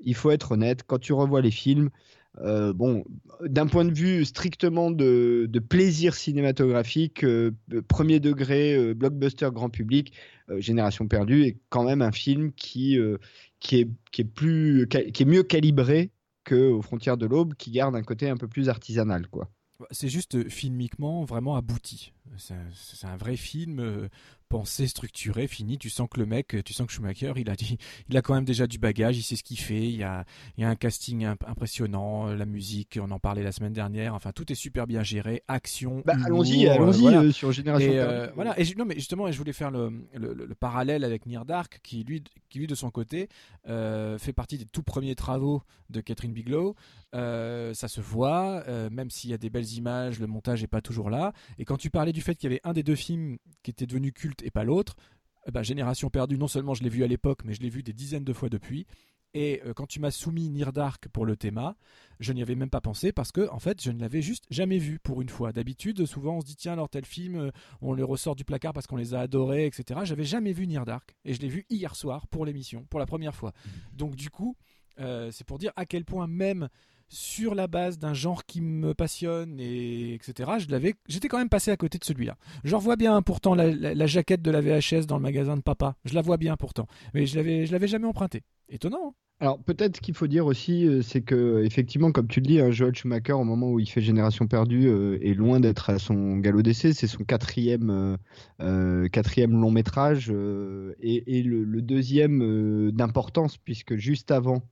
il 0.00 0.14
faut 0.14 0.30
être 0.30 0.52
honnête, 0.52 0.82
quand 0.86 0.98
tu 0.98 1.12
revois 1.12 1.40
les 1.40 1.50
films, 1.50 1.90
euh, 2.40 2.72
bon, 2.72 3.04
d'un 3.44 3.66
point 3.66 3.84
de 3.84 3.92
vue 3.92 4.24
strictement 4.24 4.90
de, 4.90 5.50
plaisir 5.68 6.14
cinématographique, 6.14 7.24
euh, 7.24 7.52
premier 7.88 8.20
degré, 8.20 8.76
euh, 8.76 8.94
blockbuster 8.94 9.48
grand 9.52 9.70
public, 9.70 10.12
euh, 10.50 10.60
Génération 10.60 11.08
perdue 11.08 11.42
est 11.44 11.58
quand 11.68 11.84
même 11.84 12.02
un 12.02 12.12
film 12.12 12.52
qui, 12.52 12.98
euh, 12.98 13.18
qui, 13.60 13.80
est, 13.80 13.88
qui, 14.12 14.22
est 14.22 14.24
plus, 14.24 14.88
qui 14.88 15.22
est 15.22 15.26
mieux 15.26 15.42
calibré 15.42 16.10
que 16.44 16.70
aux 16.70 16.82
frontières 16.82 17.16
de 17.16 17.26
l'aube, 17.26 17.54
qui 17.54 17.70
garde 17.70 17.96
un 17.96 18.02
côté 18.02 18.28
un 18.28 18.36
peu 18.36 18.48
plus 18.48 18.68
artisanal, 18.68 19.28
quoi. 19.28 19.50
C'est 19.90 20.08
juste 20.08 20.34
euh, 20.34 20.48
filmiquement 20.48 21.24
vraiment 21.24 21.56
abouti. 21.56 22.12
C'est 22.36 23.06
un, 23.06 23.16
vrai 23.16 23.36
film 23.36 23.80
euh, 23.80 24.08
pensé, 24.48 24.86
structuré, 24.86 25.46
fini. 25.46 25.78
Tu 25.78 25.90
sens 25.90 26.08
que 26.10 26.20
le 26.20 26.26
mec, 26.26 26.56
tu 26.64 26.72
sens 26.72 26.86
que 26.86 26.92
Schumacher, 26.92 27.32
il 27.36 27.50
a, 27.50 27.56
dit, 27.56 27.78
il 28.08 28.16
a 28.16 28.22
quand 28.22 28.34
même 28.34 28.44
déjà 28.44 28.66
du 28.66 28.78
bagage, 28.78 29.16
il 29.18 29.22
sait 29.22 29.36
ce 29.36 29.42
qu'il 29.42 29.58
fait. 29.58 29.84
Il 29.88 29.96
y 29.96 30.02
a, 30.04 30.24
il 30.56 30.62
y 30.62 30.64
a 30.64 30.68
un 30.68 30.76
casting 30.76 31.24
imp- 31.24 31.44
impressionnant, 31.46 32.28
euh, 32.28 32.36
la 32.36 32.46
musique, 32.46 32.98
on 33.02 33.10
en 33.10 33.18
parlait 33.18 33.42
la 33.42 33.52
semaine 33.52 33.72
dernière. 33.72 34.14
Enfin, 34.14 34.32
tout 34.32 34.50
est 34.52 34.56
super 34.56 34.86
bien 34.86 35.02
géré, 35.02 35.42
action. 35.48 36.02
Bah, 36.06 36.14
allons-y, 36.24 36.66
euh, 36.66 36.74
allons-y 36.74 37.00
voilà. 37.02 37.20
euh, 37.22 37.32
sur 37.32 37.52
Génération 37.52 37.90
Et, 37.92 37.98
euh, 37.98 38.28
voilà. 38.34 38.58
Et 38.60 38.64
non, 38.76 38.84
mais 38.84 38.94
justement, 38.94 39.30
je 39.30 39.38
voulais 39.38 39.52
faire 39.52 39.70
le, 39.70 39.90
le- 40.14 40.34
le- 40.34 40.46
le 40.46 40.54
parallèle 40.54 41.04
avec 41.04 41.26
Near 41.26 41.44
Dark, 41.44 41.80
qui 41.82 42.04
lui, 42.04 42.22
qui 42.48 42.58
lui 42.58 42.66
de 42.66 42.74
son 42.74 42.90
côté 42.90 43.28
euh, 43.68 44.18
fait 44.18 44.32
partie 44.32 44.56
des 44.58 44.64
tout 44.66 44.82
premiers 44.82 45.14
travaux 45.14 45.62
de 45.90 46.00
Catherine 46.00 46.32
Bigelow. 46.32 46.74
Euh, 47.14 47.72
ça 47.74 47.88
se 47.88 48.00
voit, 48.02 48.62
euh, 48.68 48.90
même 48.90 49.10
s'il 49.10 49.30
y 49.30 49.34
a 49.34 49.38
des 49.38 49.48
belles 49.48 49.72
images, 49.72 50.20
le 50.20 50.26
montage 50.26 50.60
n'est 50.60 50.66
pas 50.66 50.82
toujours 50.82 51.08
là. 51.08 51.32
Et 51.58 51.64
quand 51.64 51.76
tu 51.78 51.88
parlais 51.90 52.12
du 52.12 52.17
fait 52.20 52.34
qu'il 52.34 52.50
y 52.50 52.52
avait 52.52 52.60
un 52.64 52.72
des 52.72 52.82
deux 52.82 52.94
films 52.94 53.38
qui 53.62 53.70
était 53.70 53.86
devenu 53.86 54.12
culte 54.12 54.42
et 54.42 54.50
pas 54.50 54.64
l'autre, 54.64 54.96
ben, 55.52 55.62
Génération 55.62 56.10
perdue, 56.10 56.38
non 56.38 56.48
seulement 56.48 56.74
je 56.74 56.82
l'ai 56.82 56.90
vu 56.90 57.04
à 57.04 57.06
l'époque, 57.06 57.40
mais 57.44 57.54
je 57.54 57.60
l'ai 57.60 57.70
vu 57.70 57.82
des 57.82 57.92
dizaines 57.92 58.24
de 58.24 58.32
fois 58.32 58.48
depuis. 58.48 58.86
Et 59.34 59.60
euh, 59.66 59.74
quand 59.74 59.86
tu 59.86 60.00
m'as 60.00 60.10
soumis 60.10 60.48
Near 60.48 60.72
Dark 60.72 61.08
pour 61.08 61.26
le 61.26 61.36
thème, 61.36 61.60
je 62.18 62.32
n'y 62.32 62.40
avais 62.40 62.54
même 62.54 62.70
pas 62.70 62.80
pensé 62.80 63.12
parce 63.12 63.30
que 63.30 63.48
en 63.50 63.58
fait 63.58 63.82
je 63.82 63.90
ne 63.90 64.00
l'avais 64.00 64.22
juste 64.22 64.44
jamais 64.50 64.78
vu 64.78 64.98
pour 64.98 65.20
une 65.20 65.28
fois. 65.28 65.52
D'habitude, 65.52 66.06
souvent 66.06 66.36
on 66.36 66.40
se 66.40 66.46
dit 66.46 66.56
tiens 66.56 66.72
alors 66.72 66.88
tel 66.88 67.04
film, 67.04 67.36
euh, 67.36 67.50
on 67.82 67.92
les 67.92 68.02
ressort 68.02 68.36
du 68.36 68.44
placard 68.44 68.72
parce 68.72 68.86
qu'on 68.86 68.96
les 68.96 69.14
a 69.14 69.20
adorés, 69.20 69.66
etc. 69.66 70.00
J'avais 70.04 70.24
jamais 70.24 70.52
vu 70.52 70.66
Near 70.66 70.86
Dark 70.86 71.14
et 71.24 71.34
je 71.34 71.40
l'ai 71.40 71.48
vu 71.48 71.66
hier 71.68 71.94
soir 71.94 72.26
pour 72.28 72.46
l'émission, 72.46 72.86
pour 72.88 73.00
la 73.00 73.06
première 73.06 73.34
fois. 73.34 73.52
Donc 73.92 74.16
du 74.16 74.30
coup, 74.30 74.56
euh, 74.98 75.30
c'est 75.30 75.44
pour 75.44 75.58
dire 75.58 75.72
à 75.76 75.84
quel 75.84 76.04
point 76.04 76.26
même 76.26 76.68
sur 77.08 77.54
la 77.54 77.66
base 77.66 77.98
d'un 77.98 78.14
genre 78.14 78.44
qui 78.44 78.60
me 78.60 78.94
passionne 78.94 79.58
et 79.60 80.14
etc. 80.14 80.52
Je 80.58 80.68
l'avais, 80.70 80.94
j'étais 81.08 81.28
quand 81.28 81.38
même 81.38 81.48
passé 81.48 81.70
à 81.70 81.76
côté 81.76 81.98
de 81.98 82.04
celui-là. 82.04 82.36
Je 82.64 82.74
revois 82.74 82.96
bien 82.96 83.20
pourtant 83.22 83.54
la, 83.54 83.68
la- 83.70 83.94
la 83.94 84.06
jaquette 84.06 84.42
de 84.42 84.50
la 84.50 84.60
VHS 84.60 85.06
dans 85.06 85.16
le 85.16 85.22
magasin 85.22 85.56
de 85.56 85.62
papa. 85.62 85.96
Je 86.04 86.14
la 86.14 86.22
vois 86.22 86.36
bien 86.36 86.56
pourtant, 86.56 86.86
mais 87.14 87.26
je 87.26 87.36
l'avais, 87.36 87.66
je 87.66 87.72
l'avais 87.72 87.88
jamais 87.88 88.06
emprunté. 88.06 88.42
Étonnant. 88.68 89.08
hein 89.08 89.14
Alors 89.40 89.62
peut-être 89.62 90.00
qu'il 90.00 90.14
faut 90.14 90.26
dire 90.26 90.46
aussi, 90.46 90.84
euh, 90.84 91.00
c'est 91.00 91.20
que 91.22 91.62
effectivement, 91.64 92.10
comme 92.10 92.26
tu 92.26 92.40
le 92.40 92.46
dis, 92.46 92.60
hein, 92.60 92.72
Joel 92.72 92.92
Schumacher, 92.96 93.34
au 93.34 93.44
moment 93.44 93.70
où 93.70 93.78
il 93.78 93.88
fait 93.88 94.00
Génération 94.00 94.48
perdue, 94.48 94.88
euh, 94.88 95.16
est 95.22 95.34
loin 95.34 95.60
d'être 95.60 95.90
à 95.90 96.00
son 96.00 96.38
galop 96.38 96.62
d'essai. 96.62 96.92
C'est 96.92 97.06
son 97.06 97.22
quatrième, 97.22 97.88
euh, 97.90 98.16
euh, 98.60 99.08
quatrième 99.08 99.52
long 99.52 99.70
métrage 99.70 100.28
euh, 100.34 100.94
et, 101.00 101.38
et 101.38 101.42
le, 101.44 101.62
le 101.62 101.82
deuxième 101.82 102.90
d'importance, 102.90 103.58
puisque 103.58 103.94
juste 103.94 104.32
avant, 104.32 104.64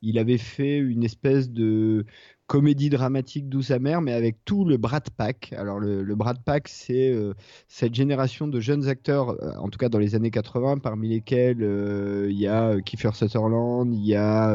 il 0.00 0.18
avait 0.18 0.38
fait 0.38 0.78
une 0.78 1.04
espèce 1.04 1.50
de 1.50 2.06
comédie 2.46 2.90
dramatique 2.90 3.48
douce 3.48 3.70
amère, 3.70 4.02
mais 4.02 4.12
avec 4.12 4.36
tout 4.44 4.64
le 4.64 4.76
Brat 4.76 5.00
Pack. 5.16 5.54
Alors 5.56 5.78
le, 5.78 6.02
le 6.02 6.14
Brat 6.14 6.34
Pack, 6.44 6.68
c'est 6.68 7.10
euh, 7.10 7.34
cette 7.68 7.94
génération 7.94 8.46
de 8.48 8.60
jeunes 8.60 8.88
acteurs, 8.88 9.30
euh, 9.30 9.54
en 9.58 9.68
tout 9.68 9.78
cas 9.78 9.88
dans 9.88 9.98
les 9.98 10.14
années 10.14 10.30
80, 10.30 10.78
parmi 10.78 11.08
lesquels 11.08 11.62
euh, 11.62 12.28
il 12.30 12.38
y 12.38 12.46
a 12.46 12.80
Kiefer 12.80 13.10
Sutherland, 13.14 13.94
il 13.94 14.04
y 14.04 14.14
a 14.14 14.54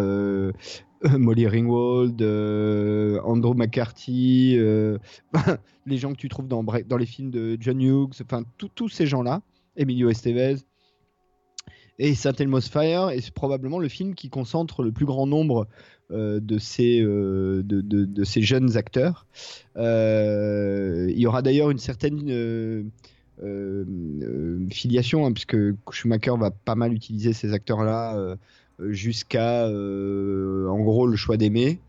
Molly 1.04 1.48
Ringwald, 1.48 2.22
Andrew 3.24 3.56
McCarthy, 3.56 4.56
les 5.86 5.98
gens 5.98 6.12
que 6.12 6.18
tu 6.18 6.30
trouves 6.30 6.48
dans, 6.48 6.64
dans 6.64 6.98
les 6.98 7.06
films 7.06 7.32
de 7.32 7.58
John 7.60 7.82
Hughes, 7.82 8.22
enfin 8.22 8.44
tous 8.58 8.90
ces 8.90 9.08
gens-là, 9.08 9.42
Emilio 9.76 10.10
Estevez. 10.10 10.58
Et 12.02 12.16
Saint 12.16 12.32
Elmo's 12.32 12.70
Fire 12.70 13.10
est 13.10 13.30
probablement 13.32 13.78
le 13.78 13.90
film 13.90 14.16
qui 14.16 14.30
concentre 14.30 14.84
le 14.84 14.94
plus 14.94 15.06
grand 15.06 15.28
nombre 15.28 15.68
de, 16.12 16.58
ces, 16.58 17.02
euh, 17.02 17.62
de, 17.64 17.82
de- 17.82 18.24
ces 18.24 18.42
jeunes 18.42 18.78
acteurs. 18.78 19.28
Euh, 19.78 21.08
il 21.10 21.20
y 21.20 21.28
aura 21.28 21.42
d'ailleurs 21.42 21.70
une 21.72 21.78
certaine 21.78 22.20
euh, 22.30 22.84
euh, 23.44 23.86
euh, 24.22 24.68
filiation, 24.72 25.26
hein, 25.26 25.32
puisque 25.32 25.58
Schumacher 25.92 26.34
va 26.38 26.52
pas 26.52 26.76
mal 26.76 26.94
utiliser 26.94 27.34
ces 27.34 27.54
acteurs-là 27.54 28.18
euh, 28.18 28.36
jusqu'à, 28.90 29.68
euh, 29.68 30.68
en 30.68 30.80
gros, 30.80 31.08
le 31.08 31.16
choix 31.16 31.38
d'aimer, 31.38 31.80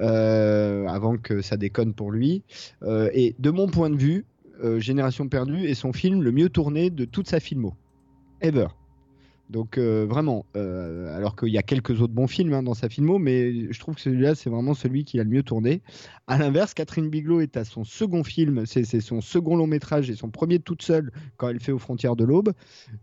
euh, 0.00 0.86
avant 0.88 1.16
que 1.16 1.40
ça 1.42 1.56
déconne 1.56 1.94
pour 1.94 2.10
lui. 2.10 2.42
Euh, 2.82 3.10
et 3.14 3.34
de 3.38 3.50
mon 3.50 3.68
point 3.68 3.90
de 3.90 3.96
vue, 3.96 4.24
euh, 4.64 4.80
Génération 4.80 5.28
perdue 5.28 5.64
est 5.66 5.74
son 5.74 5.92
film 5.92 6.22
le 6.22 6.32
mieux 6.32 6.48
tourné 6.48 6.90
de 6.90 7.04
toute 7.04 7.28
sa 7.28 7.40
filmo, 7.40 7.74
ever. 8.40 8.68
Donc 9.52 9.76
euh, 9.76 10.06
vraiment, 10.08 10.46
euh, 10.56 11.14
alors 11.14 11.36
qu'il 11.36 11.50
y 11.50 11.58
a 11.58 11.62
quelques 11.62 12.00
autres 12.00 12.14
bons 12.14 12.26
films 12.26 12.54
hein, 12.54 12.62
dans 12.62 12.72
sa 12.72 12.88
filmo, 12.88 13.18
mais 13.18 13.70
je 13.70 13.78
trouve 13.78 13.94
que 13.96 14.00
celui-là, 14.00 14.34
c'est 14.34 14.48
vraiment 14.48 14.72
celui 14.72 15.04
qui 15.04 15.20
a 15.20 15.24
le 15.24 15.28
mieux 15.28 15.42
tourné. 15.42 15.82
À 16.26 16.38
l'inverse, 16.38 16.72
Catherine 16.72 17.10
Bigelow 17.10 17.40
est 17.40 17.58
à 17.58 17.64
son 17.64 17.84
second 17.84 18.24
film, 18.24 18.64
c'est 18.64 18.84
son 19.00 19.20
second 19.20 19.54
long 19.54 19.66
métrage 19.66 20.08
et 20.08 20.16
son 20.16 20.30
premier 20.30 20.58
toute 20.58 20.82
seule 20.82 21.12
quand 21.36 21.48
elle 21.48 21.60
fait 21.60 21.72
Aux 21.72 21.78
frontières 21.78 22.16
de 22.16 22.24
l'aube. 22.24 22.52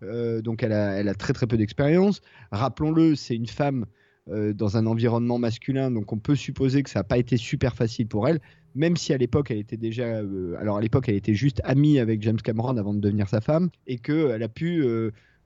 Euh, 0.02 0.42
donc 0.42 0.64
elle 0.64 0.74
a, 0.74 1.14
très 1.14 1.34
très 1.34 1.46
peu 1.46 1.56
d'expérience. 1.56 2.22
Rappelons-le, 2.52 3.16
c'est 3.16 3.36
une 3.36 3.48
femme 3.48 3.86
dans 4.28 4.78
un 4.78 4.86
environnement 4.86 5.40
masculin, 5.40 5.90
donc 5.90 6.14
on 6.14 6.20
peut 6.20 6.36
supposer 6.36 6.84
que 6.84 6.90
ça 6.92 7.00
n'a 7.00 7.04
pas 7.04 7.18
été 7.18 7.36
super 7.36 7.76
facile 7.76 8.08
pour 8.08 8.28
elle, 8.28 8.40
même 8.76 8.96
si 8.96 9.12
à 9.12 9.18
l'époque 9.18 9.50
elle 9.50 9.58
était 9.58 9.76
déjà, 9.76 10.20
alors 10.60 10.78
à 10.78 10.82
l'époque 10.82 11.10
elle 11.10 11.16
était 11.16 11.34
juste 11.34 11.62
amie 11.64 11.98
avec 11.98 12.22
James 12.22 12.38
Cameron 12.38 12.78
avant 12.78 12.94
de 12.94 13.00
devenir 13.00 13.28
sa 13.28 13.42
femme, 13.42 13.72
et 13.88 13.98
qu'elle 13.98 14.44
a 14.44 14.48
pu 14.48 14.86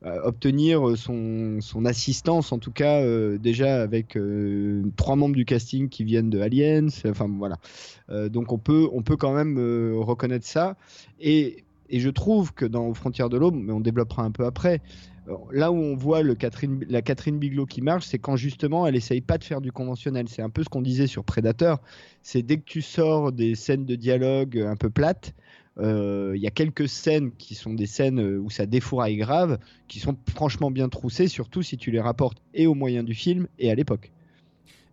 obtenir 0.03 0.97
son, 0.97 1.59
son 1.61 1.85
assistance, 1.85 2.51
en 2.51 2.59
tout 2.59 2.71
cas 2.71 3.01
euh, 3.01 3.37
déjà 3.37 3.81
avec 3.81 4.17
euh, 4.17 4.83
trois 4.97 5.15
membres 5.15 5.35
du 5.35 5.45
casting 5.45 5.89
qui 5.89 6.03
viennent 6.03 6.29
de 6.29 6.39
Aliens, 6.39 6.87
enfin 7.05 7.27
voilà. 7.37 7.57
Euh, 8.09 8.29
donc 8.29 8.51
on 8.51 8.57
peut, 8.57 8.89
on 8.91 9.01
peut 9.01 9.15
quand 9.15 9.33
même 9.33 9.57
euh, 9.57 9.93
reconnaître 9.97 10.45
ça. 10.45 10.75
Et, 11.19 11.63
et 11.89 11.99
je 11.99 12.09
trouve 12.09 12.53
que 12.53 12.65
dans 12.65 12.93
frontières 12.93 13.29
de 13.29 13.37
l'aube, 13.37 13.55
mais 13.55 13.71
on 13.71 13.79
développera 13.79 14.23
un 14.23 14.31
peu 14.31 14.45
après, 14.45 14.81
euh, 15.29 15.35
là 15.51 15.71
où 15.71 15.75
on 15.75 15.95
voit 15.95 16.21
le 16.21 16.35
Catherine, 16.35 16.83
la 16.89 17.01
Catherine 17.01 17.39
Bigelow 17.39 17.65
qui 17.65 17.81
marche, 17.81 18.05
c'est 18.05 18.19
quand 18.19 18.35
justement 18.35 18.85
elle 18.85 18.95
essaye 18.95 19.21
pas 19.21 19.37
de 19.37 19.43
faire 19.43 19.61
du 19.61 19.71
conventionnel. 19.71 20.27
C'est 20.27 20.41
un 20.41 20.49
peu 20.49 20.63
ce 20.63 20.69
qu'on 20.69 20.81
disait 20.81 21.07
sur 21.07 21.23
Predator. 21.23 21.79
C'est 22.21 22.41
dès 22.41 22.57
que 22.57 22.65
tu 22.65 22.81
sors 22.81 23.31
des 23.31 23.55
scènes 23.55 23.85
de 23.85 23.95
dialogue 23.95 24.59
un 24.59 24.75
peu 24.75 24.89
plates, 24.89 25.33
euh, 25.33 25.52
il 25.81 26.39
y 26.41 26.47
a 26.47 26.51
quelques 26.51 26.87
scènes 26.87 27.31
qui 27.37 27.55
sont 27.55 27.73
des 27.73 27.87
scènes 27.87 28.19
euh, 28.19 28.39
où 28.39 28.49
ça 28.49 28.65
défouraille 28.65 29.17
grave, 29.17 29.57
qui 29.87 29.99
sont 29.99 30.15
franchement 30.29 30.69
bien 30.71 30.89
troussées, 30.89 31.27
surtout 31.27 31.61
si 31.63 31.77
tu 31.77 31.89
les 31.91 32.01
rapportes 32.01 32.37
et 32.53 32.67
aux 32.67 32.75
moyens 32.75 33.05
du 33.05 33.13
film 33.15 33.47
et 33.57 33.71
à 33.71 33.75
l'époque. 33.75 34.11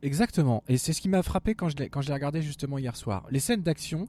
Exactement. 0.02 0.62
Et 0.68 0.78
c'est 0.78 0.92
ce 0.94 1.00
qui 1.00 1.08
m'a 1.08 1.22
frappé 1.22 1.54
quand 1.54 1.68
je 1.68 1.76
l'ai 1.76 2.12
regardé 2.14 2.40
justement 2.40 2.78
hier 2.78 2.96
soir. 2.96 3.26
Les 3.30 3.40
scènes 3.40 3.62
d'action 3.62 4.08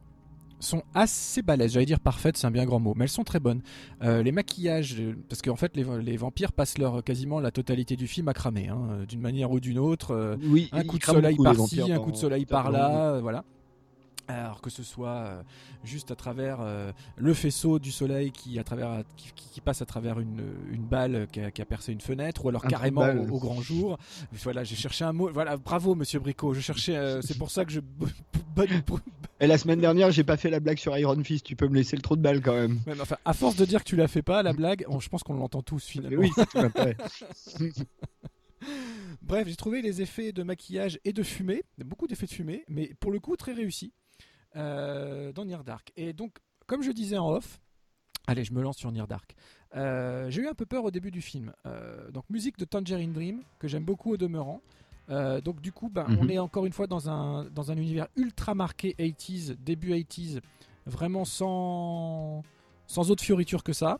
sont 0.60 0.84
assez 0.94 1.42
balèzes. 1.42 1.74
J'allais 1.74 1.88
dire 1.88 2.00
parfaites, 2.00 2.38
c'est 2.38 2.46
un 2.48 2.52
bien 2.52 2.66
grand 2.66 2.80
mot, 2.80 2.94
mais 2.96 3.06
elles 3.06 3.10
sont 3.10 3.24
très 3.24 3.40
bonnes. 3.40 3.62
Euh, 4.04 4.22
les 4.24 4.32
maquillages, 4.32 4.96
euh, 5.00 5.16
parce 5.28 5.42
qu'en 5.42 5.56
fait 5.56 5.76
les, 5.76 5.84
les 6.04 6.18
vampires 6.18 6.52
passent 6.54 6.78
leur 6.78 7.04
quasiment 7.04 7.40
la 7.40 7.52
totalité 7.52 7.96
du 7.96 8.08
film 8.08 8.28
à 8.28 8.34
cramer, 8.34 8.68
hein, 8.70 8.80
euh, 8.92 9.06
d'une 9.06 9.22
manière 9.22 9.52
ou 9.52 9.60
d'une 9.60 9.80
autre. 9.80 10.12
euh, 10.12 10.38
Oui, 10.44 10.70
un 10.72 10.82
ils 10.82 10.88
coup 10.88 11.00
de 11.00 11.04
soleil 11.04 11.36
par-ci, 11.36 11.82
un 11.92 11.98
coup 12.00 12.12
de 12.12 12.16
soleil 12.18 12.46
par-là, 12.46 13.16
euh, 13.16 13.22
voilà. 13.22 13.44
Alors 14.40 14.62
que 14.62 14.70
ce 14.70 14.84
soit 14.84 15.10
euh, 15.10 15.42
juste 15.84 16.12
à 16.12 16.16
travers 16.16 16.58
euh, 16.62 16.92
le 17.18 17.34
faisceau 17.34 17.80
du 17.80 17.92
soleil 17.92 18.32
qui, 18.32 18.58
à 18.60 18.64
travers, 18.64 19.04
qui, 19.16 19.62
passe 19.62 19.82
à 19.82 19.86
travers 19.86 20.20
une, 20.20 20.42
une 20.72 20.84
balle 20.84 21.28
qui 21.32 21.40
a, 21.42 21.52
qui 21.52 21.62
a 21.62 21.66
percé 21.66 21.92
une 21.92 22.02
fenêtre, 22.02 22.46
ou 22.46 22.50
alors 22.50 22.66
Un 22.66 22.70
carrément 22.70 23.02
au, 23.06 23.36
au 23.36 23.40
grand 23.40 23.62
jour. 23.62 23.98
Voilà, 24.44 24.64
j'ai 24.64 24.76
cherché 24.76 25.04
un 25.04 25.14
mot. 25.14 25.30
Voilà, 25.32 25.58
bravo 25.58 25.96
Monsieur 25.96 26.20
Bricot. 26.20 26.54
Je 26.54 26.62
cherchais. 26.62 26.96
euh, 26.96 27.22
c'est 27.22 27.38
pour 27.38 27.52
ça 27.52 27.66
que 27.66 27.72
je 27.72 27.80
Et 29.40 29.48
la 29.48 29.58
semaine 29.58 29.80
dernière, 29.80 30.12
j'ai 30.12 30.24
pas 30.24 30.38
fait 30.38 30.50
la 30.50 30.60
blague 30.60 30.78
sur 30.78 30.98
Iron 30.98 31.24
Fist. 31.24 31.46
Tu 31.46 31.56
peux 31.56 31.68
me 31.68 31.76
laisser 31.76 31.96
le 31.96 32.02
trou 32.02 32.16
de 32.16 32.22
balle 32.22 32.42
quand 32.42 32.54
même. 32.56 32.80
Ouais, 32.88 32.94
mais 32.96 33.02
enfin, 33.02 33.18
à 33.26 33.34
force 33.34 33.56
de 33.56 33.66
dire 33.66 33.84
que 33.84 33.90
tu 33.90 33.96
la 33.96 34.08
fais 34.08 34.22
pas, 34.22 34.44
la 34.44 34.54
blague, 34.54 34.86
je 35.00 35.10
pense 35.10 35.24
qu'on 35.24 35.36
l'entend 35.36 35.62
tous 35.62 35.86
finalement. 35.86 36.20
Oui. 36.22 36.32
Bref, 39.22 39.48
j'ai 39.48 39.56
trouvé 39.56 39.82
les 39.82 40.02
effets 40.02 40.32
de 40.32 40.44
maquillage 40.44 41.00
et 41.04 41.14
de 41.14 41.24
fumée, 41.24 41.64
beaucoup 41.84 42.08
d'effets 42.08 42.28
de 42.28 42.32
fumée, 42.32 42.64
mais 42.68 42.94
pour 43.00 43.12
le 43.12 43.20
coup 43.20 43.36
très 43.36 43.54
réussis 43.54 43.94
euh, 44.56 45.32
dans 45.34 45.46
Near 45.46 45.64
Dark. 45.64 45.92
Et 45.96 46.14
donc, 46.14 46.38
comme 46.68 46.82
je 46.84 46.92
disais 46.92 47.18
en 47.18 47.30
off, 47.30 47.60
allez, 48.28 48.44
je 48.44 48.54
me 48.54 48.62
lance 48.62 48.78
sur 48.78 48.92
Near 48.92 49.08
Dark. 49.08 49.36
Euh, 49.76 50.30
j'ai 50.30 50.42
eu 50.42 50.48
un 50.48 50.54
peu 50.54 50.66
peur 50.66 50.84
au 50.84 50.92
début 50.92 51.12
du 51.12 51.22
film. 51.22 51.54
Euh, 51.66 52.10
donc, 52.12 52.26
musique 52.30 52.58
de 52.58 52.66
Tangerine 52.66 53.14
Dream, 53.14 53.42
que 53.60 53.68
j'aime 53.68 53.84
beaucoup 53.86 54.14
au 54.14 54.18
demeurant. 54.18 54.62
Donc, 55.44 55.60
du 55.60 55.74
coup, 55.74 55.90
ben, 55.90 56.06
Mhm. 56.08 56.18
on 56.22 56.30
est 56.30 56.40
encore 56.40 56.66
une 56.66 56.72
fois 56.72 56.88
dans 56.88 57.10
un, 57.10 57.44
dans 57.46 57.70
un 57.70 57.76
univers 57.76 58.08
ultra 58.16 58.56
marqué 58.56 58.96
80s, 58.98 59.58
début 59.62 59.92
80s, 59.92 60.40
vraiment 60.86 61.26
sans, 61.26 62.44
sans 62.88 63.12
autre 63.12 63.22
fioriture 63.22 63.62
que 63.64 63.74
ça. 63.74 64.00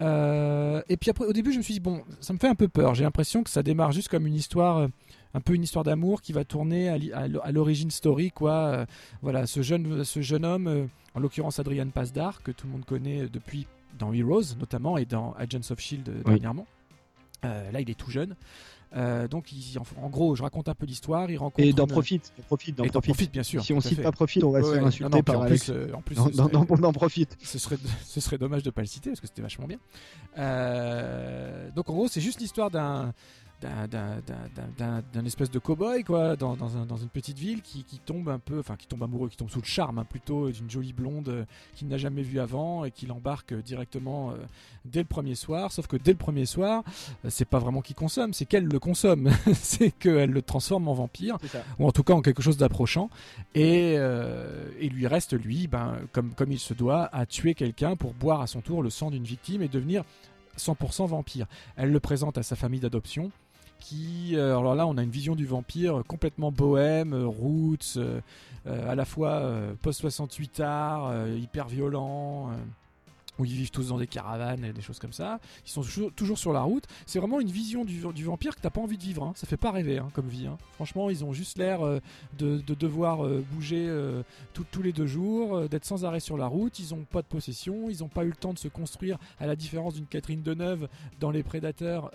Et 0.00 0.96
puis 0.98 1.10
après, 1.10 1.24
au 1.24 1.32
début, 1.32 1.52
je 1.52 1.58
me 1.58 1.62
suis 1.62 1.74
dit, 1.74 1.80
bon, 1.80 2.02
ça 2.20 2.32
me 2.34 2.38
fait 2.38 2.48
un 2.48 2.54
peu 2.54 2.68
peur. 2.68 2.94
J'ai 2.94 3.04
l'impression 3.04 3.42
que 3.42 3.48
ça 3.50 3.62
démarre 3.62 3.92
juste 3.92 4.08
comme 4.08 4.26
une 4.26 4.34
histoire, 4.34 4.88
un 5.34 5.40
peu 5.40 5.54
une 5.54 5.62
histoire 5.62 5.84
d'amour 5.84 6.20
qui 6.22 6.32
va 6.32 6.44
tourner 6.44 6.88
à 6.88 7.52
l'origine 7.52 7.90
story, 7.90 8.30
quoi. 8.30 8.52
Euh, 8.52 8.86
voilà, 9.22 9.46
ce 9.46 9.62
jeune, 9.62 10.04
ce 10.04 10.20
jeune 10.20 10.44
homme, 10.44 10.66
euh, 10.66 10.84
en 11.14 11.20
l'occurrence 11.20 11.58
Adrian 11.58 11.88
Pasdar, 11.88 12.42
que 12.42 12.50
tout 12.52 12.66
le 12.66 12.72
monde 12.72 12.84
connaît 12.84 13.26
depuis 13.28 13.66
dans 13.98 14.12
Heroes 14.12 14.56
notamment 14.58 14.96
et 14.98 15.04
dans 15.04 15.34
Agents 15.38 15.70
of 15.70 15.78
Shield 15.80 16.08
euh, 16.08 16.12
Oui. 16.26 16.32
dernièrement. 16.34 16.66
Euh, 17.44 17.70
là, 17.72 17.80
il 17.80 17.90
est 17.90 17.94
tout 17.98 18.10
jeune. 18.10 18.36
Euh, 18.94 19.26
donc, 19.26 19.52
il- 19.52 19.78
en, 19.78 19.84
en 20.04 20.10
gros, 20.10 20.36
je 20.36 20.42
raconte 20.42 20.68
un 20.68 20.74
peu 20.74 20.84
l'histoire. 20.84 21.30
Il 21.30 21.38
rencontre 21.38 21.66
Et 21.66 21.72
dans 21.72 21.84
une- 21.86 21.90
Profit, 21.92 22.18
dans 22.18 22.44
Profit, 22.44 22.72
dans 22.72 22.84
Et 22.84 22.88
dans 22.88 23.00
Profit. 23.00 23.12
Profit, 23.12 23.28
bien 23.30 23.42
sûr, 23.42 23.64
Si 23.64 23.72
on 23.72 23.78
à 23.78 23.80
cite 23.80 24.02
pas 24.02 24.12
Profit, 24.12 24.44
on 24.44 24.50
va 24.50 24.62
se 24.62 24.70
faire 24.74 24.84
insulter 24.86 25.04
Non, 25.04 25.16
non, 25.16 25.22
puis 25.22 25.32
par 25.32 25.40
en 25.40 25.44
Alex. 25.44 25.64
plus, 25.64 25.72
euh, 25.74 25.92
en 25.94 26.02
plus, 26.02 26.14
dans, 26.16 26.24
ce 26.26 26.32
serait- 26.32 27.26
ce 27.42 27.58
serait, 27.58 27.78
ce 28.04 28.20
serait 28.20 28.36
dommage 28.38 28.62
de 28.62 28.70
pas 28.70 28.82
le 28.82 28.86
citer 28.86 29.08
parce 29.10 29.20
que 29.20 29.26
c'était 29.26 29.40
vachement 29.42 29.66
bien. 29.66 29.78
Euh, 30.38 31.70
donc 31.74 31.88
en 31.90 31.94
gros, 31.94 32.08
c'est 32.08 32.20
juste 32.20 32.40
l'histoire 32.40 32.70
d'un 32.70 33.12
d'un- 33.62 35.24
espèce 35.24 35.50
de 35.50 35.58
cow-boy 35.58 36.04
quoi 36.04 36.36
dans, 36.36 36.56
dans, 36.56 36.76
un- 36.76 36.84
dans 36.86 36.96
une 36.96 37.08
petite 37.08 37.38
ville 37.38 37.62
qui, 37.62 37.84
qui 37.84 37.98
tombe 37.98 38.28
un 38.28 38.38
peu 38.38 38.58
enfin 38.58 38.76
qui 38.76 38.86
tombe 38.86 39.02
amoureux 39.02 39.28
qui 39.28 39.36
tombe 39.36 39.50
sous 39.50 39.60
le 39.60 39.66
charme 39.66 39.98
hein, 39.98 40.04
plutôt 40.04 40.50
d'une 40.50 40.70
jolie 40.70 40.92
blonde 40.92 41.28
euh, 41.28 41.44
qu'il 41.74 41.88
n'a 41.88 41.96
jamais 41.98 42.22
vue 42.22 42.40
avant 42.40 42.84
et 42.84 42.90
qui 42.90 43.06
l'embarque 43.06 43.54
directement 43.54 44.30
euh, 44.32 44.34
dès 44.84 45.00
le 45.00 45.06
premier 45.06 45.34
soir. 45.34 45.70
Sauf 45.72 45.86
que 45.86 45.96
dès 45.96 46.12
le 46.12 46.18
premier 46.18 46.46
soir 46.46 46.82
euh, 47.24 47.28
c'est 47.30 47.44
pas 47.48 47.58
vraiment 47.58 47.80
qu'il 47.82 47.96
consomme 47.96 48.32
c'est 48.32 48.46
qu'elle 48.46 48.64
le 48.66 48.78
consomme. 48.78 49.30
C'est 49.54 49.90
qu'elle 49.90 50.30
le 50.30 50.42
transforme 50.42 50.88
en 50.88 50.94
vampire 50.94 51.38
ou 51.78 51.86
en 51.86 51.92
tout 51.92 52.02
cas 52.02 52.14
en 52.14 52.20
quelque 52.22 52.42
chose 52.42 52.56
d'approchant. 52.56 53.10
Et, 53.54 53.94
et 53.94 54.88
lui 54.88 55.06
reste 55.06 55.32
lui 55.34 55.66
ben, 55.66 55.96
comme, 56.12 56.32
comme 56.34 56.50
il 56.52 56.58
se 56.58 56.74
doit 56.74 57.08
à 57.14 57.26
tuer 57.26 57.54
quelqu'un 57.54 57.96
pour 57.96 58.12
boire 58.14 58.40
à 58.40 58.46
son 58.46 58.60
tour 58.60 58.82
le 58.82 58.90
sang 58.90 59.10
d'une 59.10 59.24
victime 59.24 59.62
et 59.62 59.68
devenir 59.68 60.02
100% 60.58 61.06
vampire. 61.06 61.46
Elle 61.76 61.90
le 61.92 62.00
présente 62.00 62.38
à 62.38 62.42
sa 62.42 62.56
famille 62.56 62.80
d'adoption 62.80 63.30
euh, 64.34 64.58
alors 64.58 64.74
là 64.74 64.86
on 64.86 64.96
a 64.96 65.02
une 65.02 65.10
vision 65.10 65.34
du 65.34 65.46
vampire 65.46 66.02
complètement 66.06 66.52
bohème 66.52 67.12
euh, 67.14 67.26
roots 67.26 67.96
euh, 67.96 68.20
à 68.66 68.94
la 68.94 69.04
fois 69.04 69.30
euh, 69.30 69.74
post 69.82 70.00
68 70.00 70.60
art 70.60 71.26
hyper 71.28 71.68
violent 71.68 72.50
où 73.38 73.46
ils 73.46 73.52
vivent 73.52 73.70
tous 73.70 73.88
dans 73.88 73.98
des 73.98 74.06
caravanes 74.06 74.62
et 74.62 74.74
des 74.74 74.82
choses 74.82 74.98
comme 74.98 75.14
ça. 75.14 75.40
Ils 75.66 75.70
sont 75.70 75.82
toujours, 76.14 76.38
sur 76.38 76.52
la 76.52 76.60
route. 76.60 76.84
C'est 77.06 77.18
vraiment 77.18 77.40
une 77.40 77.50
vision 77.50 77.82
du, 77.82 77.98
vampire 77.98 78.54
que 78.54 78.60
t'as 78.60 78.68
pas 78.68 78.82
envie 78.82 78.98
de 78.98 79.02
vivre. 79.02 79.24
hein. 79.24 79.32
Ça 79.36 79.46
fait 79.46 79.56
pas 79.56 79.70
rêver 79.70 79.96
hein, 79.96 80.10
comme 80.12 80.28
vie. 80.28 80.46
hein. 80.46 80.58
Franchement, 80.74 81.08
ils 81.08 81.24
ont 81.24 81.32
juste 81.32 81.56
l'air 81.56 81.80
de, 81.80 82.00
de 82.58 82.74
devoir 82.74 83.26
bouger 83.50 83.90
tous 84.52 84.82
les 84.82 84.92
deux 84.92 85.06
jours, 85.06 85.66
d'être 85.70 85.86
sans 85.86 86.04
arrêt 86.04 86.20
sur 86.20 86.36
la 86.36 86.46
route. 86.46 86.78
Ils 86.78 86.92
ont 86.92 87.04
pas 87.10 87.22
de 87.22 87.26
possession. 87.26 87.88
Ils 87.88 88.04
ont 88.04 88.08
pas 88.08 88.24
eu 88.24 88.28
le 88.28 88.36
temps 88.36 88.52
de 88.52 88.58
se 88.58 88.68
construire, 88.68 89.16
à 89.40 89.46
la 89.46 89.56
différence 89.56 89.94
d'une 89.94 90.06
Catherine 90.06 90.42
Deneuve 90.42 90.88
dans 91.18 91.30
Les 91.30 91.42
Prédateurs, 91.42 92.12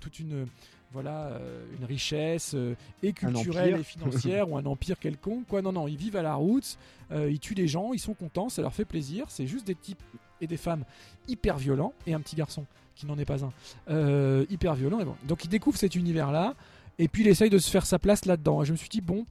toute 0.00 0.18
une 0.18 0.48
voilà 0.92 1.26
euh, 1.26 1.64
une 1.78 1.84
richesse 1.84 2.52
euh, 2.54 2.74
et 3.02 3.12
culturelle 3.12 3.80
et 3.80 3.82
financière 3.84 4.50
ou 4.50 4.56
un 4.56 4.64
empire 4.66 4.98
quelconque 4.98 5.46
quoi. 5.46 5.62
Non 5.62 5.72
non 5.72 5.88
ils 5.88 5.96
vivent 5.96 6.16
à 6.16 6.22
la 6.22 6.34
route 6.34 6.78
euh, 7.12 7.30
ils 7.30 7.38
tuent 7.38 7.54
des 7.54 7.68
gens 7.68 7.92
ils 7.92 7.98
sont 7.98 8.14
contents 8.14 8.48
ça 8.48 8.62
leur 8.62 8.74
fait 8.74 8.84
plaisir. 8.84 9.26
C'est 9.28 9.46
juste 9.46 9.66
des 9.66 9.74
types 9.74 10.02
et 10.40 10.46
des 10.46 10.56
femmes 10.56 10.84
hyper 11.28 11.56
violents 11.56 11.92
et 12.06 12.14
un 12.14 12.20
petit 12.20 12.36
garçon 12.36 12.64
qui 12.94 13.06
n'en 13.06 13.18
est 13.18 13.24
pas 13.24 13.44
un 13.44 14.44
hyper 14.48 14.74
violent 14.74 15.00
et 15.00 15.04
bon. 15.04 15.16
Donc 15.24 15.44
il 15.44 15.48
découvre 15.48 15.76
cet 15.76 15.94
univers 15.96 16.32
là 16.32 16.54
et 16.98 17.08
puis 17.08 17.22
il 17.22 17.28
essaye 17.28 17.50
de 17.50 17.58
se 17.58 17.70
faire 17.70 17.84
sa 17.84 17.98
place 17.98 18.24
là 18.24 18.36
dedans 18.36 18.62
et 18.62 18.66
je 18.66 18.72
me 18.72 18.76
suis 18.76 18.88
dit 18.88 19.00
bon 19.00 19.26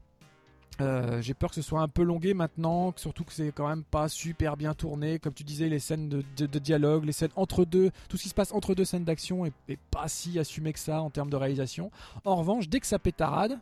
euh, 0.81 1.21
j'ai 1.21 1.33
peur 1.33 1.49
que 1.49 1.55
ce 1.55 1.61
soit 1.61 1.81
un 1.81 1.87
peu 1.87 2.03
longué 2.03 2.33
maintenant, 2.33 2.93
surtout 2.97 3.23
que 3.23 3.31
c'est 3.31 3.51
quand 3.51 3.67
même 3.67 3.83
pas 3.83 4.09
super 4.09 4.57
bien 4.57 4.73
tourné. 4.73 5.19
Comme 5.19 5.33
tu 5.33 5.43
disais, 5.43 5.69
les 5.69 5.79
scènes 5.79 6.09
de, 6.09 6.59
dialogue, 6.59 7.05
les 7.05 7.11
scènes 7.11 7.31
entre 7.35 7.65
deux, 7.65 7.91
tout 8.09 8.17
ce 8.17 8.23
qui 8.23 8.29
se 8.29 8.33
passe 8.33 8.51
entre 8.51 8.75
deux 8.75 8.85
scènes 8.85 9.05
d'action 9.05 9.45
est 9.45 9.79
pas 9.91 10.07
si 10.07 10.37
assumé 10.37 10.73
que 10.73 10.79
ça 10.79 11.01
en 11.01 11.09
termes 11.09 11.29
de 11.29 11.35
réalisation. 11.35 11.91
En 12.25 12.35
revanche, 12.35 12.67
dès 12.67 12.79
que 12.79 12.87
ça 12.87 12.99
pétarade, 12.99 13.59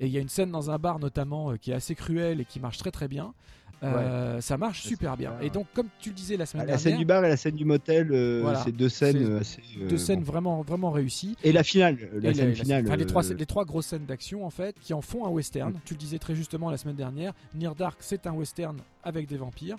et 0.00 0.06
il 0.06 0.12
y 0.12 0.18
a 0.18 0.20
une 0.20 0.28
scène 0.28 0.50
dans 0.50 0.70
un 0.70 0.78
bar 0.78 0.98
notamment 0.98 1.52
euh, 1.52 1.56
qui 1.56 1.70
est 1.70 1.74
assez 1.74 1.94
cruelle 1.94 2.40
et 2.40 2.44
qui 2.44 2.60
marche 2.60 2.78
très 2.78 2.90
très 2.90 3.08
bien, 3.08 3.34
euh, 3.82 4.40
ça 4.40 4.56
marche 4.56 4.82
super 4.82 5.16
bien. 5.16 5.32
Et 5.40 5.50
donc, 5.50 5.66
comme 5.74 5.88
tu 5.98 6.10
le 6.10 6.14
disais 6.14 6.36
la 6.36 6.46
semaine 6.46 6.62
Ah, 6.62 6.72
La 6.72 6.76
dernière, 6.76 6.80
scène 6.80 6.98
du 6.98 7.04
bar 7.04 7.24
et 7.24 7.28
la 7.28 7.36
scène 7.36 7.56
du 7.56 7.64
motel, 7.64 8.08
euh, 8.12 8.40
Voilà. 8.42 8.62
c'est 8.64 8.72
deux 8.72 8.88
scènes 8.88 9.16
euh, 9.24 9.40
assez. 9.40 9.62
euh, 9.80 9.88
deux 9.88 9.98
scènes 9.98 10.20
bon. 10.20 10.24
vraiment 10.32 10.62
vraiment 10.62 10.90
réussies. 10.90 11.36
Et 11.44 11.52
la 11.52 11.62
finale, 11.62 11.96
la 12.20 12.30
Et 12.30 12.34
scène 12.34 12.48
la- 12.50 12.54
finale. 12.54 12.84
enfin, 12.86 12.96
les, 12.96 13.06
trois, 13.06 13.22
les 13.22 13.46
trois 13.46 13.64
grosses 13.64 13.86
scènes 13.86 14.06
d'action 14.06 14.44
en 14.46 14.50
fait 14.50 14.76
qui 14.80 14.94
en 14.94 15.00
font 15.02 15.26
un 15.26 15.30
western. 15.30 15.72
Mm. 15.72 15.80
Tu 15.84 15.94
le 15.94 15.98
disais 15.98 16.18
très 16.18 16.34
justement 16.34 16.70
la 16.70 16.76
semaine 16.76 16.96
dernière. 16.96 17.32
Near 17.54 17.74
Dark 17.74 17.98
c'est 18.00 18.26
un 18.26 18.32
western 18.32 18.76
avec 19.04 19.26
des 19.28 19.36
vampires. 19.36 19.76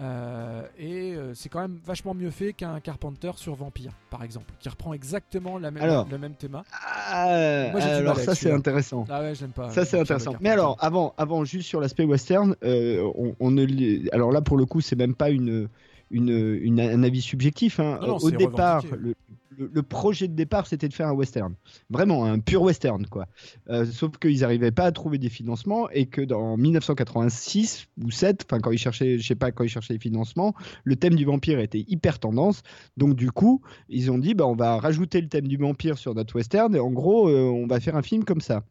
Euh, 0.00 0.62
et 0.78 1.14
euh, 1.14 1.34
c'est 1.34 1.48
quand 1.48 1.60
même 1.60 1.78
vachement 1.84 2.14
mieux 2.14 2.30
fait 2.30 2.52
qu'un 2.52 2.80
Carpenter 2.80 3.30
sur 3.36 3.54
Vampire, 3.54 3.92
par 4.10 4.24
exemple, 4.24 4.52
qui 4.58 4.68
reprend 4.68 4.92
exactement 4.92 5.58
la 5.58 5.70
même, 5.70 5.82
Alors. 5.82 6.08
le 6.10 6.18
même 6.18 6.34
thème. 6.34 6.60
Ah, 6.72 7.68
Moi, 7.70 7.80
alors 7.80 8.18
ça 8.18 8.34
c'est 8.34 8.50
intéressant. 8.50 9.04
Ah 9.08 9.20
ouais, 9.20 9.34
je 9.34 9.42
l'aime 9.42 9.52
pas. 9.52 9.70
Ça 9.70 9.84
c'est 9.84 9.98
intéressant. 9.98 10.34
Mais 10.40 10.50
alors, 10.50 10.76
avant, 10.80 11.14
avant 11.16 11.44
juste 11.44 11.68
sur 11.68 11.80
l'aspect 11.80 12.04
western, 12.04 12.56
euh, 12.64 13.08
on, 13.14 13.36
on 13.38 13.50
ne 13.50 13.64
alors 14.12 14.32
là 14.32 14.40
pour 14.40 14.56
le 14.56 14.66
coup 14.66 14.80
c'est 14.80 14.96
même 14.96 15.14
pas 15.14 15.30
une, 15.30 15.68
une, 16.10 16.58
une- 16.60 16.80
un 16.80 17.02
avis 17.02 17.20
subjectif. 17.22 17.80
hein. 17.80 17.98
Non, 18.08 18.16
Au 18.16 18.30
départ, 18.38 18.82
le, 18.96 19.14
le- 19.56 19.70
le 19.72 19.82
projet 19.82 20.26
de 20.28 20.34
départ 20.34 20.66
c'était 20.66 20.88
de 20.88 20.94
faire 20.94 21.06
un 21.08 21.12
western, 21.12 21.54
vraiment 21.88 22.24
un 22.24 22.38
pur 22.40 22.62
western 22.62 23.06
quoi. 23.06 23.26
Euh, 23.68 23.84
sauf 23.86 24.18
qu'ils 24.18 24.40
n'arrivaient 24.40 24.72
pas 24.72 24.84
à 24.84 24.92
trouver 24.92 25.18
des 25.18 25.28
financements 25.28 25.88
et 25.90 26.06
que 26.06 26.20
dans 26.20 26.56
1986 26.56 27.86
ou 28.02 28.10
7, 28.10 28.44
enfin 28.48 28.60
quand 28.60 28.70
ils 28.70 28.78
cherchaient, 28.78 29.18
je 29.18 29.26
sais 29.26 29.34
pas 29.34 29.52
quand 29.52 29.64
ils 29.64 29.68
cherchaient 29.68 29.94
les 29.94 29.98
financements, 30.00 30.54
le 30.84 30.96
thème 30.96 31.14
du 31.14 31.24
vampire 31.24 31.60
était 31.60 31.84
hyper 31.88 32.18
tendance. 32.18 32.62
Donc 32.96 33.14
du 33.14 33.30
coup, 33.30 33.62
ils 33.88 34.10
ont 34.10 34.18
dit 34.18 34.34
bah 34.34 34.46
on 34.46 34.56
va 34.56 34.78
rajouter 34.78 35.20
le 35.20 35.28
thème 35.28 35.46
du 35.48 35.56
vampire 35.56 35.98
sur 35.98 36.14
notre 36.14 36.34
western 36.36 36.74
et 36.74 36.80
en 36.80 36.90
gros 36.90 37.28
euh, 37.28 37.44
on 37.48 37.66
va 37.66 37.80
faire 37.80 37.96
un 37.96 38.02
film 38.02 38.24
comme 38.24 38.40
ça. 38.40 38.64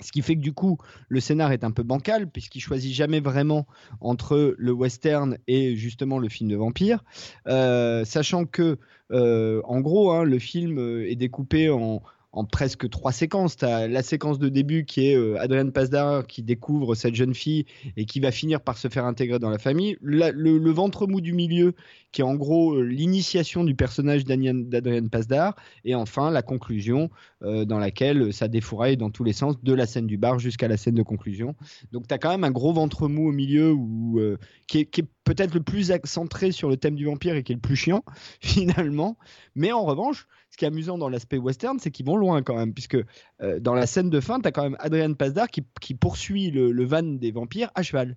Ce 0.00 0.12
qui 0.12 0.22
fait 0.22 0.34
que 0.34 0.40
du 0.40 0.52
coup, 0.52 0.78
le 1.08 1.20
scénar 1.20 1.52
est 1.52 1.64
un 1.64 1.70
peu 1.70 1.82
bancal, 1.82 2.30
puisqu'il 2.30 2.60
choisit 2.60 2.94
jamais 2.94 3.20
vraiment 3.20 3.66
entre 4.00 4.54
le 4.58 4.72
western 4.72 5.38
et 5.46 5.76
justement 5.76 6.18
le 6.18 6.28
film 6.28 6.50
de 6.50 6.56
vampire. 6.56 7.04
Euh, 7.46 8.04
sachant 8.04 8.44
que, 8.44 8.78
euh, 9.10 9.62
en 9.64 9.80
gros, 9.80 10.10
hein, 10.10 10.24
le 10.24 10.38
film 10.38 10.78
euh, 10.78 11.10
est 11.10 11.16
découpé 11.16 11.70
en, 11.70 12.02
en 12.36 12.44
presque 12.44 12.88
trois 12.90 13.12
séquences. 13.12 13.56
Tu 13.56 13.64
as 13.64 13.88
la 13.88 14.02
séquence 14.02 14.38
de 14.38 14.48
début 14.48 14.84
qui 14.84 15.08
est 15.08 15.16
euh, 15.16 15.40
Adrienne 15.40 15.72
Pasdar 15.72 16.26
qui 16.26 16.42
découvre 16.42 16.94
cette 16.94 17.14
jeune 17.14 17.34
fille 17.34 17.64
et 17.96 18.04
qui 18.04 18.20
va 18.20 18.30
finir 18.30 18.60
par 18.60 18.76
se 18.78 18.88
faire 18.88 19.06
intégrer 19.06 19.38
dans 19.38 19.50
la 19.50 19.58
famille. 19.58 19.96
Le, 20.00 20.30
le 20.30 20.70
ventre 20.70 21.06
mou 21.06 21.20
du 21.20 21.32
milieu 21.32 21.74
qui 22.16 22.22
est 22.22 22.24
en 22.24 22.34
gros 22.34 22.76
euh, 22.76 22.82
l'initiation 22.82 23.62
du 23.62 23.74
personnage 23.74 24.24
d'Adrienne 24.24 25.10
Pasdar. 25.10 25.54
Et 25.84 25.94
enfin, 25.94 26.30
la 26.30 26.40
conclusion 26.40 27.10
euh, 27.42 27.66
dans 27.66 27.78
laquelle 27.78 28.32
ça 28.32 28.48
défouraille 28.48 28.96
dans 28.96 29.10
tous 29.10 29.22
les 29.22 29.34
sens, 29.34 29.62
de 29.62 29.74
la 29.74 29.86
scène 29.86 30.06
du 30.06 30.16
bar 30.16 30.38
jusqu'à 30.38 30.66
la 30.66 30.78
scène 30.78 30.94
de 30.94 31.02
conclusion. 31.02 31.54
Donc 31.92 32.08
tu 32.08 32.14
as 32.14 32.18
quand 32.18 32.30
même 32.30 32.44
un 32.44 32.50
gros 32.50 32.72
ventre 32.72 33.08
mou 33.08 33.28
au 33.28 33.32
milieu 33.32 33.72
où, 33.72 34.18
euh, 34.18 34.38
qui 34.66 34.78
est, 34.78 34.84
qui 34.86 35.02
est 35.02 35.08
peut-être 35.26 35.52
le 35.52 35.60
plus 35.60 35.92
centré 36.04 36.52
sur 36.52 36.70
le 36.70 36.78
thème 36.78 36.94
du 36.94 37.04
vampire 37.04 37.34
et 37.34 37.42
qui 37.42 37.52
est 37.52 37.56
le 37.56 37.60
plus 37.60 37.76
chiant 37.76 38.02
finalement. 38.40 39.18
Mais 39.54 39.72
en 39.72 39.84
revanche, 39.84 40.26
ce 40.50 40.56
qui 40.56 40.64
est 40.64 40.68
amusant 40.68 40.96
dans 40.96 41.10
l'aspect 41.10 41.36
western, 41.36 41.78
c'est 41.78 41.90
qu'ils 41.90 42.06
vont 42.06 42.16
loin 42.16 42.42
quand 42.42 42.56
même, 42.56 42.72
puisque 42.72 42.96
euh, 43.42 43.60
dans 43.60 43.74
la 43.74 43.86
scène 43.86 44.08
de 44.08 44.20
fin, 44.20 44.40
tu 44.40 44.48
as 44.48 44.52
quand 44.52 44.62
même 44.62 44.76
Adrienne 44.78 45.16
Pasdar 45.16 45.48
qui, 45.48 45.94
poursuit 45.94 46.50
le 46.50 46.84
van 46.84 47.02
des 47.02 47.32
vampires 47.32 47.70
à 47.74 47.82
cheval. 47.82 48.16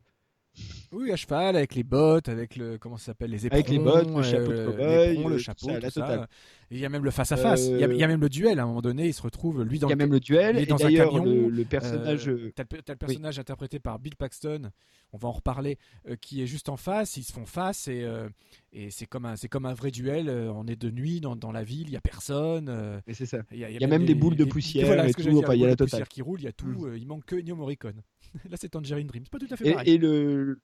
Oui, 0.92 1.12
à 1.12 1.16
cheval, 1.16 1.56
avec 1.56 1.76
les 1.76 1.84
bottes, 1.84 2.30
avec 2.30 2.56
le. 2.56 2.78
Comment 2.80 2.98
ça 2.98 3.06
s'appelle 3.08 3.30
Les 3.30 3.46
éperons. 3.46 3.56
Avec 3.60 3.70
les 3.70 3.78
bottes, 3.78 4.10
le 4.16 4.24
chapeau 4.24 4.52
de 4.52 4.58
euh, 4.58 4.66
cow-boy, 4.72 5.28
le 5.30 5.36
euh, 5.36 5.38
chapeau, 5.38 5.68
tout 5.68 5.90
ça, 5.92 6.18
tout 6.18 6.34
il 6.72 6.80
y 6.80 6.86
a 6.86 6.90
même 6.90 7.04
le 7.04 7.12
face-à-face. 7.12 7.66
Il 7.68 7.78
y 7.80 7.84
a- 7.84 7.88
il 7.88 7.98
y, 7.98 8.04
a 8.04 8.08
même 8.08 8.22
le 8.22 8.30
duel 8.30 8.60
à 8.60 8.64
un 8.64 8.66
moment 8.68 8.82
donné. 8.82 9.08
Il 9.08 9.14
se 9.14 9.22
retrouve, 9.24 9.64
lui, 9.64 9.80
dans 9.80 9.88
Il 9.88 9.92
y 9.92 9.94
a 9.94 9.96
le 9.96 10.00
même 10.00 10.12
le 10.12 10.20
duel, 10.20 10.56
il 10.56 10.60
est 10.60 10.64
et 10.64 10.66
dans 10.68 10.84
un 10.86 10.92
camion. 10.92 11.24
le- 11.26 11.50
le 11.50 11.64
personnage, 11.66 12.28
Euh, 12.30 12.34
euh, 12.48 12.52
t'as 12.56 12.64
le, 12.72 12.82
t'as 12.84 12.94
le 12.94 12.98
personnage 12.98 13.40
interprété 13.40 13.80
par 13.80 13.98
Bill 14.00 14.16
Paxton. 14.16 14.70
On 15.12 15.18
va 15.18 15.28
en 15.30 15.32
reparler. 15.32 15.78
euh, 16.08 16.16
qui 16.16 16.42
est 16.44 16.48
juste 16.48 16.70
en 16.70 16.78
face. 16.78 17.18
Ils 17.18 17.24
se 17.24 17.34
font 17.34 17.46
face 17.46 17.88
et, 17.88 18.04
euh, 18.04 18.30
et 18.74 18.92
c'est 18.92 19.06
comme 19.08 19.26
un, 19.26 19.36
c'est 19.36 19.48
comme 19.48 19.66
un 19.66 19.74
vrai 19.74 19.90
duel. 19.92 20.30
euh, 20.30 20.52
on 20.54 20.66
est 20.68 20.76
de 20.80 20.90
nuit 20.92 21.22
dans, 21.22 21.36
dans 21.36 21.52
la 21.52 21.64
ville. 21.64 21.88
Il 21.88 21.94
y 21.94 21.98
a 21.98 22.02
personne. 22.02 22.68
euh, 22.70 23.00
Et 23.08 23.14
c'est 23.16 23.26
ça. 23.26 23.40
Il 23.52 23.58
y 23.60 23.64
a, 23.64 23.70
Il 23.72 23.82
y 23.82 23.84
a 23.84 23.88
même 23.88 24.06
des 24.06 24.14
boules 24.16 24.36
de 24.36 24.44
des- 24.44 24.50
poussière 24.50 24.86
voilà 24.86 25.08
et 25.08 25.14
tout, 25.14 25.22
il 25.22 25.34
y 25.34 25.66
a 25.66 25.68
la 25.68 25.76
totale. 25.76 25.88
poussière 25.90 26.08
qui 26.08 26.22
roulent. 26.22 26.42
Il 26.42 26.46
y 26.46 26.48
a 26.48 26.52
tout. 26.52 26.68
Mm. 26.68 26.86
euh, 26.86 26.98
il 26.98 27.08
manque 27.08 27.26
que 27.26 27.36
Ennio 27.36 27.56
Morricone. 27.56 28.02
Là, 28.50 28.58
c'est 28.60 28.70
Tangerine 28.70 29.08
Dream. 29.08 29.24
C'est 29.26 29.32
pas 29.32 29.40
tout 29.40 29.54
à 29.54 29.58
fait 29.58 29.68
Et, 29.70 29.72
pareil. 29.74 29.90
et 29.94 29.98
le 29.98 30.60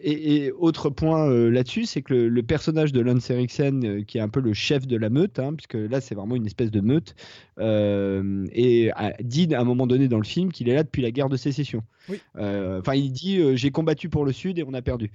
et, 0.00 0.44
et 0.44 0.52
autre 0.52 0.90
point 0.90 1.28
euh, 1.28 1.50
là-dessus, 1.50 1.86
c'est 1.86 2.02
que 2.02 2.12
le, 2.14 2.28
le 2.28 2.42
personnage 2.42 2.92
de 2.92 3.00
Lance 3.00 3.30
Eriksen, 3.30 3.84
euh, 3.84 4.02
qui 4.04 4.18
est 4.18 4.20
un 4.20 4.28
peu 4.28 4.38
le 4.40 4.52
chef 4.52 4.86
de 4.86 4.96
la 4.96 5.08
meute, 5.10 5.38
hein, 5.38 5.54
puisque 5.54 5.74
là 5.74 6.00
c'est 6.00 6.14
vraiment 6.14 6.36
une 6.36 6.46
espèce 6.46 6.70
de 6.70 6.80
meute, 6.80 7.14
euh, 7.58 8.46
et 8.52 8.90
a 8.92 9.14
dit 9.20 9.52
à 9.54 9.60
un 9.60 9.64
moment 9.64 9.86
donné 9.86 10.06
dans 10.06 10.18
le 10.18 10.24
film 10.24 10.52
qu'il 10.52 10.68
est 10.68 10.74
là 10.74 10.84
depuis 10.84 11.02
la 11.02 11.10
guerre 11.10 11.30
de 11.30 11.36
sécession. 11.38 11.82
Oui. 12.08 12.20
Euh, 12.36 12.78
Enfin, 12.80 12.94
il 12.94 13.10
dit 13.10 13.56
j'ai 13.56 13.70
combattu 13.70 14.08
pour 14.08 14.24
le 14.24 14.32
Sud 14.32 14.58
et 14.58 14.62
on 14.62 14.74
a 14.74 14.82
perdu. 14.82 15.10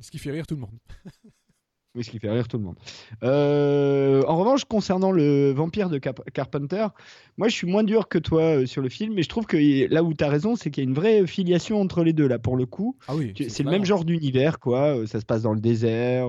Ce 0.00 0.10
qui 0.10 0.18
fait 0.18 0.30
rire 0.30 0.46
tout 0.46 0.54
le 0.54 0.60
monde. 0.62 0.78
Oui, 1.94 2.04
ce 2.04 2.10
qui 2.10 2.18
fait 2.18 2.30
rire 2.30 2.48
tout 2.48 2.56
le 2.56 2.64
monde. 2.64 2.76
Euh, 3.22 4.22
en 4.26 4.38
revanche, 4.38 4.64
concernant 4.64 5.12
le 5.12 5.50
vampire 5.52 5.90
de 5.90 5.98
Cap- 5.98 6.22
Carpenter, 6.32 6.86
moi 7.36 7.48
je 7.48 7.54
suis 7.54 7.66
moins 7.66 7.84
dur 7.84 8.08
que 8.08 8.16
toi 8.18 8.42
euh, 8.42 8.66
sur 8.66 8.80
le 8.80 8.88
film, 8.88 9.12
mais 9.14 9.22
je 9.22 9.28
trouve 9.28 9.44
que 9.44 9.58
là 9.92 10.02
où 10.02 10.14
tu 10.14 10.24
as 10.24 10.28
raison, 10.30 10.56
c'est 10.56 10.70
qu'il 10.70 10.82
y 10.82 10.86
a 10.86 10.88
une 10.88 10.94
vraie 10.94 11.26
filiation 11.26 11.80
entre 11.82 12.02
les 12.02 12.14
deux, 12.14 12.26
là, 12.26 12.38
pour 12.38 12.56
le 12.56 12.64
coup. 12.64 12.96
Ah 13.08 13.14
oui, 13.14 13.32
c'est 13.48 13.62
le 13.62 13.70
même 13.70 13.84
genre 13.84 14.04
d'univers, 14.06 14.58
quoi. 14.58 14.96
euh, 14.96 15.06
Ça 15.06 15.20
se 15.20 15.26
passe 15.26 15.42
dans 15.42 15.52
le 15.52 15.60
désert, 15.60 16.28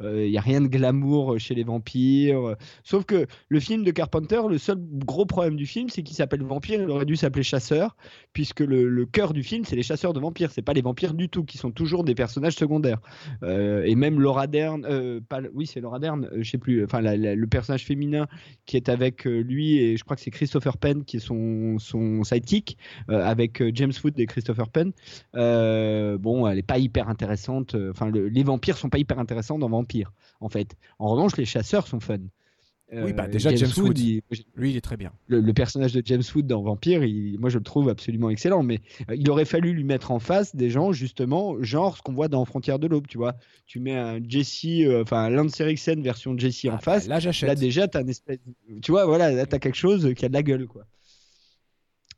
il 0.00 0.30
n'y 0.30 0.38
a 0.38 0.40
rien 0.40 0.60
de 0.60 0.68
glamour 0.68 1.38
chez 1.40 1.54
les 1.56 1.64
vampires. 1.64 2.54
Sauf 2.84 3.04
que 3.04 3.26
le 3.48 3.60
film 3.60 3.82
de 3.82 3.90
Carpenter, 3.90 4.40
le 4.48 4.58
seul 4.58 4.78
gros 4.80 5.26
problème 5.26 5.56
du 5.56 5.66
film, 5.66 5.88
c'est 5.88 6.02
qu'il 6.02 6.16
s'appelle 6.16 6.42
Vampire, 6.42 6.80
il 6.80 6.88
aurait 6.90 7.04
dû 7.04 7.16
s'appeler 7.16 7.42
Chasseur, 7.42 7.96
puisque 8.32 8.60
le, 8.60 8.88
le 8.88 9.06
cœur 9.06 9.32
du 9.32 9.42
film, 9.42 9.64
c'est 9.64 9.76
les 9.76 9.82
chasseurs 9.82 10.12
de 10.12 10.20
vampires, 10.20 10.50
c'est 10.52 10.62
pas 10.62 10.72
les 10.72 10.82
vampires 10.82 11.14
du 11.14 11.28
tout, 11.28 11.44
qui 11.44 11.58
sont 11.58 11.70
toujours 11.72 12.04
des 12.04 12.14
personnages 12.14 12.54
secondaires. 12.54 13.00
Et 13.42 13.94
même 13.96 14.20
Laura 14.20 14.46
Dern, 14.46 14.86
euh, 15.00 15.20
oui, 15.54 15.66
c'est 15.66 15.80
Laura 15.80 15.98
Dern, 15.98 16.24
euh, 16.26 16.42
je 16.42 16.50
sais 16.50 16.58
plus, 16.58 16.84
enfin 16.84 17.00
le 17.02 17.46
personnage 17.46 17.84
féminin 17.84 18.26
qui 18.66 18.76
est 18.76 18.88
avec 18.88 19.26
euh, 19.26 19.40
lui, 19.40 19.78
et 19.78 19.96
je 19.96 20.04
crois 20.04 20.16
que 20.16 20.22
c'est 20.22 20.30
Christopher 20.30 20.76
Penn 20.78 21.04
qui 21.04 21.16
est 21.16 21.20
son, 21.20 21.78
son 21.78 22.22
sidekick, 22.24 22.78
euh, 23.08 23.24
avec 23.24 23.62
James 23.74 23.92
Wood 24.04 24.18
et 24.18 24.26
Christopher 24.26 24.68
Penn. 24.68 24.92
Bon, 25.34 26.46
elle 26.46 26.58
est 26.58 26.62
pas 26.62 26.78
hyper 26.78 27.08
intéressante. 27.08 27.74
Enfin, 27.90 28.10
le- 28.10 28.28
les 28.28 28.42
vampires 28.42 28.76
sont 28.76 28.88
pas 28.90 28.98
hyper 28.98 29.18
intéressants 29.18 29.58
dans 29.58 29.68
Vampire, 29.68 30.12
en 30.40 30.48
fait. 30.48 30.76
En 30.98 31.08
revanche, 31.08 31.36
les 31.36 31.44
chasseurs 31.44 31.86
sont 31.86 32.00
fun. 32.00 32.18
Oui, 32.92 33.12
bah 33.12 33.24
Euh, 33.24 33.28
déjà 33.28 33.54
James, 33.54 33.70
Wood, 33.76 33.98
il- 33.98 34.20
lui, 34.56 34.70
il 34.70 34.76
est 34.76 34.80
très 34.80 34.96
bien. 34.96 35.12
le, 35.28 35.40
le 35.40 35.52
personnage 35.52 35.92
de 35.92 36.02
James 36.04 36.22
Wood 36.34 36.46
dans 36.46 36.60
Vampire, 36.62 37.04
il- 37.04 37.38
moi 37.38 37.48
je 37.48 37.58
le 37.58 37.62
trouve 37.64 37.88
absolument 37.88 38.30
excellent, 38.30 38.62
mais 38.64 38.80
euh, 39.08 39.14
il 39.16 39.30
aurait 39.30 39.44
fallu 39.44 39.72
lui 39.72 39.84
mettre 39.84 40.10
en 40.10 40.18
face 40.18 40.56
des 40.56 40.70
gens 40.70 40.90
justement, 40.92 41.62
genre 41.62 41.96
ce 41.96 42.02
qu'on 42.02 42.12
voit 42.14 42.26
dans 42.28 42.44
Frontières 42.44 42.78
de 42.80 42.88
l'Aube, 42.88 43.06
tu 43.06 43.16
vois. 43.18 43.36
Tu 43.66 43.78
mets 43.78 43.94
un 43.96 44.18
Jesse, 44.28 44.64
euh, 44.86 45.02
enfin 45.02 45.24
un 45.24 45.30
Lance 45.30 45.60
Eriksen 45.60 46.02
version 46.02 46.36
Jesse 46.36 46.64
en 46.70 46.78
face. 46.78 47.04
Ah, 47.06 47.10
Là, 47.10 47.20
j'achète. 47.20 47.48
Là 47.48 47.54
déjà, 47.54 47.86
t'as 47.86 48.00
un 48.02 48.06
espèce, 48.08 48.38
tu 48.82 48.90
vois, 48.90 49.06
voilà, 49.06 49.30
là 49.30 49.46
t'as 49.46 49.58
quelque 49.60 49.76
chose 49.78 50.12
qui 50.14 50.24
a 50.24 50.28
de 50.28 50.34
la 50.34 50.42
gueule, 50.42 50.66
quoi. 50.66 50.84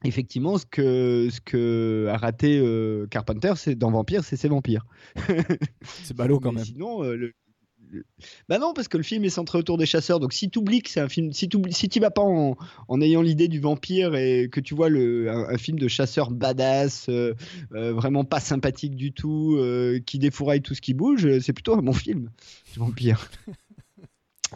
Effectivement, 0.04 0.58
ce 0.58 0.66
que, 0.66 1.28
ce 1.30 1.40
que 1.40 2.08
a 2.11 2.16
raté 2.16 2.58
euh, 2.58 3.06
Carpenter, 3.06 3.52
c'est 3.56 3.76
dans 3.76 3.92
Vampire, 3.92 4.24
c'est 4.24 4.35
ses 4.37 4.48
vampires. 4.48 4.85
C'est 5.85 6.16
ballot 6.16 6.40
quand 6.40 6.50
Mais 6.50 6.56
même. 6.56 6.64
Sinon, 6.64 7.04
euh, 7.04 7.14
le- 7.14 7.32
bah 8.48 8.59
non, 8.59 8.72
parce 8.74 8.88
que 8.88 8.96
le 8.96 9.02
film 9.02 9.24
est 9.24 9.31
centré 9.31 9.59
autour 9.59 9.78
des 9.78 9.87
chasseurs. 9.87 10.20
Donc 10.20 10.33
si 10.33 10.50
tu 10.50 10.59
oublies 10.59 10.83
que 10.83 10.90
c'est 10.90 11.00
un 11.00 11.09
film, 11.09 11.33
si 11.33 11.48
tu 11.48 11.59
si 11.70 11.98
vas 12.00 12.11
pas 12.11 12.22
en, 12.22 12.57
en 12.88 13.00
ayant 13.00 13.22
l'idée 13.22 13.48
du 13.48 13.61
vampire 13.61 14.14
et 14.14 14.48
que 14.50 14.61
tu 14.61 14.74
vois 14.74 14.88
le, 14.88 15.31
un, 15.31 15.48
un 15.48 15.59
film 15.59 15.78
de 15.78 15.88
chasseur 15.88 16.31
badass, 16.31 17.07
euh, 17.09 17.35
euh, 17.74 17.92
vraiment 17.92 18.24
pas 18.24 18.40
sympathique 18.40 18.96
du 18.96 19.12
tout, 19.12 19.57
euh, 19.57 20.00
qui 20.05 20.18
défouraille 20.18 20.62
tout 20.62 20.74
ce 20.74 20.81
qui 20.81 20.94
bouge, 20.94 21.38
c'est 21.40 21.52
plutôt 21.52 21.74
un 21.74 21.83
bon 21.83 21.92
film, 21.92 22.31
du 22.72 22.78
vampire. 22.78 23.28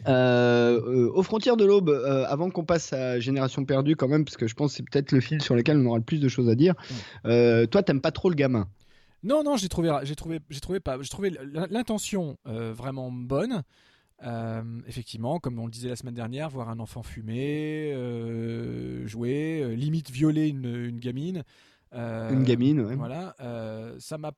Euh, 0.06 0.80
euh, 0.86 1.10
aux 1.14 1.22
frontières 1.22 1.56
de 1.56 1.64
l'aube, 1.64 1.88
euh, 1.88 2.24
avant 2.28 2.50
qu'on 2.50 2.64
passe 2.64 2.92
à 2.92 3.18
Génération 3.18 3.64
perdue 3.64 3.96
quand 3.96 4.08
même, 4.08 4.24
parce 4.24 4.36
que 4.36 4.46
je 4.46 4.54
pense 4.54 4.72
que 4.72 4.76
c'est 4.76 4.82
peut-être 4.82 5.12
le 5.12 5.20
film 5.20 5.40
sur 5.40 5.54
lequel 5.54 5.78
on 5.78 5.86
aura 5.86 5.98
le 5.98 6.04
plus 6.04 6.20
de 6.20 6.28
choses 6.28 6.48
à 6.48 6.54
dire. 6.54 6.74
Toi, 7.24 7.82
t'aimes 7.82 8.00
pas 8.00 8.12
trop 8.12 8.28
le 8.28 8.34
gamin. 8.34 8.68
Non, 9.22 9.42
non, 9.42 9.56
j'ai 9.56 9.68
trouvé, 9.68 9.90
j'ai 10.02 10.14
trouvé, 10.14 10.40
j'ai 10.50 10.60
trouvé 10.60 10.80
pas, 10.80 11.00
j'ai 11.00 11.08
trouvé 11.08 11.30
l'in- 11.30 11.66
l'intention 11.70 12.36
euh, 12.46 12.72
vraiment 12.72 13.10
bonne. 13.10 13.62
Euh, 14.22 14.62
effectivement, 14.86 15.38
comme 15.40 15.58
on 15.58 15.66
le 15.66 15.70
disait 15.70 15.88
la 15.90 15.96
semaine 15.96 16.14
dernière, 16.14 16.48
voir 16.48 16.70
un 16.70 16.78
enfant 16.78 17.02
fumer, 17.02 17.92
euh, 17.92 19.06
jouer, 19.06 19.74
limite 19.76 20.10
violer 20.10 20.48
une, 20.48 20.64
une 20.86 20.98
gamine. 21.00 21.42
Une 21.92 22.44
gamine, 22.44 22.80
ouais. 22.80 22.94
Voilà, 22.94 23.34
ça 23.98 24.18
m'a, 24.18 24.32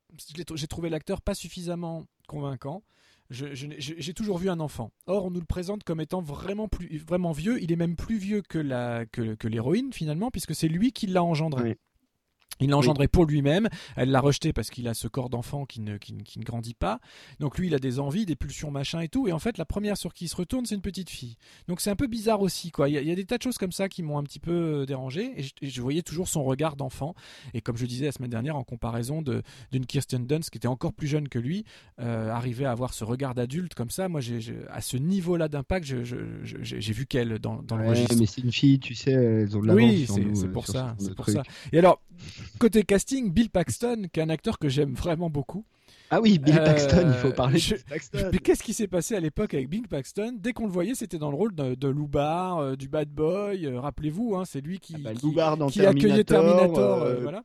j'ai 0.54 0.66
trouvé 0.68 0.90
l'acteur 0.90 1.20
pas 1.20 1.34
suffisamment 1.34 2.04
convaincant. 2.28 2.82
J'ai 3.30 4.14
toujours 4.14 4.38
vu 4.38 4.48
un 4.48 4.60
enfant. 4.60 4.90
Or, 5.06 5.26
on 5.26 5.30
nous 5.30 5.40
le 5.40 5.46
présente 5.46 5.84
comme 5.84 6.00
étant 6.00 6.22
vraiment 6.22 6.68
plus, 6.68 6.98
vraiment 6.98 7.32
vieux. 7.32 7.62
Il 7.62 7.72
est 7.72 7.76
même 7.76 7.96
plus 7.96 8.16
vieux 8.16 8.42
que 8.42 8.58
la, 8.58 9.06
que, 9.06 9.34
que 9.34 9.48
l'héroïne 9.48 9.92
finalement, 9.92 10.30
puisque 10.30 10.54
c'est 10.54 10.68
lui 10.68 10.92
qui 10.92 11.06
l'a 11.08 11.22
engendré. 11.22 11.78
Il 12.60 12.70
l'a 12.70 12.76
engendré 12.76 13.08
pour 13.08 13.24
lui-même. 13.24 13.68
Elle 13.96 14.10
l'a 14.10 14.20
rejeté 14.20 14.52
parce 14.52 14.70
qu'il 14.70 14.88
a 14.88 14.94
ce 14.94 15.08
corps 15.08 15.30
d'enfant 15.30 15.64
qui 15.64 15.80
ne, 15.80 15.96
qui, 15.96 16.14
qui 16.24 16.38
ne 16.38 16.44
grandit 16.44 16.74
pas. 16.74 17.00
Donc 17.40 17.58
lui, 17.58 17.68
il 17.68 17.74
a 17.74 17.78
des 17.78 17.98
envies, 17.98 18.26
des 18.26 18.36
pulsions, 18.36 18.70
machin 18.70 19.00
et 19.00 19.08
tout. 19.08 19.28
Et 19.28 19.32
en 19.32 19.38
fait, 19.38 19.58
la 19.58 19.64
première 19.64 19.96
sur 19.96 20.12
qui 20.12 20.24
il 20.24 20.28
se 20.28 20.36
retourne, 20.36 20.66
c'est 20.66 20.74
une 20.74 20.82
petite 20.82 21.10
fille. 21.10 21.36
Donc 21.68 21.80
c'est 21.80 21.90
un 21.90 21.96
peu 21.96 22.06
bizarre 22.06 22.40
aussi, 22.40 22.70
quoi. 22.70 22.88
Il 22.88 22.94
y, 22.94 22.98
a, 22.98 23.00
il 23.00 23.08
y 23.08 23.12
a 23.12 23.14
des 23.14 23.24
tas 23.24 23.38
de 23.38 23.42
choses 23.42 23.58
comme 23.58 23.72
ça 23.72 23.88
qui 23.88 24.02
m'ont 24.02 24.18
un 24.18 24.22
petit 24.22 24.40
peu 24.40 24.52
euh, 24.52 24.86
dérangé. 24.86 25.32
Et 25.36 25.42
je, 25.42 25.52
et 25.62 25.68
je 25.68 25.82
voyais 25.82 26.02
toujours 26.02 26.28
son 26.28 26.44
regard 26.44 26.76
d'enfant. 26.76 27.14
Et 27.54 27.60
comme 27.60 27.76
je 27.76 27.86
disais 27.86 28.06
la 28.06 28.12
semaine 28.12 28.30
dernière, 28.30 28.56
en 28.56 28.64
comparaison 28.64 29.22
d'une 29.22 29.86
Kirsten 29.86 30.26
Dunst 30.26 30.50
qui 30.50 30.58
était 30.58 30.68
encore 30.68 30.92
plus 30.92 31.06
jeune 31.06 31.28
que 31.28 31.38
lui, 31.38 31.64
euh, 32.00 32.30
arriver 32.30 32.64
à 32.64 32.72
avoir 32.72 32.92
ce 32.94 33.04
regard 33.04 33.34
d'adulte 33.34 33.74
comme 33.74 33.90
ça, 33.90 34.08
moi, 34.08 34.20
à 34.70 34.80
ce 34.80 34.96
niveau-là 34.96 35.48
d'impact, 35.48 35.84
j'ai 35.84 36.92
vu 36.92 37.06
qu'elle 37.06 37.38
dans, 37.38 37.62
dans 37.62 37.76
le 37.76 37.88
registre. 37.88 38.16
mais 38.18 38.26
c'est 38.26 38.42
une 38.42 38.52
fille, 38.52 38.78
tu 38.78 38.94
sais, 38.94 39.12
elles 39.12 39.56
ont 39.56 39.60
de 39.60 39.66
l'avance 39.66 39.82
Oui, 39.82 40.06
c'est 40.06 40.46
euh, 40.46 40.52
pour 40.52 40.66
ça, 40.66 40.94
c'est 40.98 41.14
pour 41.14 41.28
ça. 41.28 41.42
Et 41.72 41.78
alors, 41.78 42.00
côté 42.58 42.82
casting, 42.82 43.30
Bill 43.32 43.50
Paxton, 43.50 44.04
qui 44.12 44.20
est 44.20 44.22
un 44.22 44.28
acteur 44.30 44.58
que 44.58 44.68
j'aime 44.68 44.94
vraiment 44.94 45.30
beaucoup. 45.30 45.64
Ah 46.10 46.20
oui, 46.20 46.38
Bill 46.38 46.58
Euh, 46.58 46.64
Paxton, 46.64 47.04
il 47.08 47.14
faut 47.14 47.32
parler 47.32 47.58
de 47.58 47.74
Bill 47.74 47.84
Paxton. 47.88 48.30
Mais 48.32 48.38
qu'est-ce 48.38 48.62
qui 48.62 48.72
s'est 48.72 48.88
passé 48.88 49.14
à 49.14 49.20
l'époque 49.20 49.52
avec 49.54 49.68
Bill 49.68 49.86
Paxton? 49.88 50.36
Dès 50.38 50.52
qu'on 50.52 50.66
le 50.66 50.72
voyait, 50.72 50.94
c'était 50.94 51.18
dans 51.18 51.30
le 51.30 51.36
rôle 51.36 51.54
de, 51.54 51.74
de 51.74 51.88
Loubar, 51.88 52.58
euh, 52.58 52.76
du 52.76 52.88
bad 52.88 53.08
boy. 53.10 53.66
euh, 53.66 53.80
Rappelez-vous, 53.80 54.34
hein, 54.36 54.44
c'est 54.46 54.60
lui 54.62 54.78
qui, 54.80 54.96
bah, 54.96 55.10
qui, 55.14 55.84
accueillait 55.84 56.24
Terminator, 56.24 57.00
Terminator. 57.00 57.20
voilà. 57.22 57.42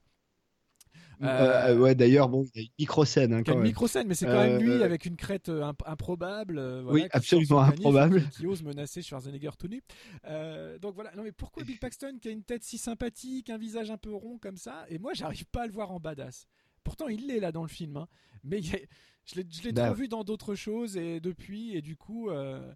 Euh, 1.23 1.67
euh, 1.69 1.77
ouais, 1.77 1.95
d'ailleurs, 1.95 2.29
bon, 2.29 2.45
il 2.55 2.57
y 2.57 2.59
a 2.59 2.67
une 2.67 2.73
micro-scène. 2.79 3.33
Hein, 3.33 3.43
quand 3.43 3.53
une 3.53 3.59
même. 3.59 3.67
micro-scène, 3.67 4.07
mais 4.07 4.15
c'est 4.15 4.25
quand 4.25 4.33
même 4.43 4.61
lui 4.61 4.71
Euh, 4.71 4.83
avec 4.85 5.05
une 5.05 5.15
crête 5.15 5.49
euh, 5.49 5.63
imp- 5.63 5.83
improbable. 5.85 6.57
euh, 6.57 6.81
voilà, 6.83 7.03
Oui, 7.03 7.07
absolument 7.11 7.61
improbable. 7.61 8.21
Qui, 8.23 8.29
qui 8.41 8.45
ose 8.47 8.63
menacer 8.63 9.01
Schwarzenegger 9.01 9.51
tout 9.57 9.67
nu. 9.67 9.81
Euh, 10.27 10.77
donc 10.79 10.95
voilà, 10.95 11.11
non 11.15 11.23
mais 11.23 11.31
pourquoi 11.31 11.63
Bill 11.63 11.79
Paxton 11.79 12.17
qui 12.21 12.27
a 12.27 12.31
une 12.31 12.43
tête 12.43 12.63
si 12.63 12.77
sympathique, 12.77 13.49
un 13.49 13.57
visage 13.57 13.89
un 13.91 13.97
peu 13.97 14.13
rond 14.13 14.37
comme 14.37 14.57
ça, 14.57 14.85
et 14.89 14.99
moi 14.99 15.13
j'arrive 15.13 15.45
pas 15.45 15.63
à 15.63 15.65
le 15.67 15.71
voir 15.73 15.91
en 15.91 15.99
badass. 15.99 16.45
Pourtant 16.83 17.07
il 17.07 17.27
l'est 17.27 17.39
là 17.39 17.51
dans 17.51 17.61
le 17.63 17.69
film, 17.69 17.95
hein. 17.97 18.07
mais 18.43 18.61
je 18.61 18.73
l'ai 18.73 19.45
je 19.49 19.61
l'ai 19.63 19.71
Bah 19.71 19.85
trop 19.85 19.95
vu 19.95 20.07
dans 20.09 20.23
d'autres 20.25 20.55
choses 20.55 20.97
et 20.97 21.19
depuis, 21.21 21.75
et 21.77 21.81
du 21.81 21.95
coup 21.95 22.29
euh, 22.29 22.33
euh, 22.59 22.73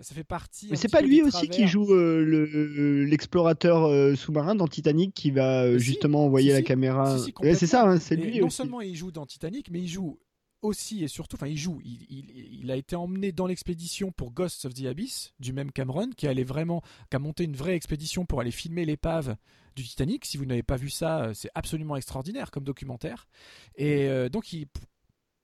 ça 0.00 0.14
fait 0.14 0.24
partie. 0.24 0.68
Mais 0.70 0.76
c'est 0.76 0.88
pas 0.90 1.00
lui 1.02 1.22
aussi 1.22 1.48
qui 1.48 1.66
joue 1.68 1.92
euh, 1.94 2.24
le- 2.24 3.04
l'explorateur 3.04 3.84
euh, 3.84 4.14
sous-marin 4.16 4.54
dans 4.54 4.66
Titanic 4.68 5.14
qui 5.14 5.30
va 5.30 5.62
euh, 5.64 5.78
si, 5.78 5.84
justement 5.84 6.24
envoyer 6.24 6.48
si, 6.50 6.52
la 6.54 6.58
si. 6.58 6.64
caméra. 6.64 7.16
Ouais, 7.40 7.54
c'est 7.54 7.66
ça, 7.66 7.88
hein, 7.88 7.98
c'est 7.98 8.16
lui 8.16 8.40
non 8.40 8.46
aussi. 8.48 8.56
seulement 8.56 8.80
il 8.80 8.96
joue 8.96 9.10
dans 9.12 9.26
Titanic, 9.26 9.70
mais 9.70 9.80
il 9.80 9.88
joue 9.88 10.18
aussi 10.60 11.04
et 11.04 11.08
surtout, 11.08 11.36
enfin 11.36 11.46
il 11.46 11.56
joue, 11.56 11.80
il, 11.84 12.04
il- 12.10 12.58
il 12.62 12.70
a 12.72 12.76
été 12.76 12.96
emmené 12.96 13.30
dans 13.30 13.46
l'expédition 13.46 14.10
pour 14.10 14.32
Ghosts 14.32 14.64
of 14.64 14.74
the 14.74 14.86
Abyss 14.86 15.32
du 15.38 15.52
même 15.52 15.70
Cameron, 15.70 16.10
qui 16.16 16.26
allait 16.26 16.42
vraiment, 16.42 16.82
qui 17.10 17.16
a 17.16 17.20
monté 17.20 17.44
une 17.44 17.54
vraie 17.54 17.76
expédition 17.76 18.26
pour 18.26 18.40
aller 18.40 18.50
filmer 18.50 18.84
l'épave 18.84 19.36
du 19.76 19.84
Titanic. 19.84 20.24
Si 20.24 20.36
vous 20.36 20.44
n'avez 20.46 20.64
pas 20.64 20.74
vu 20.76 20.90
ça, 20.90 21.20
euh, 21.26 21.34
c'est 21.34 21.50
absolument 21.54 21.94
extraordinaire 21.94 22.50
comme 22.50 22.64
documentaire. 22.64 23.28
Et 23.76 24.08
euh, 24.08 24.28
donc 24.28 24.52
il 24.52 24.66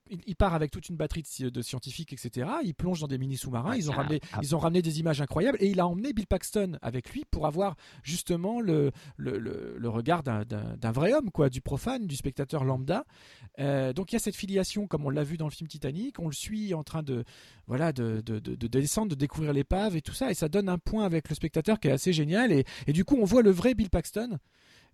il 0.09 0.19
il 0.27 0.35
part 0.35 0.53
avec 0.53 0.71
toute 0.71 0.89
une 0.89 0.95
batterie 0.95 1.21
de, 1.21 1.27
sci- 1.27 1.49
de 1.51 1.61
scientifiques, 1.61 2.13
etc. 2.13 2.47
Il 2.63 2.73
plonge 2.75 2.99
dans 2.99 3.07
des 3.07 3.17
mini 3.17 3.37
sous-marins. 3.37 3.71
Ah, 3.73 3.77
ils 3.77 3.89
ont 3.89 3.93
ça- 3.93 4.01
ramené, 4.01 4.19
ah. 4.33 4.39
ils 4.41 4.55
ont 4.55 4.59
ramené 4.59 4.81
des 4.81 4.99
images 4.99 5.21
incroyables 5.21 5.57
et 5.61 5.67
il 5.67 5.79
a 5.79 5.87
emmené 5.87 6.13
Bill 6.13 6.27
Paxton 6.27 6.77
avec 6.81 7.09
lui 7.11 7.23
pour 7.31 7.45
avoir 7.47 7.75
justement 8.03 8.59
le, 8.61 8.91
le, 9.17 9.37
le- 9.37 9.75
le 9.77 9.89
regard 9.89 10.23
d'un- 10.23 10.43
vrai 10.91 11.13
homme, 11.13 11.31
quoi, 11.31 11.49
du 11.49 11.61
profane, 11.61 12.07
du 12.07 12.15
spectateur 12.15 12.63
lambda. 12.63 13.05
Euh, 13.59 13.93
donc 13.93 14.11
il 14.11 14.15
y 14.15 14.17
a 14.17 14.19
cette 14.19 14.35
filiation, 14.35 14.87
comme 14.87 15.05
on 15.05 15.09
l'a 15.09 15.23
vu 15.23 15.37
dans 15.37 15.45
le 15.47 15.51
film 15.51 15.67
Titanic. 15.67 16.19
On 16.19 16.27
le 16.27 16.33
suit 16.33 16.73
en 16.73 16.83
train 16.83 17.03
de, 17.03 17.23
voilà, 17.67 17.91
de, 17.93 18.21
de- 18.21 18.39
de 18.39 18.67
descendre, 18.67 19.09
de 19.09 19.15
découvrir 19.15 19.53
l'épave 19.53 19.95
et 19.95 20.01
tout 20.01 20.13
ça, 20.13 20.31
et 20.31 20.33
ça 20.33 20.47
donne 20.49 20.69
un 20.69 20.77
point 20.77 21.05
avec 21.05 21.29
le 21.29 21.35
spectateur 21.35 21.79
qui 21.79 21.87
est 21.87 21.91
assez 21.91 22.13
génial. 22.13 22.51
Et, 22.51 22.63
et 22.87 22.93
du 22.93 23.05
coup, 23.05 23.15
on 23.19 23.25
voit 23.25 23.41
le 23.41 23.51
vrai 23.51 23.73
Bill 23.73 23.89
Paxton. 23.89 24.37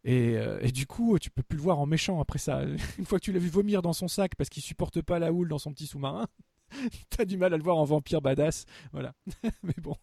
Et, 0.04 0.36
euh, 0.36 0.60
et 0.62 0.72
du 0.72 0.88
coup, 0.88 1.18
tu 1.20 1.30
peux 1.30 1.44
plus 1.44 1.58
le 1.58 1.64
voir 1.64 1.80
en 1.80 1.86
méchant 1.86 2.20
après 2.20 2.40
ça. 2.40 2.64
Une 2.98 3.06
fois 3.06 3.20
que 3.20 3.24
tu 3.24 3.32
l'as 3.32 3.40
vu 3.40 3.50
vomir 3.50 3.82
dans 3.82 3.94
son 3.94 4.08
sac 4.08 4.36
parce 4.36 4.50
qu'il 4.50 4.64
supporte 4.64 5.02
pas 5.02 5.20
la 5.20 5.32
houle 5.32 5.50
dans 5.50 5.60
son 5.60 5.72
petit 5.74 5.88
sous-marin, 5.88 6.28
t'as 7.10 7.26
du 7.26 7.38
mal 7.38 7.54
à 7.54 7.58
le 7.58 7.64
voir 7.64 7.78
en 7.78 7.86
vampire 7.86 8.22
badass. 8.22 8.66
Voilà. 8.92 9.14
mais 9.64 9.76
bon. 9.82 9.96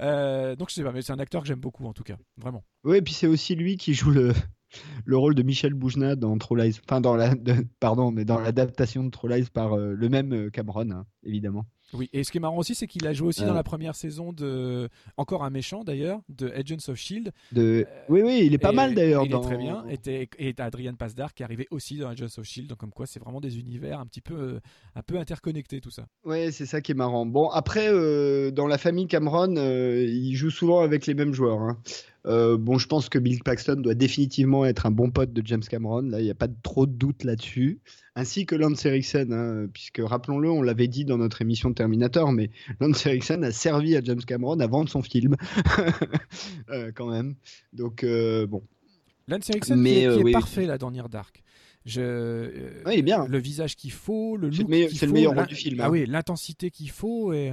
Euh, 0.00 0.56
donc 0.56 0.70
je 0.70 0.74
sais 0.74 0.82
pas, 0.82 0.92
mais 0.92 1.02
c'est 1.02 1.12
un 1.12 1.18
acteur 1.18 1.42
que 1.42 1.48
j'aime 1.48 1.60
beaucoup 1.60 1.86
en 1.86 1.92
tout 1.92 2.04
cas. 2.04 2.16
Vraiment. 2.36 2.64
Ouais, 2.82 2.98
et 2.98 3.02
puis 3.02 3.14
c'est 3.14 3.26
aussi 3.26 3.54
lui 3.54 3.76
qui 3.76 3.94
joue 3.94 4.10
le. 4.10 4.32
le 5.04 5.16
rôle 5.16 5.36
de 5.36 5.42
Michel 5.44 5.72
Boujna 5.72 6.16
dans 6.16 6.36
True 6.36 6.60
enfin 6.84 7.00
dans 7.00 7.14
la, 7.14 7.32
pardon, 7.78 8.10
mais 8.10 8.24
dans 8.24 8.40
l'adaptation 8.40 9.04
de 9.04 9.10
True 9.10 9.44
par 9.52 9.74
euh, 9.74 9.94
le 9.94 10.08
même 10.08 10.50
Cameron, 10.50 10.90
hein, 10.90 11.06
évidemment. 11.22 11.64
Oui, 11.92 12.08
et 12.12 12.24
ce 12.24 12.32
qui 12.32 12.38
est 12.38 12.40
marrant 12.40 12.56
aussi, 12.56 12.74
c'est 12.74 12.86
qu'il 12.88 13.06
a 13.06 13.12
joué 13.12 13.28
aussi 13.28 13.42
Euh. 13.44 13.46
dans 13.46 13.54
la 13.54 13.62
première 13.62 13.94
saison 13.94 14.32
de. 14.32 14.88
Encore 15.16 15.44
un 15.44 15.50
méchant 15.50 15.84
d'ailleurs, 15.84 16.20
de 16.28 16.48
Agents 16.50 16.88
of 16.88 16.96
Shield. 16.96 17.30
De... 17.52 17.86
Oui, 18.08 18.22
oui, 18.24 18.42
il 18.44 18.54
est 18.54 18.58
pas 18.58 18.72
Et- 18.72 18.74
mal 18.76 18.94
d'ailleurs. 18.94 19.24
Il 19.24 19.30
dans- 19.30 19.42
est 19.42 19.46
très 19.46 19.56
bien. 19.58 19.84
Et, 20.06 20.28
et 20.38 20.54
Adrian 20.58 20.94
Pasdar 20.94 21.34
qui 21.34 21.42
est 21.42 21.44
arrivé 21.44 21.68
aussi 21.70 21.98
dans 21.98 22.08
Agents 22.08 22.26
of 22.38 22.44
Shield. 22.44 22.68
Donc, 22.70 22.78
comme 22.78 22.90
quoi, 22.92 23.06
c'est 23.06 23.20
vraiment 23.20 23.40
des 23.40 23.58
univers 23.58 24.00
un 24.00 24.06
petit 24.06 24.20
peu, 24.22 24.34
euh, 24.34 24.60
un 24.96 25.02
peu 25.02 25.18
interconnectés, 25.18 25.80
tout 25.80 25.90
ça. 25.90 26.06
Ouais, 26.24 26.50
c'est 26.50 26.66
ça 26.66 26.80
qui 26.80 26.92
est 26.92 26.96
marrant. 26.96 27.26
Bon, 27.26 27.48
après, 27.50 27.88
euh, 27.92 28.50
dans 28.50 28.66
la 28.66 28.78
famille 28.78 29.06
Cameron, 29.06 29.54
euh, 29.56 30.04
il 30.04 30.34
joue 30.34 30.50
souvent 30.50 30.80
avec 30.80 31.06
les 31.06 31.14
mêmes 31.14 31.34
joueurs. 31.34 31.60
hein. 31.60 31.78
Euh, 32.26 32.56
bon, 32.56 32.78
je 32.78 32.86
pense 32.86 33.08
que 33.10 33.18
Bill 33.18 33.42
Paxton 33.42 33.76
doit 33.76 33.94
définitivement 33.94 34.64
être 34.64 34.86
un 34.86 34.90
bon 34.90 35.10
pote 35.10 35.32
de 35.32 35.46
James 35.46 35.60
Cameron. 35.62 36.00
Là, 36.02 36.20
il 36.20 36.24
n'y 36.24 36.30
a 36.30 36.34
pas 36.34 36.48
de- 36.48 36.56
trop 36.62 36.86
de 36.86 36.92
doute 36.92 37.22
là-dessus. 37.24 37.80
Ainsi 38.16 38.46
que 38.46 38.54
Lance 38.54 38.84
Erickson, 38.86 39.28
hein, 39.32 39.66
puisque 39.72 40.00
rappelons-le, 40.02 40.50
on 40.50 40.62
l'avait 40.62 40.88
dit 40.88 41.04
dans 41.04 41.18
notre 41.18 41.42
émission 41.42 41.68
de 41.70 41.74
Terminator, 41.74 42.32
mais 42.32 42.50
Lance 42.80 43.04
Erickson 43.06 43.42
a 43.42 43.50
servi 43.52 43.94
à 43.96 44.00
James 44.02 44.22
Cameron 44.24 44.58
à 44.60 44.66
vendre 44.66 44.88
son 44.88 45.02
film, 45.02 45.36
Euh, 46.70 46.92
quand 46.94 47.10
même. 47.10 47.34
Donc, 47.72 48.04
euh, 48.04 48.46
bon. 48.46 48.62
Lance 49.28 49.48
Erickson 49.50 49.76
Mais, 49.76 49.90
qui, 49.90 49.98
est, 49.98 50.14
qui 50.14 50.20
est 50.20 50.24
oui. 50.24 50.32
parfait 50.32 50.66
là 50.66 50.78
dans 50.78 50.90
Near 50.90 51.08
Dark. 51.08 51.42
Je, 51.86 52.82
Ouais, 52.86 52.94
il 52.94 52.98
est 53.00 53.02
bien. 53.02 53.26
Le 53.26 53.38
visage 53.38 53.76
qu'il 53.76 53.92
faut, 53.92 54.36
le 54.38 54.48
look 54.48 54.66
qu'il 54.66 54.88
c'est 54.90 55.02
le 55.06 55.08
faut, 55.08 55.14
meilleur 55.14 55.34
rôle 55.34 55.46
du 55.46 55.54
film, 55.54 55.78
Ah 55.80 55.86
hein. 55.86 55.90
oui, 55.90 56.06
l'intensité 56.06 56.70
qu'il 56.70 56.90
faut 56.90 57.32
et, 57.34 57.52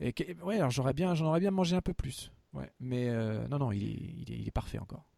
et 0.00 0.14
ouais, 0.44 0.56
alors 0.56 0.70
j'aurais 0.70 0.92
bien, 0.94 1.14
j'en 1.16 1.26
aurais 1.26 1.40
bien 1.40 1.50
mangé 1.50 1.74
un 1.74 1.80
peu 1.80 1.92
plus. 1.94 2.30
Ouais, 2.52 2.70
mais 2.80 3.08
euh, 3.08 3.46
non, 3.48 3.58
non, 3.58 3.72
il 3.72 3.82
est, 3.82 3.86
il 3.86 4.32
est, 4.32 4.38
il 4.38 4.48
est 4.48 4.52
parfait 4.52 4.78
encore. 4.78 5.08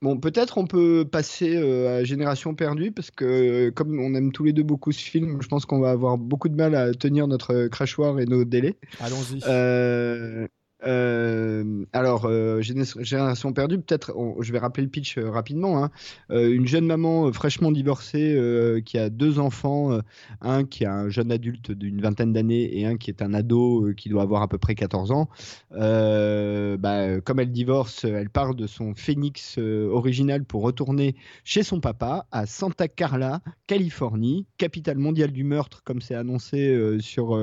Bon, 0.00 0.16
peut-être 0.16 0.58
on 0.58 0.66
peut 0.66 1.04
passer 1.10 1.56
euh, 1.56 1.98
à 1.98 2.04
Génération 2.04 2.54
perdue, 2.54 2.92
parce 2.92 3.10
que 3.10 3.24
euh, 3.24 3.70
comme 3.72 3.98
on 3.98 4.14
aime 4.14 4.30
tous 4.30 4.44
les 4.44 4.52
deux 4.52 4.62
beaucoup 4.62 4.92
ce 4.92 5.00
film, 5.00 5.42
je 5.42 5.48
pense 5.48 5.66
qu'on 5.66 5.80
va 5.80 5.90
avoir 5.90 6.18
beaucoup 6.18 6.48
de 6.48 6.54
mal 6.54 6.76
à 6.76 6.92
tenir 6.94 7.26
notre 7.26 7.66
crachoir 7.66 8.20
et 8.20 8.24
nos 8.24 8.44
délais. 8.44 8.78
Allons-y. 9.00 9.40
Euh, 9.48 10.46
euh, 10.84 11.84
alors, 11.92 12.26
euh, 12.26 12.60
Géné- 12.60 12.84
Génération 13.02 13.52
perdue, 13.52 13.78
peut-être, 13.78 14.14
je 14.40 14.52
vais 14.52 14.60
rappeler 14.60 14.84
le 14.84 14.88
pitch 14.90 15.18
euh, 15.18 15.28
rapidement. 15.30 15.82
hein. 15.82 15.90
Une 16.30 16.66
jeune 16.66 16.86
maman 16.86 17.32
fraîchement 17.32 17.72
divorcée 17.72 18.80
qui 18.84 18.98
a 18.98 19.10
deux 19.10 19.38
enfants, 19.38 19.98
un 20.40 20.64
qui 20.64 20.84
est 20.84 20.86
un 20.86 21.08
jeune 21.08 21.32
adulte 21.32 21.72
d'une 21.72 22.00
vingtaine 22.00 22.32
d'années 22.32 22.78
et 22.78 22.86
un 22.86 22.96
qui 22.96 23.10
est 23.10 23.22
un 23.22 23.34
ado 23.34 23.92
qui 23.96 24.08
doit 24.08 24.22
avoir 24.22 24.42
à 24.42 24.48
peu 24.48 24.58
près 24.58 24.74
14 24.74 25.10
ans. 25.10 25.28
Bah, 25.70 27.20
comme 27.24 27.40
elle 27.40 27.50
divorce, 27.52 28.04
elle 28.04 28.30
part 28.30 28.54
de 28.54 28.66
son 28.66 28.94
phénix 28.94 29.58
original 29.58 30.44
pour 30.44 30.62
retourner 30.62 31.16
chez 31.44 31.62
son 31.62 31.80
papa 31.80 32.26
à 32.30 32.46
Santa 32.46 32.88
Carla, 32.88 33.40
Californie, 33.66 34.46
capitale 34.58 34.98
mondiale 34.98 35.32
du 35.32 35.44
meurtre, 35.44 35.82
comme 35.84 36.00
c'est 36.00 36.14
annoncé 36.14 36.98
sur 37.00 37.36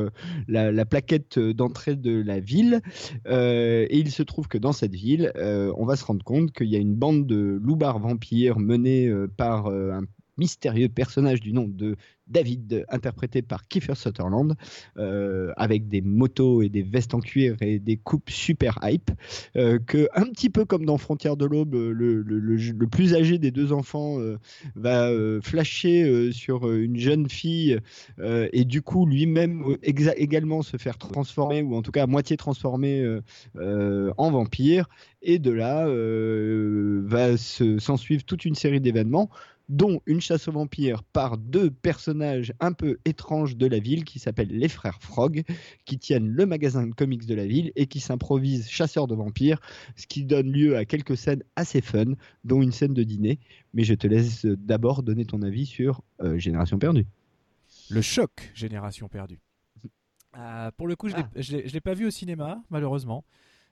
la, 0.47 0.71
la 0.71 0.85
plaquette 0.85 1.39
d'entrée 1.39 1.95
de 1.95 2.21
la 2.21 2.39
ville. 2.39 2.81
Euh, 3.27 3.85
et 3.89 3.97
il 3.99 4.11
se 4.11 4.23
trouve 4.23 4.47
que 4.47 4.57
dans 4.57 4.73
cette 4.73 4.93
ville, 4.93 5.31
euh, 5.35 5.73
on 5.77 5.85
va 5.85 5.95
se 5.95 6.05
rendre 6.05 6.23
compte 6.23 6.51
qu'il 6.51 6.67
y 6.67 6.75
a 6.75 6.79
une 6.79 6.95
bande 6.95 7.25
de 7.25 7.59
loupards 7.61 7.99
vampires 7.99 8.59
menée 8.59 9.07
euh, 9.07 9.27
par 9.27 9.67
un 9.67 10.03
mystérieux 10.37 10.89
personnage 10.89 11.39
du 11.39 11.53
nom 11.53 11.65
de 11.67 11.95
David, 12.27 12.85
interprété 12.89 13.41
par 13.41 13.67
Kiefer 13.67 13.95
Sutherland, 13.95 14.55
euh, 14.97 15.51
avec 15.57 15.87
des 15.87 16.01
motos 16.01 16.61
et 16.61 16.69
des 16.69 16.81
vestes 16.83 17.13
en 17.13 17.19
cuir 17.19 17.55
et 17.61 17.79
des 17.79 17.97
coupes 17.97 18.29
super 18.29 18.79
hype, 18.83 19.11
euh, 19.55 19.79
que 19.85 20.07
un 20.15 20.23
petit 20.25 20.49
peu 20.49 20.65
comme 20.65 20.85
dans 20.85 20.97
Frontières 20.97 21.37
de 21.37 21.45
l'Aube, 21.45 21.73
le, 21.75 22.21
le- 22.21 22.87
plus 22.87 23.13
âgé 23.13 23.37
des 23.39 23.51
deux 23.51 23.71
enfants 23.73 24.19
euh, 24.19 24.37
va 24.75 25.09
euh, 25.09 25.39
flasher 25.41 26.03
euh, 26.03 26.31
sur 26.31 26.67
euh, 26.67 26.81
une 26.83 26.97
jeune 26.97 27.29
fille 27.29 27.79
euh, 28.19 28.47
et 28.53 28.63
du 28.65 28.81
coup 28.81 29.05
lui-même 29.05 29.63
euh, 29.67 29.77
également 30.17 30.61
se 30.61 30.77
faire 30.77 30.97
transformer 30.97 31.61
ou 31.61 31.75
en 31.75 31.81
tout 31.81 31.91
cas 31.91 32.03
à 32.03 32.07
moitié 32.07 32.37
transformer 32.37 33.01
euh, 33.01 33.21
euh, 33.57 34.11
en 34.17 34.31
vampire. 34.31 34.87
Et 35.21 35.39
de 35.39 35.51
là 35.51 35.87
euh, 35.87 37.01
va 37.05 37.35
se- 37.37 37.79
s'en 37.79 37.97
suivre 37.97 38.23
toute 38.23 38.45
une 38.45 38.55
série 38.55 38.79
d'événements 38.81 39.29
dont 39.67 39.99
une 40.05 40.21
chasse 40.21 40.47
aux 40.47 40.51
vampires 40.51 41.01
par 41.03 41.37
deux 41.37 41.71
personnages 41.71 42.53
un 42.59 42.71
peu 42.73 42.97
étranges 43.05 43.55
de 43.57 43.65
la 43.65 43.79
ville 43.79 44.03
qui 44.03 44.19
s'appellent 44.19 44.55
les 44.55 44.67
frères 44.69 44.99
Frog, 45.01 45.43
qui 45.85 45.97
tiennent 45.97 46.27
le 46.29 46.45
magasin 46.45 46.85
de 46.85 46.93
comics 46.93 47.25
de 47.25 47.33
la 47.33 47.45
ville 47.47 47.71
et 47.75 47.87
qui 47.87 47.99
s'improvisent 47.99 48.69
chasseurs 48.69 49.07
de 49.07 49.15
vampires, 49.15 49.59
ce 49.95 50.05
qui 50.07 50.23
donne 50.23 50.51
lieu 50.51 50.77
à 50.77 50.85
quelques 50.85 51.17
scènes 51.17 51.43
assez 51.55 51.81
fun, 51.81 52.13
dont 52.43 52.61
une 52.61 52.71
scène 52.71 52.93
de 52.93 53.03
dîner. 53.03 53.39
Mais 53.73 53.83
je 53.83 53.93
te 53.95 54.05
laisse 54.07 54.45
d'abord 54.45 55.01
donner 55.03 55.25
ton 55.25 55.41
avis 55.41 55.65
sur 55.65 56.01
euh, 56.21 56.37
Génération 56.37 56.77
perdue. 56.77 57.07
Le 57.89 58.01
choc 58.01 58.51
Génération 58.53 59.07
perdue. 59.07 59.39
Euh, 60.37 60.69
pour 60.77 60.87
le 60.87 60.95
coup, 60.95 61.07
je 61.09 61.15
l'ai- 61.15 61.23
Ah. 61.65 61.69
l'ai 61.73 61.81
pas 61.81 61.93
vu 61.93 62.05
au 62.05 62.11
cinéma, 62.11 62.61
malheureusement. 62.69 63.23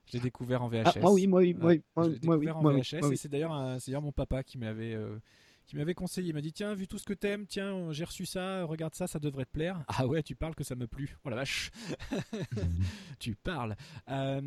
Je 0.08 0.14
l'ai 0.18 0.20
découvert 0.24 0.64
en 0.64 0.68
VHS. 0.70 0.84
Ah, 0.96 1.00
moi 1.02 1.14
oui, 1.14 1.28
moi 1.28 1.40
oui, 1.42 1.56
moi 1.60 1.72
oui, 1.74 1.82
moi- 1.96 2.06
moi 2.24 2.38
moi 2.62 2.74
oui, 2.74 2.82
VHS 2.82 3.00
moi 3.02 3.10
oui. 3.10 3.18
c'est 3.18 3.30
d'ailleurs 3.30 3.54
un- 3.54 3.80
c'est 3.80 3.92
d'ailleurs 3.92 4.02
mon 4.02 4.12
papa 4.12 4.44
qui 4.44 4.58
m'avait 4.58 4.94
euh, 4.96 5.18
qui 5.66 5.76
m'avait 5.78 5.94
conseillé. 5.94 6.30
Il 6.30 6.34
m'a 6.34 6.42
dit 6.42 6.54
tiens, 6.54 6.74
vu 6.74 6.88
tout 6.88 6.98
ce 6.98 7.06
que 7.06 7.14
t'aimes, 7.14 7.46
tiens, 7.48 7.92
j'ai 7.92 8.04
reçu 8.04 8.26
ça, 8.26 8.64
regarde 8.66 8.96
ça, 8.96 9.08
ça 9.08 9.20
devrait 9.20 9.46
te 9.46 9.52
plaire. 9.52 9.84
Ah 9.88 10.06
ouais, 10.08 10.24
tu 10.24 10.36
parles 10.36 10.56
que 10.56 10.64
ça 10.64 10.76
me 10.76 10.88
plu. 10.88 11.18
Oh 11.24 11.30
la 11.30 11.36
vache. 11.38 11.72
tu 13.20 13.36
parles. 13.36 13.76
Euh, 14.10 14.42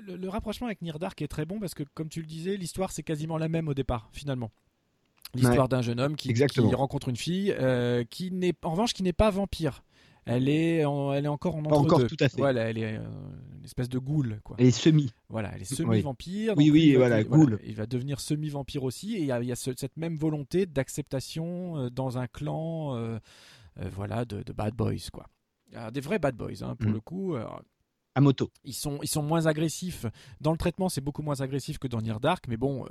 le, 0.00 0.16
le 0.16 0.28
rapprochement 0.28 0.66
avec 0.66 0.82
Near 0.82 0.98
Dark 0.98 1.20
est 1.22 1.28
très 1.28 1.44
bon 1.44 1.58
parce 1.60 1.74
que 1.74 1.82
comme 1.94 2.08
tu 2.08 2.20
le 2.20 2.26
disais, 2.26 2.56
l'histoire 2.56 2.90
c'est 2.92 3.02
quasiment 3.02 3.38
la 3.38 3.48
même 3.48 3.68
au 3.68 3.74
départ 3.74 4.08
finalement. 4.12 4.50
L'histoire 5.34 5.62
Ouais. 5.62 5.68
d'un 5.68 5.82
jeune 5.82 6.00
homme 6.00 6.16
qui 6.16 6.32
rencontre 6.74 7.08
une 7.10 7.16
fille 7.16 7.52
euh, 7.58 8.02
qui 8.04 8.30
n'est 8.30 8.54
en 8.62 8.70
revanche 8.70 8.94
qui 8.94 9.02
n'est 9.02 9.12
pas 9.12 9.30
vampire. 9.30 9.82
Elle 10.28 10.48
est, 10.48 10.84
en- 10.84 11.12
elle 11.12 11.24
est 11.24 11.28
encore 11.28 11.56
en 11.56 11.60
entre 11.64 11.74
encore 11.78 11.98
deux. 12.00 12.06
tout 12.06 12.16
à 12.20 12.28
fait. 12.28 12.36
Voilà, 12.38 12.62
elle 12.70 12.78
est 12.78 12.96
euh, 12.96 13.02
une 13.58 13.64
espèce 13.64 13.88
de 13.88 13.98
ghoul 13.98 14.40
quoi. 14.44 14.56
Elle 14.58 14.66
est 14.66 14.70
semi. 14.70 15.10
Voilà, 15.28 15.50
elle 15.54 15.62
est 15.62 15.64
semi-vampire. 15.64 16.54
Oui, 16.56 16.66
donc 16.66 16.74
oui, 16.74 16.86
il 16.88 16.98
va 16.98 17.08
voilà, 17.08 17.58
il 17.64 17.74
va 17.74 17.86
devenir 17.86 18.20
semi-vampire 18.20 18.84
aussi. 18.84 19.14
Et 19.16 19.20
il 19.20 19.26
y 19.26 19.32
a, 19.32 19.40
il 19.40 19.46
y 19.48 19.52
a 19.52 19.56
ce- 19.56 19.70
cette 19.76 19.96
même 19.96 20.16
volonté 20.16 20.66
d'acceptation 20.66 21.78
euh, 21.78 21.90
dans 21.90 22.18
un 22.18 22.26
clan 22.26 22.94
euh, 22.96 23.18
euh, 23.80 23.88
voilà, 23.92 24.24
de, 24.24 24.42
de 24.42 24.52
bad 24.52 24.74
boys. 24.74 24.94
Quoi. 25.12 25.26
Alors, 25.74 25.92
des 25.92 26.00
vrais 26.00 26.18
bad 26.18 26.36
boys, 26.36 26.62
hein, 26.62 26.76
pour 26.76 26.90
Mm. 26.90 26.94
le 26.94 27.00
coup. 27.00 27.34
Alors, 27.34 27.62
À 28.14 28.20
moto. 28.20 28.50
ils 28.64 28.72
sont, 28.74 28.98
ils 29.02 29.08
sont 29.08 29.22
moins 29.22 29.46
agressifs. 29.46 30.06
Dans 30.40 30.50
le 30.52 30.58
traitement, 30.58 30.88
c'est 30.88 31.00
beaucoup 31.00 31.22
moins 31.22 31.40
agressif 31.40 31.78
que 31.78 31.86
dans 31.88 32.00
Near 32.00 32.20
Dark, 32.20 32.46
mais 32.48 32.56
bon, 32.56 32.84
euh, 32.84 32.88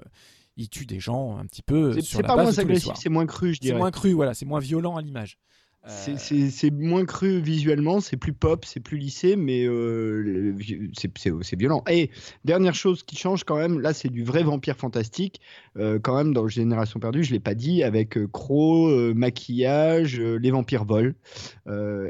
ils 0.56 0.70
tuent 0.70 0.86
des 0.86 1.00
gens 1.00 1.38
un 1.38 1.46
petit 1.46 1.62
peu 1.64 1.94
C'est 1.94 2.02
sur 2.02 2.18
c'est 2.18 2.22
la 2.24 2.28
pas 2.30 2.36
base 2.38 2.56
moins 2.56 2.60
agressif, 2.64 2.94
c'est 2.96 3.10
moins 3.10 3.26
cru, 3.26 3.50
je 3.50 3.54
C'est 3.56 3.60
dirais. 3.68 3.78
moins 3.80 3.92
cru, 3.92 4.14
voilà, 4.14 4.34
c'est 4.34 4.46
moins 4.46 4.60
violent 4.60 4.96
à 4.96 5.02
l'image. 5.02 5.38
Euh, 5.86 6.16
C'est- 6.18 6.72
moins 6.72 7.06
cru 7.06 7.40
visuellement, 7.40 8.02
c'est 8.02 8.18
plus 8.18 8.34
pop, 8.34 8.66
c'est 8.66 8.82
plus 8.82 8.98
lissé, 8.98 9.38
mais 9.38 9.66
euh, 9.66 10.54
c'est 10.94 11.56
violent. 11.58 11.82
Et 11.90 12.10
dernière 12.44 12.76
chose 12.76 13.04
qui 13.04 13.16
change 13.16 13.46
quand 13.46 13.56
même, 13.56 13.80
là 13.80 13.94
c'est 13.94 14.10
du 14.10 14.24
vrai 14.24 14.44
vampire 14.44 14.76
fantastique, 14.76 15.40
euh, 15.78 15.98
quand 15.98 16.18
même 16.18 16.34
dans 16.34 16.46
Génération 16.50 17.00
perdue, 17.00 17.24
je 17.24 17.32
l'ai 17.32 17.40
pas 17.40 17.54
dit, 17.56 17.84
avec 17.84 18.18
euh, 18.18 18.28
croc, 18.28 18.90
euh, 18.90 19.14
maquillage, 19.14 20.20
les 20.20 20.52
vampires 20.52 20.84
volent. 20.84 21.14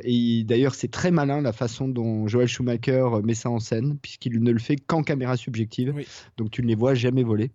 Et 0.03 0.43
d'ailleurs 0.43 0.73
c'est 0.73 0.89
très 0.89 1.11
malin 1.11 1.41
la 1.41 1.53
façon 1.53 1.87
dont 1.87 2.27
Joel 2.27 2.47
Schumacher 2.47 3.07
met 3.23 3.35
ça 3.35 3.51
en 3.51 3.59
scène, 3.59 3.97
puisqu'il 4.01 4.41
ne 4.41 4.51
le 4.51 4.59
fait 4.59 4.77
qu'en 4.77 5.03
caméra 5.03 5.37
subjective, 5.37 5.93
Oui. 5.95 6.07
donc 6.37 6.49
tu 6.49 6.63
ne 6.63 6.67
les 6.67 6.75
vois 6.75 6.95
jamais 6.95 7.23
voler. 7.23 7.51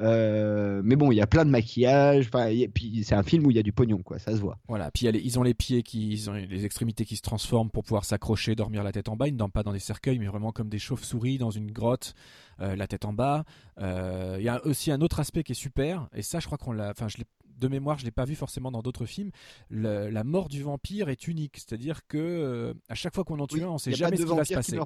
Euh, 0.00 0.80
mais 0.84 0.94
bon, 0.96 1.10
il 1.10 1.16
y 1.16 1.20
a 1.20 1.26
plein 1.26 1.44
de 1.44 1.50
maquillage, 1.50 2.30
et 2.50 2.68
puis 2.68 3.02
c'est 3.04 3.14
un 3.14 3.22
film 3.22 3.44
où 3.46 3.50
il 3.50 3.56
y 3.56 3.60
a 3.60 3.62
du 3.62 3.72
pognon, 3.72 3.98
quoi, 4.02 4.18
ça 4.18 4.32
se 4.32 4.40
voit. 4.40 4.58
Voilà, 4.68 4.90
puis 4.90 5.10
les- 5.10 5.18
ils 5.20 5.38
ont 5.38 5.42
les 5.42 5.54
pieds 5.54 5.82
qui, 5.82 6.24
ont 6.28 6.34
les 6.34 6.64
extrémités 6.64 7.04
qui 7.04 7.16
se 7.16 7.22
transforment 7.22 7.70
pour 7.70 7.82
pouvoir 7.82 8.04
s'accrocher, 8.04 8.54
dormir 8.54 8.82
la 8.84 8.92
tête 8.92 9.08
en 9.08 9.16
bas. 9.16 9.26
Ils 9.28 9.32
ne 9.32 9.38
dorment 9.38 9.50
pas 9.52 9.62
dans 9.64 9.72
des 9.72 9.78
cercueils, 9.80 10.18
mais 10.18 10.26
vraiment 10.26 10.52
comme 10.52 10.68
des 10.68 10.78
chauves-souris 10.78 11.38
dans 11.38 11.50
une 11.50 11.70
grotte, 11.72 12.14
euh, 12.60 12.76
la 12.76 12.86
tête 12.86 13.04
en 13.04 13.12
bas. 13.12 13.44
Euh, 13.80 14.36
Il 14.38 14.44
y 14.44 14.48
a 14.48 14.64
aussi 14.66 14.90
un 14.92 15.00
autre 15.00 15.18
aspect 15.20 15.42
qui 15.42 15.52
est 15.52 15.56
super, 15.56 16.08
et 16.14 16.22
ça, 16.22 16.38
je 16.40 16.46
crois 16.46 16.58
qu'on 16.58 16.72
l'a, 16.72 16.90
enfin, 16.90 17.08
je 17.08 17.18
l'ai 17.18 17.24
de 17.58 17.68
mémoire, 17.68 17.98
je 17.98 18.04
l'ai 18.04 18.10
pas 18.10 18.24
vu 18.24 18.34
forcément 18.34 18.70
dans 18.70 18.82
d'autres 18.82 19.06
films. 19.06 19.30
Le- 19.70 20.08
la 20.10 20.24
mort 20.24 20.48
du 20.48 20.62
vampire 20.62 21.08
est 21.08 21.26
unique, 21.28 21.56
c'est-à-dire 21.56 22.06
que 22.06 22.16
euh, 22.18 22.74
à 22.88 22.94
chaque 22.94 23.14
fois 23.14 23.24
qu'on 23.24 23.38
en 23.40 23.46
tue 23.46 23.56
Oui, 23.56 23.62
un, 23.62 23.68
on 23.70 23.78
sait 23.78 23.92
jamais 23.92 24.16
ce 24.16 24.22
qui 24.22 24.28
va 24.28 24.44
se 24.44 24.54
passer. 24.54 24.78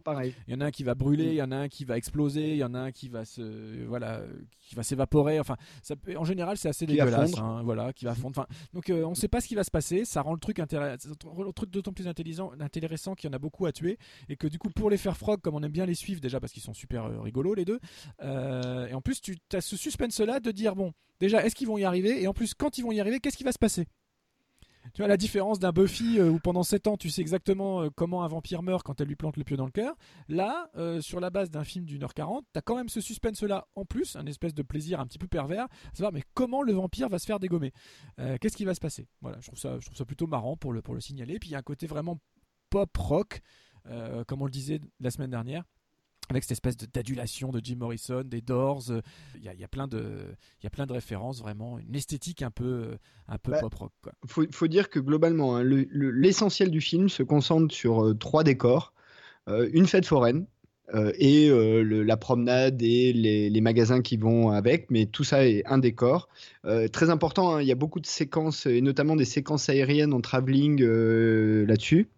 Il 0.46 0.52
y 0.52 0.56
en 0.56 0.60
a 0.60 0.66
un 0.66 0.70
qui 0.70 0.84
va 0.84 0.94
brûler, 0.94 1.26
Mm. 1.26 1.30
il 1.30 1.34
y 1.36 1.42
en 1.42 1.52
a 1.52 1.56
un 1.56 1.68
qui 1.68 1.84
va 1.84 1.96
exploser, 1.96 2.50
il 2.52 2.56
y 2.56 2.64
en 2.64 2.74
a 2.74 2.78
un 2.80 2.92
qui 2.92 3.08
va 3.08 3.24
se, 3.24 3.84
voilà, 3.86 4.22
qui 4.60 4.74
va 4.74 4.82
s'évaporer. 4.82 5.38
Enfin, 5.40 5.56
ça 5.82 5.96
peut- 5.96 6.16
en 6.16 6.24
général, 6.24 6.56
c'est 6.56 6.68
assez 6.68 6.86
Qui 6.86 6.92
dégueulasse. 6.94 7.36
hein, 7.38 7.62
voilà, 7.64 7.92
qui 7.92 8.04
va 8.04 8.14
fondre. 8.14 8.38
Enfin, 8.38 8.46
donc, 8.72 8.90
euh, 8.90 9.04
on 9.04 9.10
ne 9.10 9.14
sait 9.14 9.28
pas 9.28 9.40
ce 9.40 9.48
qui 9.48 9.54
va 9.54 9.64
se 9.64 9.70
passer. 9.70 10.04
Ça 10.04 10.22
rend 10.22 10.32
le 10.32 10.38
truc 10.40 10.60
truc 11.54 11.70
d'autant 11.70 11.92
plus 11.92 12.08
intelligent, 12.08 12.52
intéressant 12.60 13.14
qu'il 13.14 13.28
y 13.28 13.30
en 13.32 13.36
a 13.36 13.38
beaucoup 13.38 13.66
à 13.66 13.72
tuer 13.72 13.98
et 14.28 14.36
que 14.36 14.46
du 14.46 14.58
coup, 14.58 14.70
pour 14.70 14.90
les 14.90 14.96
faire 14.96 15.16
frog, 15.16 15.40
comme 15.40 15.54
on 15.54 15.62
aime 15.62 15.72
bien 15.72 15.86
les 15.86 15.94
suivre 15.94 16.20
déjà 16.20 16.40
parce 16.40 16.52
qu'ils 16.52 16.62
sont 16.62 16.74
super 16.74 17.04
euh, 17.04 17.20
rigolos 17.20 17.54
les 17.54 17.64
deux. 17.64 17.78
euh, 18.22 18.86
et 18.86 18.94
en 18.94 19.00
plus, 19.00 19.20
tu 19.20 19.36
as 19.52 19.60
ce 19.60 19.76
suspense-là 19.76 20.40
de 20.40 20.50
dire 20.50 20.74
bon, 20.76 20.92
déjà, 21.22 21.44
est-ce 21.44 21.54
qu'ils 21.54 21.68
vont 21.68 21.78
y 21.78 21.84
arriver 21.84 22.20
Et 22.20 22.26
en 22.26 22.34
plus, 22.34 22.52
quand 22.52 22.78
ils 22.78 22.82
vont 22.82 22.92
y 22.92 23.00
arriver, 23.00 23.20
qu'est-ce 23.20 23.36
qui 23.36 23.44
va 23.44 23.52
se 23.52 23.58
passer 23.58 23.86
Tu 24.92 25.02
vois 25.02 25.08
la 25.08 25.16
différence 25.16 25.60
d'un 25.60 25.70
Buffy 25.70 26.18
euh, 26.18 26.28
où 26.28 26.40
pendant 26.40 26.64
7 26.64 26.88
ans 26.88 26.96
tu 26.96 27.10
sais 27.10 27.20
exactement 27.20 27.82
euh, 27.82 27.90
comment 27.94 28.24
un 28.24 28.28
vampire 28.28 28.62
meurt 28.62 28.82
quand 28.82 29.00
elle 29.00 29.06
lui 29.06 29.14
plante 29.14 29.36
le 29.36 29.44
pieu 29.44 29.56
dans 29.56 29.64
le 29.64 29.70
cœur. 29.70 29.94
Là, 30.28 30.68
euh, 30.76 31.00
sur 31.00 31.20
la 31.20 31.30
base 31.30 31.48
d'un 31.48 31.62
film 31.62 31.84
d'une 31.84 32.02
heure 32.02 32.14
40, 32.14 32.44
t'as 32.52 32.60
quand 32.60 32.74
même 32.74 32.88
ce 32.88 33.00
suspense 33.00 33.42
là 33.42 33.68
en 33.76 33.84
plus, 33.84 34.16
un 34.16 34.26
espèce 34.26 34.52
de 34.52 34.62
plaisir 34.62 34.98
un 34.98 35.06
petit 35.06 35.18
peu 35.18 35.28
pervers, 35.28 35.64
à 35.64 35.94
savoir 35.94 36.12
mais 36.12 36.24
comment 36.34 36.62
le 36.62 36.72
vampire 36.72 37.08
va 37.08 37.18
se 37.18 37.26
faire 37.26 37.38
dégommer 37.38 37.72
Qu'est-ce 38.40 38.56
qui 38.56 38.64
va 38.64 38.74
se 38.74 38.80
passer? 38.80 39.06
Voilà, 39.20 39.38
je 39.40 39.46
trouve 39.46 39.58
ça, 39.58 39.78
je 39.78 40.02
plutôt 40.02 40.26
marrant 40.26 40.56
pour 40.56 40.72
le, 40.72 40.82
pour 40.82 40.94
le 40.94 41.00
signaler. 41.00 41.38
Puis 41.38 41.50
il 41.50 41.52
y 41.52 41.54
a 41.54 41.58
un 41.58 41.62
côté 41.62 41.86
vraiment 41.86 42.18
pop 42.68 42.96
rock, 42.96 43.40
comme 44.26 44.42
on 44.42 44.46
le 44.46 44.50
disait 44.50 44.80
la 45.00 45.10
semaine 45.10 45.30
dernière. 45.30 45.64
Avec 46.32 46.44
cette 46.44 46.52
espèce 46.52 46.76
d'adulation 46.76 47.50
de 47.50 47.60
Jim 47.62 47.76
Morrison, 47.78 48.22
des 48.24 48.40
Doors, 48.40 48.90
euh, 48.90 49.00
il 49.36 49.44
y, 49.44 49.48
a, 49.48 49.54
il 49.54 49.60
y 49.60 49.64
a 49.64 49.68
plein 49.68 49.86
de, 49.86 50.24
il 50.60 50.64
y 50.64 50.66
a 50.66 50.70
plein 50.70 50.86
de 50.86 50.92
références, 50.92 51.40
vraiment 51.40 51.78
une 51.78 51.94
esthétique 51.94 52.42
un 52.42 52.50
peu, 52.50 52.96
un 53.28 53.38
peu 53.38 53.52
Bah, 53.52 53.60
pop 53.60 53.74
rock. 53.74 53.92
Quoi. 54.02 54.12
faut, 54.26 54.44
faut 54.50 54.66
dire 54.66 54.88
que 54.88 54.98
globalement, 54.98 55.56
hein, 55.56 55.62
le- 55.62 55.86
le- 55.90 56.10
l'essentiel 56.10 56.70
du 56.70 56.80
film 56.80 57.08
se 57.08 57.22
concentre 57.22 57.74
sur 57.74 58.02
euh, 58.04 58.14
trois 58.14 58.44
décors. 58.44 58.94
Euh, 59.48 59.68
une 59.72 59.86
fête 59.86 60.06
foraine 60.06 60.42
euh, 60.42 60.61
et 61.18 61.48
euh, 61.48 61.82
la 61.82 62.16
promenade 62.16 62.82
et 62.82 63.12
les, 63.12 63.60
magasins 63.60 64.02
qui 64.02 64.16
vont 64.16 64.50
avec, 64.50 64.90
mais 64.90 65.06
tout 65.06 65.24
ça 65.24 65.46
est 65.46 65.62
un 65.66 65.78
décor. 65.78 66.28
Euh, 66.64 66.88
très 66.88 67.10
important, 67.10 67.54
hein, 67.54 67.62
il 67.62 67.68
y 67.68 67.72
a 67.72 67.76
beaucoup 67.76 68.00
de 68.00 68.06
séquences, 68.06 68.66
et 68.66 68.80
notamment 68.80 69.16
des 69.16 69.24
séquences 69.24 69.68
aériennes 69.68 70.12
en 70.12 70.20
travelling 70.20 70.82
euh, 70.82 71.64
là-dessus. 71.66 72.08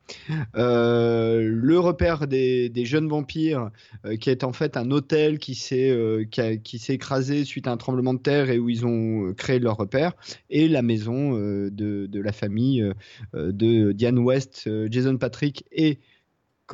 Euh, 0.57 1.41
le 1.43 1.79
repère 1.79 2.27
des, 2.27 2.71
jeunes 2.85 3.09
vampires, 3.09 3.71
euh, 4.05 4.17
qui 4.17 4.31
est 4.31 4.45
en 4.45 4.53
fait 4.53 4.77
un 4.77 4.91
hôtel 4.91 5.39
qui 5.39 5.55
s'est 5.55 5.91
euh, 5.91 6.25
qui 6.25 6.83
écrasé 6.89 7.45
suite 7.45 7.67
à 7.67 7.73
un 7.73 7.77
tremblement 7.77 8.15
de 8.15 8.19
terre 8.19 8.51
et 8.51 8.59
où 8.59 8.69
ils 8.69 8.85
ont 8.87 9.29
euh, 9.29 9.33
créé 9.33 9.59
leur 9.59 9.77
repère, 9.77 10.13
et 10.51 10.69
la 10.69 10.83
maison 10.83 11.39
euh, 11.39 11.71
de, 11.71 12.21
la 12.21 12.33
famille 12.33 12.83
euh, 12.83 12.95
euh, 13.35 13.53
de 13.53 13.93
Diane 13.93 14.19
West, 14.19 14.65
euh, 14.67 14.89
Jason 14.91 15.17
Patrick 15.17 15.65
et 15.73 15.99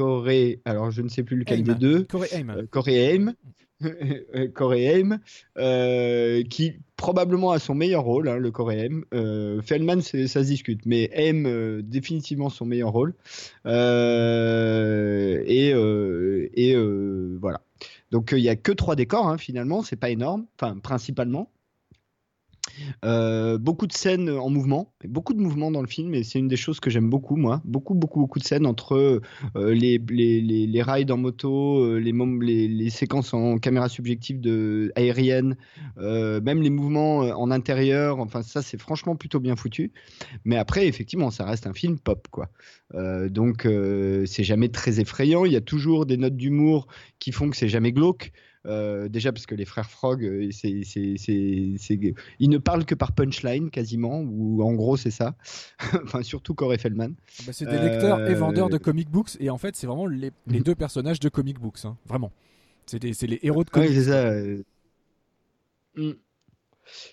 Corey. 0.01 0.61
Alors 0.65 0.91
je 0.91 1.03
ne 1.03 1.09
sais 1.09 1.23
plus 1.23 1.37
lequel 1.37 1.61
Haim. 1.61 1.65
des 1.65 1.75
deux. 1.75 2.05
Corey 2.05 2.29
Haim. 2.33 2.49
Euh, 2.51 2.67
Corey 2.71 2.97
Haim. 2.97 3.35
Euh, 3.83 4.47
Corey 4.53 4.85
Haim, 4.85 5.21
euh, 5.57 6.43
qui 6.43 6.75
probablement 6.97 7.51
a 7.53 7.59
son 7.59 7.75
meilleur 7.75 8.05
rôle, 8.05 8.29
hein, 8.29 8.37
le 8.37 8.51
Corey 8.51 8.79
Haim. 8.79 9.05
Euh, 9.15 9.63
Feldman, 9.63 10.03
ça 10.03 10.27
se 10.27 10.39
discute, 10.41 10.85
mais 10.85 11.09
Haim, 11.15 11.47
euh, 11.47 11.81
définitivement 11.83 12.51
son 12.51 12.67
meilleur 12.67 12.91
rôle. 12.91 13.15
Euh, 13.65 15.43
et 15.47 15.73
euh, 15.73 16.51
et 16.53 16.75
euh, 16.77 17.39
voilà. 17.41 17.63
Donc 18.11 18.35
euh, 18.35 18.39
il 18.39 18.45
y 18.45 18.51
a 18.51 18.57
que 18.57 18.73
trois 18.73 18.97
décors 18.97 19.27
hein, 19.27 19.39
finalement, 19.39 19.83
c'est 19.83 19.97
pas 19.97 20.11
énorme, 20.11 20.45
enfin 20.61 20.79
principalement. 20.79 21.51
Euh, 23.05 23.59
beaucoup 23.59 23.87
de 23.87 23.93
scènes 23.93 24.31
en 24.31 24.51
mouvement, 24.51 24.93
beaucoup 25.05 25.35
de 25.35 25.41
mouvements 25.41 25.71
dans 25.71 25.81
le 25.81 25.87
film, 25.87 26.15
et 26.15 26.23
c'est 26.23 26.39
une 26.39 26.49
des 26.49 26.57
choses 26.57 26.81
que 26.81 26.91
j'aime 26.91 27.09
beaucoup, 27.09 27.37
moi. 27.37 27.61
Beaucoup, 27.65 27.95
beaucoup, 27.95 28.21
beaucoup 28.21 28.39
de 28.39 28.45
scènes 28.45 28.67
entre 28.67 29.21
euh, 29.57 29.75
les, 29.75 29.99
les, 30.11 30.41
les, 30.41 30.83
rides 30.83 31.11
en 31.11 31.17
moto, 31.17 31.81
euh, 31.81 31.99
les, 31.99 32.91
séquences 32.91 33.35
en 33.35 33.59
caméra 33.59 33.89
subjective 33.89 34.41
de, 34.41 34.93
aérienne, 34.97 35.57
même 35.97 36.63
les 36.63 36.71
mouvements 36.71 37.19
en 37.19 37.51
intérieur. 37.51 38.19
Enfin, 38.21 38.43
ça, 38.43 38.63
c'est 38.63 38.81
franchement 38.81 39.17
plutôt 39.17 39.41
bien 39.41 39.57
foutu. 39.57 39.93
Mais 40.45 40.57
après, 40.57 40.87
effectivement, 40.87 41.31
ça 41.31 41.45
reste 41.45 41.67
un 41.67 41.75
film 41.75 41.99
pop, 41.99 42.29
quoi. 42.31 42.49
Donc, 43.29 43.69
c'est 44.27 44.45
jamais 44.45 44.69
très 44.69 45.01
effrayant. 45.01 45.45
Il 45.45 45.53
y 45.53 45.57
a 45.57 45.61
toujours 45.61 46.07
des 46.07 46.17
notes 46.17 46.37
d'humour 46.37 46.89
qui 47.19 47.33
font 47.33 47.51
que 47.51 47.57
c'est 47.57 47.69
jamais 47.69 47.93
glauque. 47.93 48.33
Euh, 48.67 49.09
déjà 49.09 49.33
parce 49.33 49.47
que 49.47 49.55
les 49.55 49.65
frères 49.65 49.89
Frog, 49.91 50.23
euh, 50.23 50.51
c'est, 50.53 50.83
c'est, 50.85 51.15
c'est, 51.17 51.77
c'est- 51.79 52.15
ils 52.39 52.51
ne 52.51 52.59
parlent 52.59 52.85
que 52.85 52.95
par 52.95 53.13
punchline 53.13 53.71
quasiment, 53.71 54.21
ou 54.21 54.63
en 54.63 54.75
gros 54.75 54.99
c'est 54.99 55.11
ça. 55.11 55.35
enfin 56.05 56.23
surtout 56.23 56.53
Corey 56.55 56.77
Feldman. 56.77 57.15
Bah, 57.47 57.53
c'est 57.55 57.65
des 57.67 57.79
lecteurs 57.79 58.21
et 58.29 58.35
vendeurs 58.35 58.69
de 58.69 58.75
Euh, 58.77 58.79
comic 58.79 59.09
books 59.09 59.37
et 59.41 59.49
en 59.49 59.57
fait 59.57 59.77
c'est 59.77 59.87
vraiment 59.87 60.07
les, 60.07 60.31
les 60.47 60.59
Mhm. 60.59 60.63
deux 60.65 60.75
personnages 60.75 61.21
de 61.21 61.29
comic 61.31 61.59
books, 61.59 61.85
hein, 61.85 61.97
vraiment. 62.07 62.33
C'est 62.85 62.99
des- 62.99 63.13
les 63.27 63.39
héros 63.43 63.65
de 63.65 63.71
Ouais, 63.71 63.87
comics. 63.87 63.93
c'est 63.95 64.05
ça. 64.11 64.27
euh. 64.29 64.63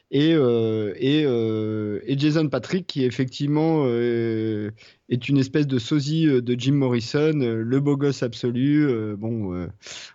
Et, 0.10 0.34
euh, 0.34 0.94
et, 0.98 1.24
euh, 1.26 2.00
et 2.06 2.18
Jason 2.18 2.48
Patrick, 2.48 2.88
qui 2.88 3.04
effectivement 3.04 3.84
euh, 3.86 4.72
est 5.10 5.28
une 5.28 5.38
espèce 5.38 5.68
de 5.68 5.80
sosie 5.80 6.26
de 6.26 6.56
Jim 6.58 6.74
Morrison, 6.74 7.34
le 7.34 7.80
beau 7.82 7.98
gosse 7.98 8.24
absolu. 8.24 8.88
euh, 8.88 9.16
bon, 9.18 9.54
euh, 9.54 9.68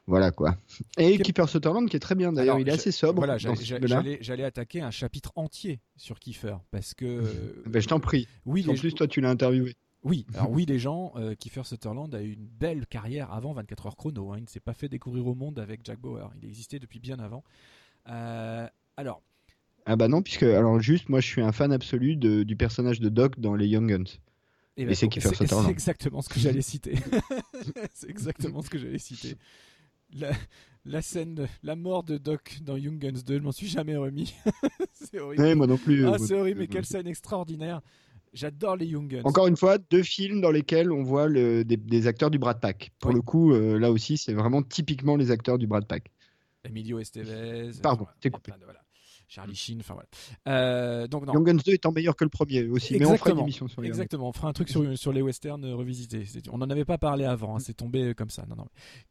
voilà 0.07 0.31
quoi. 0.31 0.57
Et 0.97 1.19
Kiefer 1.19 1.47
Sutherland, 1.47 1.89
qui 1.91 1.97
est 1.97 2.01
très 2.01 2.15
bien 2.15 2.33
d'ailleurs, 2.33 2.59
il 2.59 2.69
est 2.69 2.73
assez 2.73 2.91
sobre. 2.93 3.17
Voilà, 3.17 3.37
j'allais 3.39 4.45
attaquer 4.45 4.81
un 4.81 4.91
chapitre 4.91 5.33
entier 5.37 5.81
sur 5.97 6.19
Kiefer 6.19 6.57
parce 6.71 6.95
que. 6.95 7.05
euh, 7.05 7.63
Ben, 7.67 7.81
je 7.83 7.89
t'en 7.89 8.01
prie. 8.01 8.27
Oui, 8.47 8.65
en 8.69 8.75
plus, 8.75 8.95
toi, 8.95 9.07
tu 9.07 9.21
l'as 9.21 9.31
interviewé. 9.31 9.75
Oui, 10.05 10.27
alors 10.35 10.51
oui, 10.51 10.65
les 10.67 10.81
gens, 10.81 11.13
Kiefer 11.39 11.63
Sutherland 11.65 12.13
a 12.15 12.23
eu 12.23 12.33
une 12.33 12.49
belle 12.59 12.87
carrière 12.89 13.33
avant 13.33 13.53
24 13.53 13.87
heures 13.87 13.97
chrono. 13.97 14.33
hein. 14.33 14.37
Il 14.39 14.43
ne 14.43 14.49
s'est 14.49 14.59
pas 14.59 14.73
fait 14.73 14.89
découvrir 14.89 15.27
au 15.29 15.35
monde 15.37 15.61
avec 15.61 15.83
Jack 15.85 16.01
Bauer. 16.01 16.29
Il 16.43 16.49
existait 16.49 16.81
depuis 16.81 16.99
bien 16.99 17.19
avant. 17.21 17.45
Alors, 18.97 19.23
Ah 19.87 19.97
bah 19.97 20.09
non, 20.09 20.23
puisque 20.23 20.45
alors 20.45 20.81
juste, 20.81 21.09
moi, 21.09 21.21
je 21.21 21.27
suis 21.27 21.43
un 21.43 21.53
fan 21.53 21.73
absolu 21.73 22.17
de- 22.17 22.43
du 22.45 22.57
personnage 22.57 23.01
de 23.01 23.09
Doc 23.09 23.39
dans 23.41 23.55
les 23.55 23.67
Young 23.67 23.89
Guns. 23.91 24.05
Et, 24.77 24.87
ben, 24.87 24.95
c'est 24.95 25.09
Kiefer 25.09 25.31
c'est 25.35 25.69
exactement 25.71 26.23
ce 26.23 26.29
que 26.29 26.41
j'allais 26.41 26.63
citer. 26.63 26.95
c'est 27.95 28.09
exactement 28.09 28.63
ce 28.63 28.71
que 28.71 28.79
j'allais 28.79 28.99
citer. 28.99 29.35
La, 30.15 30.31
la 30.85 31.03
scène, 31.03 31.35
de- 31.35 31.47
la 31.63 31.77
mort 31.77 32.05
de 32.05 32.17
Doc 32.17 32.59
dans 32.63 32.77
Young 32.77 32.99
Guns 32.99 33.21
2, 33.27 33.39
je 33.39 33.43
m'en 33.43 33.53
suis 33.53 33.67
jamais 33.69 33.97
remis. 33.97 34.35
c'est 34.95 35.19
horrible. 35.21 35.43
Ouais, 35.43 35.55
moi 35.55 35.67
non 35.67 35.77
plus, 35.79 36.07
Ah, 36.07 36.13
euh, 36.15 36.19
c'est 36.19 36.35
horrible, 36.35 36.61
mais 36.61 36.67
quelle 36.69 36.87
scène 36.87 37.07
extraordinaire. 37.07 37.81
J'adore 38.33 38.77
les 38.77 38.87
Young 38.87 39.09
Guns. 39.09 39.21
Encore 39.25 39.47
une 39.47 39.59
fois, 39.59 39.77
deux 39.77 40.03
films 40.03 40.41
dans 40.41 40.51
lesquels 40.51 40.91
on 40.91 41.03
voit 41.03 41.29
le- 41.29 41.65
des, 41.65 41.77
des 41.77 42.07
acteurs 42.07 42.31
du 42.31 42.39
Brad 42.39 42.61
Pack. 42.61 42.93
Pour 42.99 43.11
Oui. 43.11 43.17
le 43.17 43.23
coup, 43.23 43.53
euh, 43.53 43.79
là 43.79 43.93
aussi, 43.93 44.17
c'est 44.17 44.33
vraiment 44.33 44.63
typiquement 44.63 45.17
les 45.17 45.31
acteurs 45.31 45.59
du 45.59 45.67
Brad 45.67 45.87
Pack. 45.87 46.11
Emilio 46.65 46.99
Estevez. 46.99 47.73
Pardon, 47.83 48.05
enfin, 48.05 48.13
t'es 48.21 48.31
coupé. 48.31 48.53
de- 48.53 48.65
voilà. 48.65 48.81
Charlie 49.33 49.55
Sheen, 49.55 49.81
enfin 49.81 49.95
voilà. 49.95 50.09
Euh, 50.49 51.07
donc 51.07 51.25
non. 51.25 51.33
Young 51.33 51.47
Guns 51.47 51.63
2 51.65 51.73
étant 51.73 51.91
meilleur 51.91 52.17
que 52.17 52.25
le 52.25 52.31
premier 52.31 52.65
aussi, 52.65 52.99
mais 52.99 53.07
on 53.07 53.17
fera 53.17 53.31
une 53.31 53.39
émission 53.41 53.67
sur 53.67 53.81
les. 53.81 53.89
Exactement, 53.89 54.29
on 54.29 54.33
fera 54.33 54.49
un 54.49 54.53
truc 54.53 54.69
sur, 54.69 54.99
sur 54.99 55.13
les 55.13 55.23
westerns 55.23 55.65
euh, 55.65 55.75
revisités. 55.75 56.25
On 56.51 56.59
n'en 56.59 56.69
avait 56.69 56.85
pas 56.85 56.99
parlé 56.99 57.25
avant, 57.25 57.57
hein, 57.57 57.59
c'est 57.59 57.75
tombé 57.75 58.15
comme 58.15 58.29
ça. 58.29 58.45
Non, 58.47 58.57
non. 58.57 58.67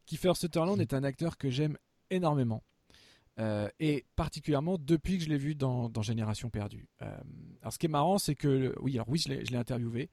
Kiefer 0.06 0.34
Sutherland 0.34 0.80
est 0.80 0.94
un 0.94 1.02
acteur 1.02 1.38
que 1.38 1.50
j'aime 1.50 1.76
énormément. 2.10 2.62
Euh, 3.38 3.68
et 3.80 4.04
particulièrement 4.14 4.76
depuis 4.78 5.16
que 5.16 5.24
je 5.24 5.30
l'ai 5.30 5.38
vu 5.38 5.54
dans, 5.54 5.88
dans 5.88 6.02
Génération 6.02 6.50
Perdue. 6.50 6.86
Euh, 7.00 7.16
alors 7.62 7.72
ce 7.72 7.78
qui 7.78 7.86
est 7.86 7.88
marrant, 7.88 8.18
c'est 8.18 8.34
que 8.34 8.74
oui, 8.80 8.94
alors 8.94 9.08
oui, 9.08 9.18
je 9.18 9.30
l'ai 9.30 9.56
interviewé 9.56 10.10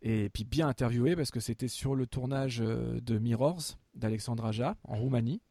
et 0.00 0.30
puis 0.30 0.44
bien 0.44 0.68
interviewé 0.68 1.14
parce 1.14 1.30
que 1.30 1.40
c'était 1.40 1.68
sur 1.68 1.94
le 1.94 2.06
tournage 2.06 2.62
euh, 2.62 2.98
de 3.02 3.18
Mirrors 3.18 3.78
d'Alexandre 3.94 4.46
Aja 4.46 4.76
en 4.84 4.96
Roumanie. 4.96 5.42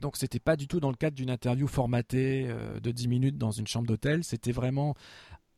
Donc 0.00 0.16
c'était 0.16 0.40
pas 0.40 0.56
du 0.56 0.68
tout 0.68 0.80
dans 0.80 0.90
le 0.90 0.96
cadre 0.96 1.16
d'une 1.16 1.30
interview 1.30 1.66
formatée 1.66 2.46
euh, 2.48 2.80
de 2.80 2.90
10 2.90 3.08
minutes 3.08 3.38
dans 3.38 3.50
une 3.50 3.66
chambre 3.66 3.86
d'hôtel, 3.86 4.24
c'était 4.24 4.52
vraiment 4.52 4.94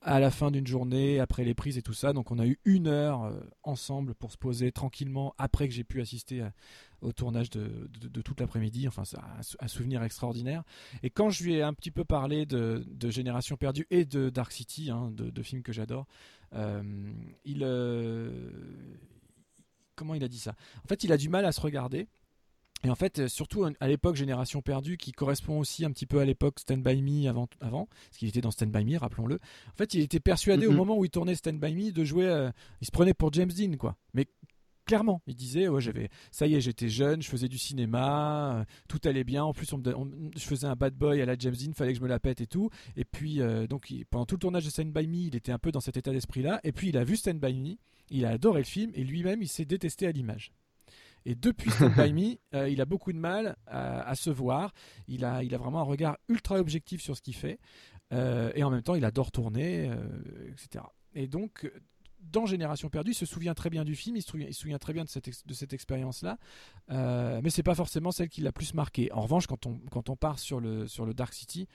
à 0.01 0.21
la 0.21 0.31
fin 0.31 0.51
d'une 0.53 0.67
journée, 0.67 1.19
après 1.19 1.45
les 1.45 1.55
prises 1.55 1.77
et 1.77 1.83
tout 1.83 1.93
ça. 1.93 2.13
Donc 2.13 2.31
on 2.31 2.39
a 2.39 2.47
eu 2.47 2.59
une 2.65 2.87
heure 2.87 3.25
euh, 3.25 3.41
ensemble 3.65 4.15
pour 4.15 4.31
se 4.31 4.37
poser 4.39 4.71
tranquillement 4.71 5.35
après 5.39 5.69
que 5.69 5.75
j'ai 5.75 5.85
pu 5.85 6.01
assister 6.01 6.43
à- 6.43 6.53
au 7.01 7.13
tournage 7.13 7.51
de, 7.51 7.89
de- 8.01 8.23
toute 8.23 8.41
l'après-midi. 8.41 8.87
Enfin, 8.89 9.05
c'est 9.05 9.19
un, 9.19 9.43
sou- 9.43 9.57
un 9.61 9.69
souvenir 9.69 10.03
extraordinaire. 10.03 10.63
Et 11.03 11.11
quand 11.11 11.31
je 11.31 11.45
lui 11.45 11.55
ai 11.55 11.63
un 11.63 11.75
petit 11.75 11.91
peu 11.91 12.05
parlé 12.05 12.47
de, 12.47 12.85
Génération 13.11 13.57
Perdue 13.57 13.87
et 13.91 14.05
de 14.05 14.31
Dark 14.31 14.53
City, 14.53 14.91
hein, 14.91 15.11
de, 15.13 15.43
films 15.43 15.63
que 15.63 15.73
j'adore, 15.73 16.07
euh, 16.55 16.83
il... 17.45 17.61
euh, 17.63 18.31
comment 19.95 20.15
il 20.15 20.25
a 20.25 20.29
dit 20.29 20.39
ça? 20.39 20.55
En 20.85 20.89
fait, 20.89 21.05
il 21.05 21.13
a 21.13 21.17
du 21.17 21.29
mal 21.29 21.45
à 21.45 21.53
se 21.53 21.61
regarder. 21.61 22.09
Et 22.85 22.91
en 22.91 22.95
fait, 22.95 23.19
euh, 23.19 23.29
surtout 23.29 23.65
à 23.81 23.89
l'époque 23.89 24.15
Génération 24.17 24.63
Perdue, 24.63 24.97
qui 24.99 25.13
correspond 25.13 25.59
aussi 25.59 25.85
un 25.85 25.91
petit 25.91 26.07
peu 26.07 26.21
à 26.21 26.25
l'époque 26.25 26.61
Stand 26.61 26.83
By 26.83 27.03
Me 27.03 27.29
avant, 27.29 27.49
avant 27.61 27.87
parce 27.87 28.19
qu'il 28.19 28.29
était 28.29 28.41
dans 28.41 28.51
Stand 28.53 28.71
By 28.71 28.85
Me, 28.85 28.99
rappelons-le. 28.99 29.37
En 29.37 29.77
fait, 29.77 29.95
il 29.95 30.01
était 30.01 30.21
persuadé 30.21 30.67
au 30.67 30.71
moment 30.77 30.97
où 30.97 31.05
il 31.05 31.11
tournait 31.11 31.35
Stand 31.35 31.59
By 31.59 31.75
Me 31.75 31.91
de 31.91 32.05
jouer. 32.05 32.27
euh, 32.27 32.51
il 32.81 32.87
se 32.87 32.93
prenait 32.93 33.15
pour 33.15 33.33
James 33.33 33.51
Dean, 33.51 33.77
quoi. 33.77 33.97
Mais 34.15 34.27
clairement, 34.87 35.21
il 35.27 35.35
disait, 35.35 35.69
ouais, 35.69 35.81
j'avais, 35.83 36.09
ça 36.31 36.47
y 36.47 36.55
est, 36.55 36.61
j'étais 36.61 36.89
jeune, 36.89 37.21
je 37.21 37.29
faisais 37.29 37.49
du 37.49 37.59
cinéma, 37.59 38.61
euh, 38.61 38.65
tout 38.89 39.01
allait 39.05 39.25
bien. 39.25 39.45
En 39.45 39.53
plus, 39.53 39.71
on 39.73 39.79
me 39.79 39.83
don- 39.83 39.95
on- 40.07 40.31
je 40.37 40.45
faisais 40.45 40.67
un 40.67 40.77
bad 40.77 40.95
boy 40.95 41.21
à 41.21 41.27
la 41.27 41.37
James 41.39 41.55
Dean, 41.55 41.73
fallait 41.75 41.93
que 41.93 41.99
je 41.99 42.03
me 42.05 42.09
la 42.09 42.21
pète 42.21 42.41
et 42.41 42.47
tout. 42.47 42.71
Et 42.97 43.05
puis, 43.05 43.41
euh, 43.43 43.67
donc, 43.67 43.91
il- 43.91 44.07
pendant 44.07 44.25
tout 44.25 44.37
le 44.37 44.41
tournage 44.41 44.65
de 44.65 44.71
Stand 44.71 44.93
By 44.93 45.07
Me, 45.09 45.17
il 45.27 45.37
était 45.37 45.53
un 45.53 45.59
peu 45.59 45.73
dans 45.73 45.81
cet 45.81 45.97
état 45.97 46.13
d'esprit-là. 46.13 46.61
Et 46.65 46.73
puis, 46.73 46.89
il 46.91 46.97
a 46.97 47.05
vu 47.05 47.17
Stand 47.17 47.39
By 47.41 47.53
Me, 47.55 47.75
il 48.11 48.25
a 48.25 48.31
adoré 48.31 48.61
le 48.61 48.65
film, 48.67 48.93
et 48.95 49.05
lui-même, 49.05 49.43
il 49.43 49.49
s'est 49.49 49.65
détesté 49.67 50.07
à 50.07 50.13
l'image. 50.13 50.53
Et 51.29 51.35
depuis 51.35 51.71
Stand 51.71 51.93
By 51.95 52.13
Me, 52.15 52.37
euh, 52.55 52.71
il 52.71 52.81
a 52.81 52.87
beaucoup 52.87 53.13
de 53.13 53.19
mal 53.19 53.57
à, 53.67 54.01
à 54.01 54.15
se 54.15 54.31
voir. 54.31 54.73
Il 55.09 55.27
a, 55.27 55.43
il 55.43 55.55
a 55.55 55.59
vraiment 55.59 55.81
un 55.81 55.85
regard 55.85 56.17
ultra 56.29 56.59
objectif 56.59 57.03
sur 57.03 57.17
ce 57.17 57.21
qu'il 57.21 57.35
fait. 57.35 57.59
Euh, 58.15 58.51
et 58.55 58.65
en 58.65 58.71
même 58.71 58.83
temps, 58.83 58.95
il 58.95 59.05
adore 59.05 59.31
tourner, 59.31 59.91
euh, 59.91 60.51
etc. 60.51 60.87
Et 61.15 61.27
donc, 61.27 61.67
euh, 61.67 61.71
dans 62.23 62.47
Génération 62.47 62.89
Perdue, 62.89 63.11
il 63.11 63.15
se 63.15 63.27
souvient 63.27 63.53
très 63.53 63.69
bien 63.69 63.85
du 63.85 63.95
film, 63.95 64.17
il 64.17 64.23
se 64.23 64.33
souvient, 64.53 64.79
très 64.79 64.95
bien 64.95 65.05
de 65.05 65.09
cette, 65.11 65.47
de 65.47 65.55
cette 65.55 65.75
expérience-là. 65.75 66.39
Euh, 66.91 67.41
mais 67.45 67.51
c'est 67.51 67.63
pas 67.63 67.75
forcément 67.75 68.11
celle 68.11 68.31
qui 68.31 68.41
l'a 68.41 68.53
plus 68.53 68.73
marqué. 68.73 69.13
En 69.13 69.21
revanche, 69.21 69.47
quand 69.47 69.67
on, 69.67 69.79
quand 69.91 70.09
on 70.09 70.17
part 70.17 70.39
sur 70.39 70.61
le, 70.61 70.87
sur 70.89 71.05
le 71.05 71.13
Dark 71.13 71.35
City, 71.35 71.69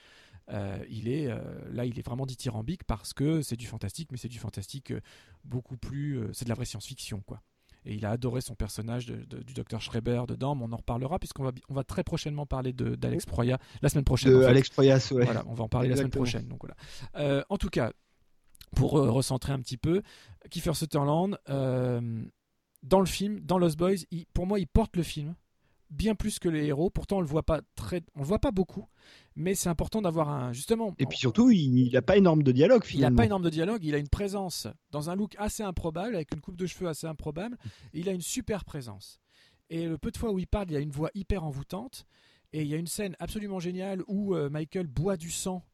euh, 0.50 0.84
il 0.90 1.08
est 1.08 1.28
euh, 1.28 1.40
là, 1.72 1.86
il 1.86 1.98
est 1.98 2.06
vraiment 2.06 2.26
dithyrambique 2.26 2.84
parce 2.84 3.14
que 3.14 3.42
c'est 3.42 3.56
du 3.56 3.66
fantastique, 3.66 4.12
mais 4.12 4.18
c'est 4.18 4.28
du 4.28 4.40
fantastique 4.40 4.92
euh, 4.92 5.02
beaucoup 5.46 5.78
plus, 5.78 6.18
euh, 6.18 6.34
c'est 6.34 6.46
de 6.46 6.50
la 6.50 6.56
vraie 6.56 6.66
science-fiction, 6.66 7.22
quoi. 7.26 7.42
Et 7.86 7.94
il 7.96 8.06
a 8.06 8.12
adoré 8.12 8.42
son 8.42 8.56
personnage 8.56 9.06
de- 9.06 9.24
de- 9.26 9.44
du 9.44 9.54
docteur 9.54 9.82
Schreiber 9.82 10.24
dedans, 10.28 10.56
mais 10.56 10.64
on 10.68 10.72
en 10.72 10.78
reparlera 10.78 11.20
puisqu'on 11.20 11.44
va, 11.44 11.52
on 11.70 11.74
va 11.74 11.84
très 11.84 12.04
prochainement 12.04 12.46
parler 12.46 12.72
d'Alex 12.74 13.26
Proya 13.26 13.58
la 13.82 13.90
semaine 13.90 14.06
prochaine. 14.06 14.32
De 14.32 14.38
en 14.38 14.42
fait. 14.42 14.46
Alex 14.48 14.70
Proyas, 14.70 15.10
ouais. 15.12 15.26
Voilà, 15.26 15.44
on 15.48 15.54
va 15.54 15.64
en 15.66 15.70
parler 15.70 15.90
la 15.90 15.96
semaine 15.98 16.12
prochaine. 16.12 16.48
Donc 16.48 16.60
voilà. 16.62 16.76
Euh, 17.18 17.44
en 17.50 17.58
tout 17.58 17.70
cas, 17.70 17.92
pour 18.76 18.98
euh, 18.98 19.12
recentrer 19.12 19.52
un 19.54 19.60
petit 19.60 19.78
peu, 19.78 20.02
Kiefer 20.50 20.74
Sutherland, 20.74 21.38
euh, 21.50 22.24
dans 22.82 23.00
le 23.00 23.06
film, 23.06 23.40
dans 23.42 23.58
Lost 23.58 23.78
Boys, 23.78 23.96
il- 24.12 24.26
pour 24.34 24.48
moi, 24.48 24.60
il 24.60 24.68
porte 24.68 24.96
le 24.96 25.04
film 25.04 25.36
bien 25.90 26.16
plus 26.16 26.40
que 26.40 26.50
les 26.50 26.66
héros. 26.66 26.90
Pourtant, 26.90 27.18
on 27.18 27.22
le 27.22 27.28
voit 27.28 27.44
pas 27.44 27.62
très, 27.76 28.02
on 28.16 28.22
le 28.22 28.26
voit 28.26 28.40
pas 28.40 28.52
beaucoup, 28.52 28.88
mais 29.36 29.56
c'est 29.56 29.70
important 29.70 30.02
d'avoir 30.02 30.30
un 30.30 30.54
justement. 30.54 30.94
Et 31.00 31.06
puis 31.06 31.18
surtout, 31.18 31.50
il 31.52 31.92
n'a 31.92 32.02
pas 32.02 32.18
énorme 32.18 32.44
de 32.44 32.52
dialogue 32.52 32.82
Il 32.84 32.86
n'a 32.86 32.90
finalement. 32.92 33.18
pas 33.18 33.26
énorme 33.26 33.44
de 33.44 33.50
dialogue, 33.50 33.84
il 33.84 33.96
a 33.96 33.98
une 33.98 34.10
présence 34.10 34.68
dans 34.92 35.10
un 35.10 35.16
look 35.16 35.36
assez 35.38 35.64
improbable, 35.64 36.16
avec 36.16 36.34
une 36.34 36.42
coupe 36.42 36.58
de 36.58 36.66
cheveux 36.66 36.88
assez 36.88 37.08
improbable. 37.08 37.58
Il 37.94 38.10
a 38.10 38.12
une 38.12 38.22
super 38.22 38.66
présence. 38.66 39.20
Et 39.70 39.88
le 39.88 39.98
peu 39.98 40.12
de 40.12 40.18
fois 40.18 40.32
où 40.32 40.40
il 40.40 40.48
parle, 40.48 40.70
il 40.72 40.78
a 40.78 40.80
une 40.80 40.92
voix 40.92 41.10
hyper 41.16 41.44
envoûtante. 41.44 42.06
Et 42.52 42.62
il 42.62 42.68
y 42.68 42.76
a 42.76 42.78
une 42.78 42.88
scène 42.88 43.16
absolument 43.20 43.60
géniale 43.60 44.04
où 44.08 44.36
euh, 44.36 44.50
Michael 44.50 44.86
boit 44.86 45.18
du 45.18 45.32
sang, 45.32 45.66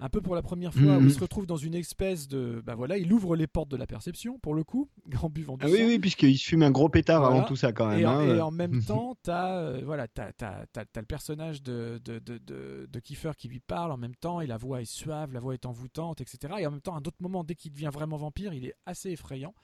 un 0.00 0.08
peu 0.08 0.20
pour 0.20 0.34
la 0.34 0.42
première 0.42 0.74
fois, 0.74 0.98
où 0.98 1.02
il 1.04 1.12
se 1.12 1.20
retrouve 1.20 1.46
dans 1.46 1.56
une 1.56 1.74
espèce 1.74 2.26
de. 2.28 2.60
Bah 2.66 2.74
voilà, 2.74 2.98
il 2.98 3.12
ouvre 3.12 3.36
les 3.36 3.46
portes 3.46 3.68
de 3.70 3.76
la 3.76 3.86
perception, 3.86 4.38
pour 4.40 4.54
le 4.54 4.64
coup, 4.64 4.88
grand 5.08 5.30
buvant 5.30 5.56
du 5.56 5.64
Ah 5.64 5.68
sang. 5.68 5.74
oui, 5.74 5.84
oui, 5.86 5.98
puisqu'il 5.98 6.36
se 6.36 6.44
fume 6.48 6.62
un 6.64 6.70
gros 6.70 6.88
pétard 6.88 7.20
Voilà. 7.20 7.36
avant 7.36 7.46
tout 7.46 7.56
ça 7.56 7.72
quand 7.72 7.86
même. 7.88 8.00
Et 8.00 8.06
en, 8.06 8.18
hein. 8.18 8.36
et 8.36 8.40
en 8.40 8.50
même 8.50 8.82
temps, 8.82 9.16
as, 9.28 9.80
voilà, 9.84 10.08
t'as, 10.08 10.32
t'as- 10.32 10.66
t'as- 10.72 10.84
t'as 10.84 11.00
le 11.00 11.06
personnage 11.06 11.62
de, 11.62 12.00
de, 12.04 12.18
de, 12.18 12.38
de, 12.38 12.88
de 12.90 13.00
Kiefer 13.00 13.32
qui 13.38 13.48
lui 13.48 13.60
parle 13.60 13.92
en 13.92 13.96
même 13.96 14.16
temps, 14.16 14.40
et 14.40 14.46
la 14.46 14.56
voix 14.56 14.82
est 14.82 14.84
suave, 14.84 15.32
la 15.32 15.40
voix 15.40 15.54
est 15.54 15.64
envoûtante, 15.66 16.20
etc. 16.20 16.54
Et 16.58 16.66
en 16.66 16.72
même 16.72 16.80
temps, 16.80 16.96
à 16.96 17.00
d'autres 17.00 17.20
moments, 17.22 17.44
dès 17.44 17.54
qu'il 17.54 17.72
devient 17.72 17.90
vraiment 17.92 18.16
vampire, 18.16 18.52
il 18.52 18.66
est 18.66 18.74
assez 18.86 19.10
effrayant. 19.10 19.54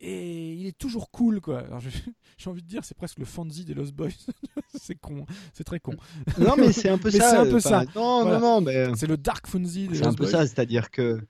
Et 0.00 0.52
il 0.52 0.66
est 0.66 0.76
toujours 0.76 1.10
cool, 1.10 1.40
quoi. 1.40 1.60
Alors, 1.60 1.80
j'ai 2.38 2.50
envie 2.50 2.62
de 2.62 2.68
dire, 2.68 2.84
c'est 2.84 2.96
presque 2.96 3.18
le 3.18 3.24
Fonzie 3.24 3.64
des 3.64 3.72
Lost 3.74 3.94
Boys. 3.94 4.08
c'est 4.74 4.94
con, 4.96 5.24
c'est 5.54 5.64
très 5.64 5.80
con. 5.80 5.94
Non, 6.38 6.54
mais 6.58 6.72
c'est 6.72 6.88
un 6.90 6.98
peu 6.98 7.10
ça, 7.10 7.30
C'est 7.30 7.36
un 7.36 7.44
peu 7.46 7.56
enfin, 7.56 7.60
ça. 7.60 7.84
non, 7.94 8.22
Voilà. 8.22 8.38
non, 8.38 8.56
non, 8.56 8.60
mais- 8.60 8.94
C'est 8.96 9.06
le 9.06 9.16
Dark 9.16 9.46
Fonzie 9.46 9.88
des 9.88 9.96
C'est 9.96 10.02
un 10.02 10.06
Lost 10.06 10.18
peu 10.18 10.24
Boys. 10.24 10.30
ça, 10.32 10.40
c'est-à-dire 10.46 10.90
que, 10.90 11.20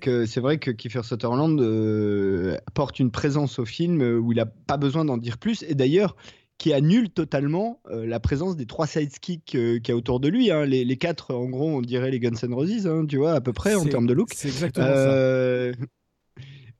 que 0.00 0.24
c'est 0.26 0.40
vrai 0.40 0.58
que 0.58 0.70
Kiefer 0.70 1.02
Sutherland 1.02 1.60
euh, 1.60 2.56
apporte 2.68 3.00
une 3.00 3.10
présence 3.10 3.58
au 3.58 3.64
film 3.64 4.02
euh, 4.02 4.18
où 4.18 4.32
il 4.32 4.36
n'a 4.36 4.46
pas 4.46 4.76
besoin 4.76 5.04
d'en 5.04 5.16
dire 5.16 5.38
plus, 5.38 5.62
et 5.64 5.74
d'ailleurs 5.74 6.14
qui 6.58 6.72
annule 6.72 7.10
totalement 7.10 7.80
euh, 7.90 8.06
la 8.06 8.20
présence 8.20 8.54
des 8.56 8.66
trois 8.66 8.86
sidekicks 8.86 9.56
euh, 9.56 9.80
qu'il 9.80 9.88
y 9.88 9.92
a 9.92 9.96
autour 9.96 10.20
de 10.20 10.28
lui. 10.28 10.52
hein. 10.52 10.64
Les, 10.64 10.84
les 10.84 10.96
quatre, 10.96 11.34
en 11.34 11.46
gros, 11.48 11.68
on 11.68 11.80
dirait 11.82 12.12
les 12.12 12.20
Guns 12.20 12.36
N' 12.40 12.54
Roses, 12.54 12.86
hein, 12.86 13.04
tu 13.08 13.16
vois, 13.16 13.32
à 13.32 13.40
peu 13.40 13.52
près 13.52 13.74
en 13.74 13.84
termes 13.84 14.06
de 14.06 14.12
look. 14.14 14.28
C'est 14.32 14.46
exactement 14.48 14.86
Euh, 14.88 15.72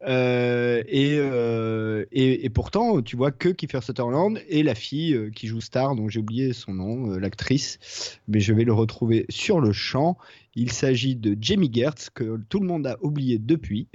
euh, 0.06 0.82
et, 0.86 1.16
euh, 1.18 2.04
et, 2.12 2.44
et 2.44 2.50
pourtant, 2.50 3.00
tu 3.00 3.16
vois 3.16 3.30
que 3.30 3.48
Kiefer 3.48 3.80
Sutherland 3.80 4.38
et 4.48 4.62
la 4.62 4.74
fille 4.74 5.14
euh, 5.14 5.30
qui 5.30 5.46
joue 5.46 5.60
Star, 5.60 5.94
dont 5.94 6.08
j'ai 6.08 6.20
oublié 6.20 6.52
son 6.52 6.74
nom, 6.74 7.10
l'actrice, 7.18 8.18
mais 8.28 8.40
je 8.40 8.52
vais 8.52 8.64
le 8.64 8.72
retrouver 8.72 9.24
sur 9.30 9.60
le 9.60 9.72
champ. 9.72 10.18
Il 10.54 10.70
s'agit 10.72 11.16
de 11.16 11.36
Jamie 11.40 11.70
Gertz, 11.72 12.10
que 12.10 12.38
tout 12.48 12.60
le 12.60 12.66
monde 12.66 12.86
a 12.86 12.98
oublié 13.00 13.38
depuis. 13.38 13.88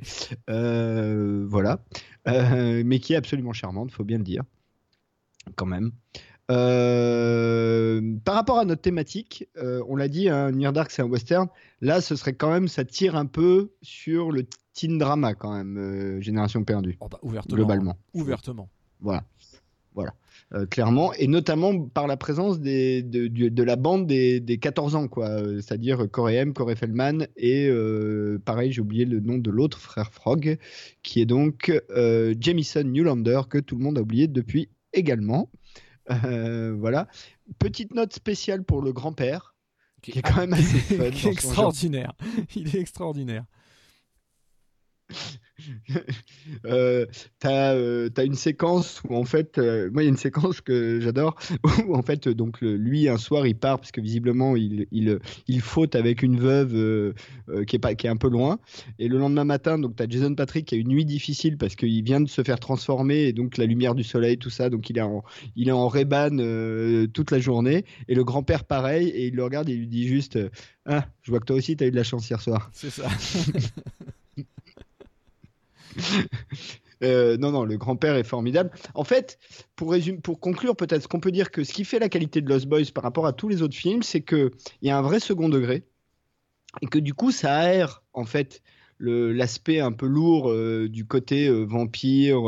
Voilà. 0.47 1.79
Mais 2.25 2.99
qui 2.99 3.13
est 3.13 3.17
absolument 3.17 3.53
charmante, 3.53 3.91
faut 3.91 4.03
bien 4.03 4.17
le 4.17 4.23
dire. 4.23 4.43
Quand 5.55 5.65
même. 5.65 5.91
Par 6.47 8.35
rapport 8.35 8.59
à 8.59 8.65
notre 8.65 8.81
thématique, 8.81 9.47
on 9.55 9.95
l'a 9.95 10.09
dit, 10.09 10.27
hein, 10.27 10.51
Near 10.51 10.73
Dark 10.73 10.91
c'est 10.91 11.01
un 11.01 11.05
western. 11.05 11.47
Là, 11.79 12.01
ce 12.01 12.17
serait 12.17 12.33
quand 12.33 12.51
même, 12.51 12.67
ça 12.67 12.83
tire 12.83 13.15
un 13.15 13.25
peu 13.25 13.71
sur 13.81 14.31
le 14.31 14.43
teen 14.79 14.97
drama 14.97 15.33
quand 15.33 15.53
même, 15.53 15.77
euh, 15.77 16.21
Génération 16.21 16.63
perdue. 16.63 16.97
Oh, 17.01 17.07
bah, 17.09 17.19
ouvertement. 17.21 17.55
Globalement. 17.55 17.97
Ouvertement. 18.13 18.69
Voilà. 19.01 19.23
Voilà. 19.93 20.13
Euh, 20.53 20.65
clairement, 20.65 21.13
et 21.13 21.27
notamment 21.27 21.87
par 21.87 22.07
la 22.07 22.15
présence 22.15 22.59
des, 22.59 23.03
de, 23.03 23.63
la 23.63 23.75
bande 23.75 24.07
des, 24.07 24.39
des 24.39 24.57
14 24.57 24.95
ans, 24.95 25.07
quoi. 25.07 25.27
Euh, 25.27 25.55
C'est-à-dire 25.57 26.09
Corey 26.09 26.35
M, 26.35 26.53
Corey 26.53 26.75
Feldman, 26.75 27.27
et 27.35 27.67
euh, 27.67 28.39
pareil, 28.45 28.71
j'ai 28.71 28.81
oublié 28.81 29.05
le 29.05 29.19
nom 29.19 29.37
de 29.37 29.51
l'autre 29.51 29.79
frère 29.79 30.11
Frog, 30.11 30.57
qui 31.03 31.21
est 31.21 31.25
donc 31.25 31.71
Jamison 32.39 32.83
Newlander, 32.83 33.41
que 33.49 33.57
tout 33.57 33.75
le 33.75 33.83
monde 33.83 33.97
a 33.97 34.01
oublié 34.01 34.27
depuis 34.27 34.69
également. 34.93 35.51
Voilà. 36.07 37.07
Petite 37.59 37.93
note 37.93 38.13
spéciale 38.13 38.63
pour 38.63 38.81
le 38.81 38.93
grand-père, 38.93 39.55
qui 40.01 40.17
est 40.17 40.21
quand 40.21 40.37
même 40.37 40.53
assez 40.53 40.79
fun. 40.79 41.09
Qui 41.11 41.27
est 41.27 41.31
extraordinaire. 41.31 42.13
Il 42.55 42.75
est 42.75 42.79
extraordinaire. 42.79 43.45
Euh, 46.65 47.05
t'as 47.37 47.75
euh, 47.75 48.09
t'as 48.09 48.25
une 48.25 48.35
séquence 48.35 49.01
où 49.07 49.15
en 49.15 49.23
fait, 49.23 49.57
euh, 49.57 49.89
moi 49.91 50.01
il 50.01 50.05
y 50.05 50.07
a 50.07 50.09
une 50.09 50.17
séquence 50.17 50.61
que 50.61 50.99
j'adore 50.99 51.37
où 51.87 51.95
en 51.95 52.01
fait 52.01 52.27
donc 52.27 52.61
lui 52.61 53.07
un 53.07 53.17
soir 53.17 53.45
il 53.45 53.55
part 53.55 53.77
parce 53.77 53.91
que 53.91 54.01
visiblement 54.01 54.55
il 54.55 54.87
il, 54.91 55.19
il 55.47 55.61
faute 55.61 55.95
avec 55.95 56.23
une 56.23 56.39
veuve 56.39 56.75
euh, 56.75 57.13
qui 57.67 57.75
est 57.75 57.79
pas 57.79 57.93
qui 57.93 58.07
est 58.07 58.09
un 58.09 58.17
peu 58.17 58.29
loin. 58.29 58.59
Et 58.97 59.07
le 59.07 59.19
lendemain 59.19 59.43
matin 59.43 59.77
donc 59.77 59.95
t'as 59.95 60.07
Jason 60.09 60.33
Patrick 60.33 60.65
qui 60.65 60.75
a 60.75 60.77
une 60.77 60.87
nuit 60.87 61.05
difficile 61.05 61.57
parce 61.57 61.75
qu'il 61.75 62.03
vient 62.03 62.21
de 62.21 62.29
se 62.29 62.43
faire 62.43 62.59
transformer 62.59 63.25
et 63.25 63.33
donc 63.33 63.57
la 63.57 63.65
lumière 63.65 63.93
du 63.93 64.03
soleil 64.03 64.37
tout 64.37 64.49
ça. 64.49 64.69
Donc 64.69 64.89
il 64.89 64.97
est 64.97 65.01
en 65.01 65.23
il 65.55 65.69
est 65.69 65.73
en 65.73 65.91
euh, 65.93 67.07
toute 67.07 67.31
la 67.31 67.39
journée. 67.39 67.85
Et 68.07 68.15
le 68.15 68.23
grand 68.23 68.43
père 68.43 68.63
pareil 68.63 69.09
et 69.09 69.27
il 69.27 69.35
le 69.35 69.43
regarde 69.43 69.69
et 69.69 69.73
il 69.73 69.79
lui 69.79 69.87
dit 69.87 70.07
juste 70.07 70.39
ah 70.85 71.05
je 71.21 71.31
vois 71.31 71.39
que 71.39 71.45
toi 71.45 71.55
aussi 71.55 71.75
t'as 71.75 71.85
eu 71.85 71.91
de 71.91 71.95
la 71.95 72.03
chance 72.03 72.27
hier 72.29 72.41
soir 72.41 72.69
C'est 72.73 72.89
ça. 72.89 73.07
Euh, 77.01 77.37
non, 77.37 77.51
non, 77.51 77.63
le 77.63 77.77
grand-père 77.77 78.15
est 78.17 78.25
formidable. 78.25 78.71
En 78.93 79.05
fait, 79.05 79.39
pour, 79.77 79.91
résumer, 79.91 80.17
pour 80.17 80.41
conclure, 80.41 80.75
peut-être, 80.75 81.03
ce 81.03 81.07
qu'on 81.07 81.21
peut 81.21 81.31
dire 81.31 81.49
que 81.49 81.63
ce 81.63 81.71
qui 81.71 81.85
fait 81.85 81.97
la 81.97 82.09
qualité 82.09 82.41
de 82.41 82.49
Lost 82.49 82.65
Boys 82.67 82.91
par 82.93 83.05
rapport 83.05 83.25
à 83.25 83.31
tous 83.31 83.47
les 83.47 83.61
autres 83.61 83.77
films, 83.77 84.03
c'est 84.03 84.21
qu'il 84.21 84.51
y 84.81 84.89
a 84.89 84.97
un 84.97 85.01
vrai 85.01 85.21
second 85.21 85.47
degré 85.47 85.85
et 86.81 86.87
que 86.87 86.99
du 86.99 87.13
coup, 87.13 87.31
ça 87.31 87.55
aère, 87.55 88.03
en 88.13 88.25
fait, 88.25 88.61
l'aspect 88.99 89.79
un 89.79 89.93
peu 89.93 90.07
lourd 90.07 90.49
euh, 90.51 90.89
du 90.89 91.05
côté 91.05 91.47
euh, 91.47 91.63
vampire, 91.63 92.43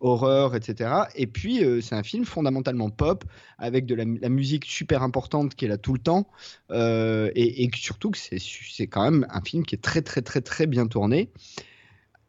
horreur, 0.00 0.54
etc. 0.54 1.08
Et 1.16 1.26
puis, 1.26 1.62
c'est 1.80 1.94
un 1.94 2.02
film 2.02 2.26
fondamentalement 2.26 2.90
pop, 2.90 3.24
avec 3.56 3.86
de 3.86 3.94
la, 3.94 4.04
mu- 4.04 4.18
la 4.20 4.28
musique 4.28 4.66
super 4.66 5.02
importante 5.02 5.54
qui 5.54 5.64
est 5.64 5.68
là 5.68 5.78
tout 5.78 5.94
le 5.94 5.98
temps, 6.00 6.28
et, 6.70 7.70
surtout 7.74 8.10
que 8.10 8.18
c'est 8.18 8.86
quand 8.86 9.02
même 9.02 9.26
un 9.30 9.40
film 9.40 9.64
qui 9.64 9.74
est 9.74 9.82
très, 9.82 10.02
très, 10.02 10.20
très, 10.20 10.42
très 10.42 10.66
bien 10.66 10.86
tourné. 10.86 11.32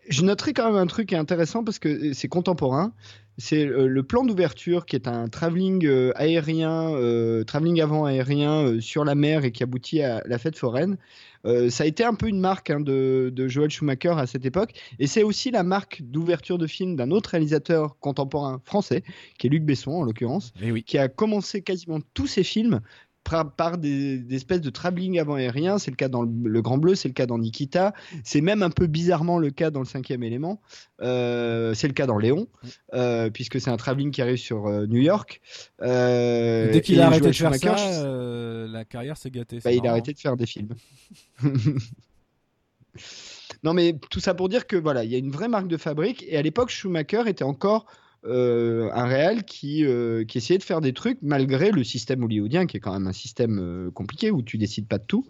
Je 0.07 0.23
noterai 0.23 0.53
quand 0.53 0.65
même 0.65 0.75
un 0.81 0.87
truc 0.87 1.09
qui 1.09 1.15
est 1.15 1.19
intéressant 1.19 1.63
parce 1.63 1.79
que 1.79 2.13
c'est 2.13 2.27
contemporain. 2.27 2.93
C'est 3.37 3.65
euh, 3.65 3.87
le 3.87 4.03
plan 4.03 4.25
d'ouverture 4.25 4.85
qui 4.85 4.97
est 4.97 5.07
un 5.07 5.29
travelling 5.29 5.85
euh, 5.85 6.11
aérien, 6.15 6.93
euh, 6.93 7.45
travelling 7.45 7.79
avant 7.79 8.03
aérien 8.03 8.65
euh, 8.65 8.81
sur 8.81 9.05
la 9.05 9.15
mer 9.15 9.45
et 9.45 9.51
qui 9.51 9.63
aboutit 9.63 10.01
à 10.01 10.21
la 10.25 10.37
fête 10.37 10.57
foraine. 10.57 10.97
Euh, 11.45 11.69
ça 11.69 11.85
a 11.85 11.87
été 11.87 12.03
un 12.03 12.15
peu 12.15 12.27
une 12.27 12.41
marque 12.41 12.69
hein, 12.69 12.81
de, 12.81 13.31
de 13.33 13.47
Joel 13.47 13.69
Schumacher 13.69 14.13
à 14.17 14.27
cette 14.27 14.45
époque. 14.45 14.71
Et 14.99 15.07
c'est 15.07 15.23
aussi 15.23 15.51
la 15.51 15.63
marque 15.63 16.01
d'ouverture 16.01 16.57
de 16.57 16.67
film 16.67 16.97
d'un 16.97 17.11
autre 17.11 17.29
réalisateur 17.29 17.97
contemporain 17.99 18.61
français, 18.65 19.03
qui 19.37 19.47
est 19.47 19.49
Luc 19.49 19.63
Besson 19.63 19.91
en 19.91 20.03
l'occurrence, 20.03 20.51
qui 20.85 20.97
a 20.97 21.07
commencé 21.07 21.61
quasiment 21.61 21.99
tous 22.13 22.27
ses 22.27 22.43
films 22.43 22.81
par, 23.29 23.51
par 23.51 23.77
des, 23.77 24.17
des 24.17 24.35
espèces 24.35 24.61
de 24.61 24.69
travelling 24.69 25.19
avant 25.19 25.35
aérien. 25.35 25.77
C'est 25.77 25.91
le 25.91 25.95
cas 25.95 26.07
dans 26.07 26.23
le, 26.23 26.31
Le 26.43 26.61
Grand 26.61 26.77
Bleu, 26.77 26.95
c'est 26.95 27.07
le 27.07 27.13
cas 27.13 27.25
dans 27.25 27.37
Nikita, 27.37 27.93
c'est 28.23 28.41
même 28.41 28.63
un 28.63 28.69
peu 28.69 28.87
bizarrement 28.87 29.37
le 29.37 29.51
cas 29.51 29.69
dans 29.69 29.79
Le 29.79 29.85
Cinquième 29.85 30.23
Élément. 30.23 30.61
Euh, 31.01 31.73
c'est 31.73 31.87
le 31.87 31.93
cas 31.93 32.05
dans 32.05 32.17
Léon, 32.17 32.47
euh, 32.93 33.29
puisque 33.29 33.61
c'est 33.61 33.69
un 33.69 33.77
travelling 33.77 34.11
qui 34.11 34.21
arrive 34.21 34.37
sur 34.37 34.67
euh, 34.67 34.85
New 34.87 35.01
York. 35.01 35.41
Dès 35.79 36.81
qu'il 36.83 36.99
a 37.01 37.07
arrêté 37.07 37.27
de 37.27 37.31
faire 37.31 37.55
ça, 37.55 37.75
la 38.67 38.85
carrière 38.85 39.17
s'est 39.17 39.31
gâtée. 39.31 39.59
bah, 39.63 39.71
il 39.71 39.85
a 39.87 39.91
arrêté 39.91 40.13
de 40.13 40.19
faire 40.19 40.35
des 40.35 40.45
films. 40.45 40.75
non, 43.63 43.73
mais 43.73 43.95
tout 44.09 44.19
ça 44.19 44.33
pour 44.33 44.49
dire 44.49 44.67
que 44.67 44.75
voilà, 44.75 45.03
il 45.03 45.11
y 45.11 45.15
a 45.15 45.17
une 45.17 45.31
vraie 45.31 45.47
marque 45.47 45.67
de 45.67 45.77
fabrique. 45.77 46.25
Et 46.27 46.37
à 46.37 46.41
l'époque, 46.41 46.69
Schumacher 46.69 47.23
était 47.27 47.43
encore 47.43 47.85
euh, 48.25 48.89
un 48.93 49.05
réal 49.05 49.43
qui, 49.43 49.85
euh, 49.85 50.25
qui 50.25 50.37
essayait 50.37 50.57
de 50.57 50.63
faire 50.63 50.81
des 50.81 50.93
trucs 50.93 51.19
malgré 51.21 51.71
le 51.71 51.83
système 51.83 52.23
hollywoodien, 52.23 52.65
qui 52.65 52.77
est 52.77 52.79
quand 52.79 52.93
même 52.93 53.07
un 53.07 53.13
système 53.13 53.59
euh, 53.59 53.91
compliqué 53.91 54.31
où 54.31 54.41
tu 54.41 54.57
décides 54.57 54.87
pas 54.87 54.97
de 54.97 55.05
tout. 55.05 55.27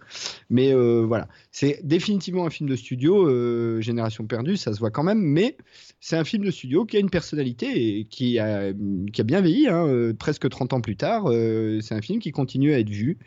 Mais 0.49 0.73
euh, 0.73 1.05
voilà, 1.05 1.27
c'est 1.51 1.79
définitivement 1.83 2.45
un 2.45 2.49
film 2.49 2.69
de 2.69 2.75
studio, 2.75 3.27
euh, 3.27 3.81
Génération 3.81 4.25
perdue, 4.25 4.57
ça 4.57 4.73
se 4.73 4.79
voit 4.79 4.91
quand 4.91 5.03
même. 5.03 5.19
Mais 5.19 5.57
c'est 5.99 6.17
un 6.17 6.23
film 6.23 6.43
de 6.43 6.51
studio 6.51 6.85
qui 6.85 6.97
a 6.97 6.99
une 6.99 7.09
personnalité 7.09 7.99
et 7.99 8.05
qui 8.05 8.39
a, 8.39 8.73
qui 9.13 9.21
a 9.21 9.23
bien 9.23 9.41
vieilli, 9.41 9.67
hein, 9.67 9.87
euh, 9.87 10.13
presque 10.13 10.49
30 10.49 10.73
ans 10.73 10.81
plus 10.81 10.95
tard. 10.95 11.25
Euh, 11.27 11.79
c'est 11.81 11.95
un 11.95 12.01
film 12.01 12.19
qui 12.19 12.31
continue 12.31 12.73
à 12.73 12.79
être 12.79 12.89
vu. 12.89 13.17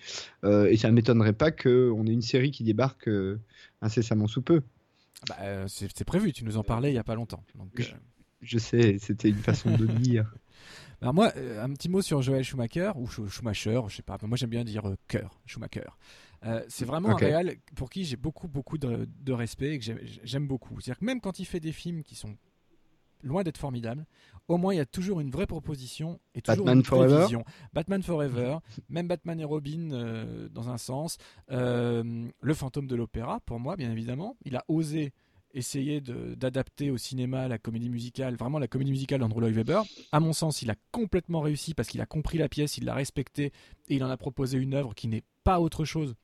Euh, 0.45 0.67
et 0.67 0.77
ça 0.77 0.89
ne 0.89 0.95
m'étonnerait 0.95 1.33
pas 1.33 1.51
qu'on 1.51 2.07
ait 2.07 2.13
une 2.13 2.23
série 2.23 2.51
qui 2.51 2.65
débarque 2.65 3.09
euh, 3.09 3.41
incessamment 3.81 4.27
sous 4.27 4.43
peu. 4.43 4.63
Bah, 5.29 5.37
euh, 5.41 5.67
c'est 5.69 5.89
c'est 5.95 6.05
prévu, 6.05 6.33
tu 6.33 6.45
nous 6.45 6.57
en 6.57 6.65
parlais 6.65 6.91
il 6.91 6.95
y 6.95 6.99
a 6.99 7.05
pas 7.05 7.15
longtemps. 7.15 7.45
Donc, 7.55 7.69
euh, 7.79 7.85
Je 8.43 8.59
sais, 8.59 8.99
c'était 8.99 9.29
une 9.31 9.37
façon 9.37 9.71
de 9.77 9.87
dire. 9.87 10.35
Alors 11.01 11.15
moi, 11.19 11.33
euh, 11.37 11.63
un 11.65 11.71
petit 11.73 11.89
mot 11.89 12.03
sur 12.03 12.23
Joel 12.23 12.45
Schumacher, 12.45 12.93
ou 12.97 13.07
Schu- 13.07 13.29
Schumacher, 13.29 13.81
je 13.89 13.97
sais 13.97 14.03
pas, 14.03 14.19
moi 14.23 14.37
j'aime 14.37 14.51
bien 14.51 14.65
dire 14.65 14.87
euh, 14.89 14.97
cœur, 15.09 15.41
Schumacher. 15.47 15.89
Euh, 16.45 16.65
c'est 16.69 16.85
vraiment 16.85 17.11
Ok. 17.11 17.23
un 17.23 17.27
réal 17.27 17.55
pour 17.77 17.89
qui 17.89 18.05
j'ai 18.05 18.17
beaucoup, 18.17 18.49
beaucoup 18.49 18.77
de, 18.79 19.09
de 19.21 19.33
respect 19.33 19.75
et 19.75 19.79
que 19.79 19.85
j'aime- 20.25 20.47
beaucoup. 20.49 20.81
C'est-à-dire 20.81 20.99
que 20.99 21.05
même 21.05 21.21
quand 21.21 21.39
il 21.39 21.45
fait 21.45 21.61
des 21.61 21.71
films 21.73 22.03
qui 22.03 22.17
sont 22.17 22.37
loin 23.23 23.45
d'être 23.45 23.59
formidables, 23.59 24.05
au 24.49 24.57
moins 24.57 24.75
il 24.75 24.79
y 24.79 24.81
a 24.81 24.85
toujours 24.87 25.21
une 25.21 25.31
vraie 25.31 25.47
proposition 25.47 26.19
et 26.35 26.43
toujours 26.43 26.65
Batman 26.65 26.79
une 26.79 26.83
vraie 26.83 26.97
Forever 27.07 27.23
vision. 27.23 27.45
Batman 27.73 28.03
Forever, 28.03 28.57
même 28.89 29.07
Batman 29.07 29.39
et 29.39 29.45
Robin 29.45 29.93
euh, 29.93 30.49
dans 30.49 30.69
un 30.69 30.79
sens, 30.79 31.17
Euh, 31.53 32.29
le 32.41 32.55
fantôme 32.55 32.89
de 32.89 32.97
l'opéra 32.97 33.39
pour 33.47 33.61
moi 33.61 33.77
bien 33.77 33.93
évidemment. 33.93 34.37
Il 34.45 34.57
a 34.57 34.65
osé 34.67 35.13
essayer 35.55 36.01
d'adapter 36.01 36.91
au 36.91 36.97
cinéma 36.97 37.49
la 37.49 37.59
comédie 37.59 37.91
musicale, 37.91 38.37
vraiment 38.37 38.59
la 38.59 38.69
comédie 38.69 38.91
musicale 38.91 39.21
d'Andrew 39.21 39.41
Lloyd 39.41 39.55
Webber. 39.55 39.83
À 40.13 40.21
mon 40.21 40.33
sens, 40.33 40.63
il 40.63 40.71
a 40.71 40.77
complètement 40.91 41.41
réussi 41.41 41.75
parce 41.75 41.89
qu'il 41.89 42.01
a 42.01 42.07
compris 42.07 42.39
la 42.39 42.49
pièce, 42.49 42.79
il 42.79 42.85
l'a 42.85 42.95
respectée 42.95 43.53
et 43.89 43.97
il 43.97 44.05
en 44.05 44.11
a 44.11 44.17
proposé 44.17 44.59
une 44.59 44.75
œuvre 44.75 44.95
qui 44.95 45.09
n'est 45.09 45.25
pas 45.45 45.61
autre 45.61 45.85
chose 45.85 46.15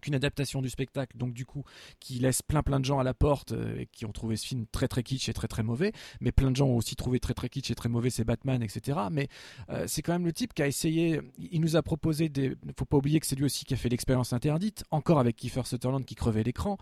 qu'une 0.00 0.14
adaptation 0.14 0.62
du 0.62 0.68
spectacle, 0.68 1.16
donc 1.16 1.32
du 1.32 1.44
coup, 1.46 1.64
qui 2.00 2.18
laisse 2.18 2.42
plein 2.42 2.62
plein 2.62 2.80
de 2.80 2.84
gens 2.84 2.98
à 2.98 3.04
la 3.04 3.14
porte 3.14 3.52
euh, 3.52 3.78
et 3.80 3.86
qui 3.86 4.04
ont 4.06 4.12
trouvé 4.12 4.36
ce 4.36 4.46
film 4.46 4.66
très 4.72 4.88
très 4.88 5.02
kitsch 5.02 5.28
et 5.28 5.32
très 5.32 5.48
très 5.48 5.62
mauvais, 5.62 5.92
mais 6.20 6.32
plein 6.32 6.50
de 6.50 6.56
gens 6.56 6.66
ont 6.66 6.76
aussi 6.76 6.96
trouvé 6.96 7.20
très 7.20 7.34
très 7.34 7.48
kitsch 7.48 7.70
et 7.70 7.74
très 7.74 7.88
mauvais 7.88 8.10
c'est 8.10 8.24
Batman, 8.24 8.62
etc. 8.62 8.98
Mais 9.10 9.28
euh, 9.70 9.84
c'est 9.86 10.02
quand 10.02 10.12
même 10.12 10.24
le 10.24 10.32
type 10.32 10.54
qui 10.54 10.62
a 10.62 10.66
essayé, 10.66 11.20
il 11.38 11.60
nous 11.60 11.76
a 11.76 11.82
proposé 11.82 12.28
des, 12.28 12.54
faut 12.78 12.84
pas 12.84 12.96
oublier 12.96 13.20
que 13.20 13.26
c'est 13.26 13.36
lui 13.36 13.44
aussi 13.44 13.64
qui 13.64 13.74
a 13.74 13.76
fait 13.76 13.88
l'expérience 13.88 14.32
interdite, 14.32 14.84
encore 14.90 15.18
avec 15.18 15.36
Kiefer 15.36 15.62
Sutherland 15.64 16.04
qui 16.04 16.14
crevait 16.14 16.42
l'écran, 16.42 16.78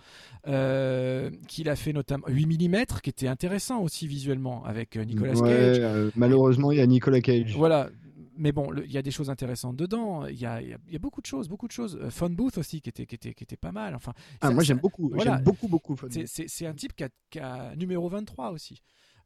euh, 0.46 1.30
qu'il 1.48 1.68
a 1.68 1.76
fait 1.76 1.92
notamment 1.92 2.26
8 2.28 2.68
mm, 2.68 2.84
qui 3.02 3.10
était 3.10 3.28
intéressant 3.28 3.80
aussi 3.80 4.06
visuellement 4.06 4.64
avec 4.64 4.96
euh, 4.96 5.04
Nicolas 5.04 5.34
Ouais, 5.34 5.78
Cage. 5.78 6.12
malheureusement, 6.16 6.72
il 6.72 6.78
y 6.78 6.80
a 6.80 6.86
Nicolas 6.86 7.20
Cage. 7.20 7.54
Voilà. 7.56 7.90
Mais 8.39 8.53
bon, 8.53 8.72
il 8.84 8.91
y 8.93 8.97
a 8.99 9.03
des 9.03 9.11
choses 9.11 9.30
intéressantes 9.30 9.76
dedans. 9.76 10.26
Il 10.26 10.39
y 10.41 10.47
a, 10.47 10.62
y 10.62 10.72
a- 10.72 10.78
y 10.89 10.97
a 10.97 10.99
beaucoup 10.99 11.20
de 11.20 11.26
choses, 11.26 11.49
beaucoup 11.49 11.66
de 11.66 11.72
choses. 11.72 11.99
Phone 12.11 12.34
Booth 12.36 12.57
aussi, 12.59 12.80
qui 12.80 12.89
était, 12.89 13.05
qui 13.05 13.16
était, 13.16 13.34
qui 13.34 13.45
était 13.45 13.57
pas 13.57 13.72
mal. 13.72 13.95
Enfin, 13.95 14.12
Ah, 14.41 14.49
ça- 14.49 14.55
moi, 14.55 14.62
j'aime 14.62 14.78
beaucoup. 14.78 15.09
voilà. 15.09 15.34
J'aime 15.36 15.45
beaucoup, 15.45 15.68
beaucoup. 15.68 15.97
C'est- 16.26 16.66
un 16.66 16.74
type 16.74 16.95
qui 16.95 17.05
a, 17.05 17.09
qui 17.30 17.41
a 17.41 17.74
numéro 17.76 18.09
23 18.09 18.51
aussi. 18.53 18.80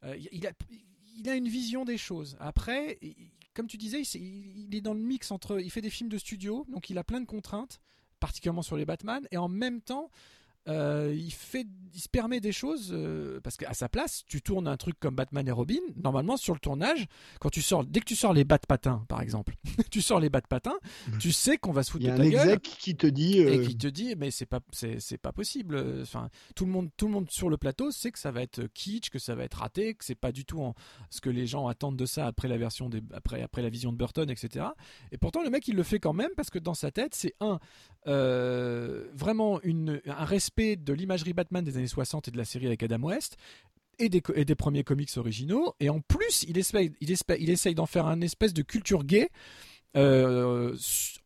Euh, 0.04 0.16
il- 0.32 0.46
a, 0.46 0.52
il 1.18 1.28
a 1.28 1.34
une 1.36 1.48
vision 1.48 1.84
des 1.84 1.98
choses. 1.98 2.36
Après, 2.40 2.98
il- 3.02 3.14
comme 3.54 3.66
tu 3.66 3.76
disais, 3.76 4.00
il, 4.02 4.66
il 4.68 4.74
est 4.74 4.80
dans 4.80 4.94
le 4.94 5.00
mix 5.00 5.30
entre. 5.30 5.60
Il 5.60 5.70
fait 5.70 5.82
des 5.82 5.90
films 5.90 6.08
de 6.08 6.18
studio, 6.18 6.64
donc 6.70 6.88
il 6.90 6.96
a 6.98 7.04
plein 7.04 7.20
de 7.20 7.26
contraintes, 7.26 7.80
particulièrement 8.18 8.62
sur 8.62 8.76
les 8.76 8.84
Batman, 8.86 9.26
et 9.30 9.36
en 9.36 9.48
même 9.48 9.80
temps. 9.82 10.10
Euh, 10.68 11.12
il, 11.16 11.32
fait, 11.32 11.66
il 11.92 12.00
se 12.00 12.08
permet 12.08 12.38
des 12.38 12.52
choses 12.52 12.90
euh, 12.92 13.40
parce 13.42 13.56
qu'à 13.56 13.74
sa 13.74 13.88
place, 13.88 14.22
tu 14.28 14.42
tournes 14.42 14.68
un 14.68 14.76
truc 14.76 14.94
comme 15.00 15.16
Batman 15.16 15.46
et 15.48 15.50
Robin. 15.50 15.80
Normalement, 15.96 16.36
sur 16.36 16.54
le 16.54 16.60
tournage, 16.60 17.06
quand 17.40 17.50
tu 17.50 17.62
sors, 17.62 17.84
dès 17.84 17.98
que 17.98 18.04
tu 18.04 18.14
sors 18.14 18.32
les 18.32 18.44
bas 18.44 18.58
de 18.58 18.66
patins, 18.66 19.04
par 19.08 19.22
exemple, 19.22 19.54
tu 19.90 20.00
sors 20.00 20.20
les 20.20 20.30
bas 20.30 20.40
de 20.40 20.46
patins, 20.46 20.78
tu 21.18 21.32
sais 21.32 21.58
qu'on 21.58 21.72
va 21.72 21.82
se 21.82 21.90
foutre 21.90 22.04
Il 22.04 22.08
y 22.08 22.10
a 22.10 22.16
de 22.16 22.20
un 22.20 22.24
ta 22.24 22.30
gueule 22.30 22.48
exec 22.50 22.62
qui 22.62 22.96
te 22.96 23.08
dit. 23.08 23.38
et 23.38 23.58
euh, 23.58 23.66
qui 23.66 23.76
te 23.76 23.88
dit 23.88 24.14
mais 24.16 24.30
c'est 24.30 24.46
pas 24.46 24.60
c'est 24.72 25.00
c'est 25.00 25.18
pas 25.18 25.32
possible 25.32 25.82
enfin 26.02 26.28
tout 26.54 26.64
le 26.64 26.70
monde 26.70 26.90
tout 26.96 27.06
le 27.06 27.12
monde 27.12 27.30
sur 27.30 27.48
le 27.48 27.56
plateau 27.56 27.90
sait 27.90 28.12
que 28.12 28.18
ça 28.18 28.30
va 28.30 28.42
être 28.42 28.66
kitsch 28.74 29.10
que 29.10 29.18
ça 29.18 29.34
va 29.34 29.44
être 29.44 29.58
raté 29.58 29.94
que 29.94 30.04
c'est 30.04 30.14
pas 30.14 30.32
du 30.32 30.44
tout 30.44 30.60
en, 30.60 30.74
ce 31.10 31.20
que 31.20 31.30
les 31.30 31.46
gens 31.46 31.66
attendent 31.66 31.96
de 31.96 32.06
ça 32.06 32.26
après 32.26 32.48
la 32.48 32.56
version 32.56 32.88
des 32.88 33.02
après 33.12 33.42
après 33.42 33.62
la 33.62 33.68
vision 33.68 33.92
de 33.92 33.96
Burton 33.96 34.30
etc 34.30 34.66
et 35.10 35.18
pourtant 35.18 35.42
le 35.42 35.50
mec 35.50 35.66
il 35.66 35.74
le 35.74 35.82
fait 35.82 35.98
quand 35.98 36.12
même 36.12 36.30
parce 36.36 36.50
que 36.50 36.58
dans 36.58 36.74
sa 36.74 36.90
tête 36.90 37.14
c'est 37.14 37.34
un 37.40 37.58
vraiment 38.04 39.60
une 39.62 40.00
un 40.06 40.24
respect 40.24 40.51
de 40.56 40.92
l'imagerie 40.92 41.32
Batman 41.32 41.64
des 41.64 41.76
années 41.78 41.86
60 41.86 42.28
et 42.28 42.30
de 42.30 42.36
la 42.36 42.44
série 42.44 42.66
avec 42.66 42.82
Adam 42.82 43.00
West 43.02 43.36
et 43.98 44.08
des, 44.08 44.20
premiers 44.54 44.84
comics 44.84 45.16
originaux 45.16 45.74
et 45.80 45.88
en 45.88 46.00
plus 46.00 46.44
il 46.48 46.58
essaye 46.58 46.92
il 47.00 47.10
il 47.38 47.50
essaye 47.50 47.74
d'en 47.74 47.86
faire 47.86 48.06
un 48.06 48.20
espèce 48.20 48.52
de 48.52 48.62
culture 48.62 49.04
gay 49.04 49.30
euh, 49.96 50.74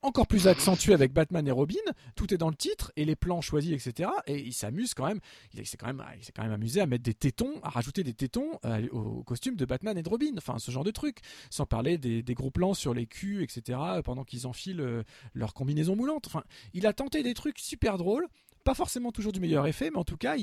encore 0.02 0.26
plus 0.26 0.48
accentué 0.48 0.92
avec 0.92 1.12
Batman 1.12 1.46
et 1.46 1.50
Robin. 1.50 1.76
Tout 2.14 2.32
est 2.34 2.36
dans 2.36 2.48
le 2.48 2.56
titre 2.56 2.92
et 2.96 3.04
les 3.04 3.16
plans 3.16 3.40
choisis, 3.40 3.72
etc. 3.72 4.10
Et 4.26 4.38
il 4.38 4.52
s'amuse 4.52 4.94
quand 4.94 5.06
même. 5.06 5.20
Il 5.54 5.66
s'est 5.66 5.76
quand 5.76 5.86
même, 5.86 6.02
quand 6.34 6.42
même 6.42 6.52
amusé 6.52 6.80
à 6.80 6.86
mettre 6.86 7.04
des 7.04 7.14
tétons, 7.14 7.60
à 7.62 7.70
rajouter 7.70 8.02
des 8.02 8.14
tétons 8.14 8.58
euh, 8.64 8.88
au 8.90 9.22
costume 9.22 9.56
de 9.56 9.64
Batman 9.64 9.96
et 9.96 10.02
de 10.02 10.08
Robin. 10.08 10.32
Enfin, 10.36 10.58
ce 10.58 10.70
genre 10.70 10.84
de 10.84 10.90
truc. 10.90 11.18
Sans 11.50 11.66
parler 11.66 11.98
des, 11.98 12.22
des 12.22 12.34
gros 12.34 12.50
plans 12.50 12.74
sur 12.74 12.94
les 12.94 13.06
culs, 13.06 13.42
etc. 13.42 13.78
Pendant 14.04 14.24
qu'ils 14.24 14.46
enfilent 14.46 14.80
euh, 14.80 15.02
leur 15.34 15.54
combinaison 15.54 15.96
moulante. 15.96 16.26
Enfin, 16.26 16.44
il 16.72 16.86
a 16.86 16.92
tenté 16.92 17.22
des 17.22 17.34
trucs 17.34 17.58
super 17.58 17.98
drôles. 17.98 18.26
Pas 18.66 18.74
forcément 18.74 19.12
toujours 19.12 19.30
du 19.30 19.38
meilleur 19.38 19.64
effet, 19.68 19.90
mais 19.92 19.98
en 19.98 20.04
tout 20.04 20.16
cas, 20.16 20.34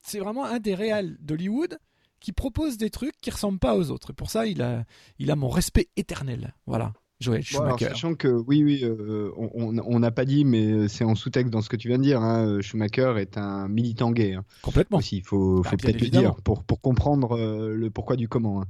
c'est 0.00 0.20
vraiment 0.20 0.44
un 0.44 0.60
des 0.60 0.76
réals 0.76 1.16
d'Hollywood 1.18 1.80
qui 2.20 2.30
propose 2.30 2.76
des 2.76 2.90
trucs 2.90 3.20
qui 3.20 3.28
ressemblent 3.30 3.58
pas 3.58 3.76
aux 3.76 3.90
autres. 3.90 4.10
Et 4.10 4.12
pour 4.12 4.30
ça, 4.30 4.46
il 4.46 4.62
a, 4.62 4.84
il 5.18 5.32
a 5.32 5.36
mon 5.36 5.48
respect 5.48 5.88
éternel. 5.96 6.54
Voilà. 6.66 6.92
Joël 7.18 7.40
Bon, 7.40 7.44
Schumacher. 7.46 7.88
sachant 7.88 8.14
que 8.14 8.28
oui, 8.28 8.62
oui, 8.62 8.80
euh, 8.82 9.30
on- 9.36 9.98
n'a 9.98 10.10
pas 10.10 10.26
dit, 10.26 10.44
mais 10.44 10.86
c'est 10.88 11.04
en 11.04 11.14
sous-texte 11.14 11.50
dans 11.50 11.62
ce 11.62 11.68
que 11.70 11.76
tu 11.76 11.88
viens 11.88 11.96
de 11.96 12.02
dire. 12.02 12.20
hein, 12.20 12.60
Schumacher 12.60 13.14
est 13.18 13.38
un 13.38 13.68
militant 13.68 14.10
gay. 14.12 14.34
hein. 14.34 14.44
Complètement. 14.62 14.98
Aussi, 14.98 15.16
il 15.18 15.22
faut, 15.22 15.62
Bah, 15.62 15.70
faut 15.70 15.76
bien 15.76 15.92
peut-être 15.92 16.02
le 16.02 16.08
dire 16.10 16.34
pour, 16.44 16.62
pour 16.62 16.80
comprendre 16.82 17.32
euh, 17.38 17.74
le 17.74 17.88
pourquoi 17.90 18.16
du 18.16 18.28
comment. 18.28 18.60
hein. 18.62 18.66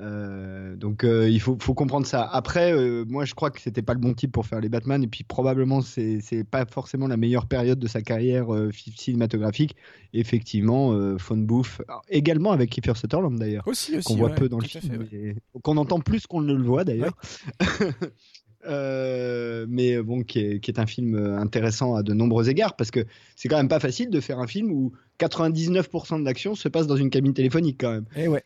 Euh, 0.00 0.74
donc 0.76 1.04
euh, 1.04 1.28
il 1.28 1.38
faut, 1.38 1.58
faut 1.60 1.74
comprendre 1.74 2.06
ça. 2.06 2.22
Après, 2.24 2.72
euh, 2.72 3.04
moi 3.06 3.26
je 3.26 3.34
crois 3.34 3.50
que 3.50 3.60
c'était 3.60 3.82
pas 3.82 3.92
le 3.92 4.00
bon 4.00 4.14
type 4.14 4.32
pour 4.32 4.46
faire 4.46 4.60
les 4.60 4.70
Batman, 4.70 5.02
et 5.04 5.06
puis 5.06 5.22
probablement 5.22 5.82
c'est 5.82 6.22
pas 6.50 6.64
forcément 6.64 7.08
la 7.08 7.18
meilleure 7.18 7.44
période 7.46 7.78
de 7.78 7.86
sa 7.86 8.00
carrière 8.00 8.54
euh, 8.54 8.70
cinématographique. 8.96 9.76
Effectivement, 10.14 10.92
euh, 10.92 11.18
Phone 11.18 11.44
Booth, 11.44 11.82
également 12.08 12.52
avec 12.52 12.70
Kiefer 12.70 12.94
Sutherland 12.96 13.38
d'ailleurs, 13.38 13.66
Aussi, 13.68 13.96
aussi. 13.96 14.06
qu'on 14.06 14.16
voit 14.16 14.28
ouais, 14.30 14.34
peu 14.34 14.48
dans 14.48 14.58
le 14.58 14.64
film, 14.64 15.06
ouais. 15.12 15.36
qu'on 15.62 15.76
entend 15.76 16.00
plus 16.00 16.26
qu'on 16.26 16.40
ne 16.40 16.54
le 16.54 16.62
voit 16.62 16.84
d'ailleurs. 16.84 17.16
Euh, 18.64 19.66
mais 19.68 20.00
bon, 20.00 20.22
qui 20.22 20.38
est, 20.38 20.60
qui 20.60 20.70
est 20.70 20.78
un 20.78 20.86
film 20.86 21.16
euh, 21.16 21.36
intéressant 21.36 21.96
à 21.96 22.04
de 22.04 22.12
nombreux 22.14 22.48
égards 22.48 22.76
parce 22.76 22.92
que 22.92 23.04
c'est 23.34 23.48
quand 23.48 23.56
même 23.56 23.66
pas 23.68 23.80
facile 23.80 24.08
de 24.08 24.20
faire 24.20 24.38
un 24.38 24.46
film 24.46 24.70
où 24.70 24.92
99% 25.18 26.20
de 26.20 26.24
l'action 26.24 26.54
se 26.54 26.68
passe 26.68 26.86
dans 26.86 26.94
une 26.94 27.10
cabine 27.10 27.34
téléphonique 27.34 27.78
quand 27.80 27.90
même. 27.90 28.06
Eh 28.14 28.28
ouais. 28.28 28.44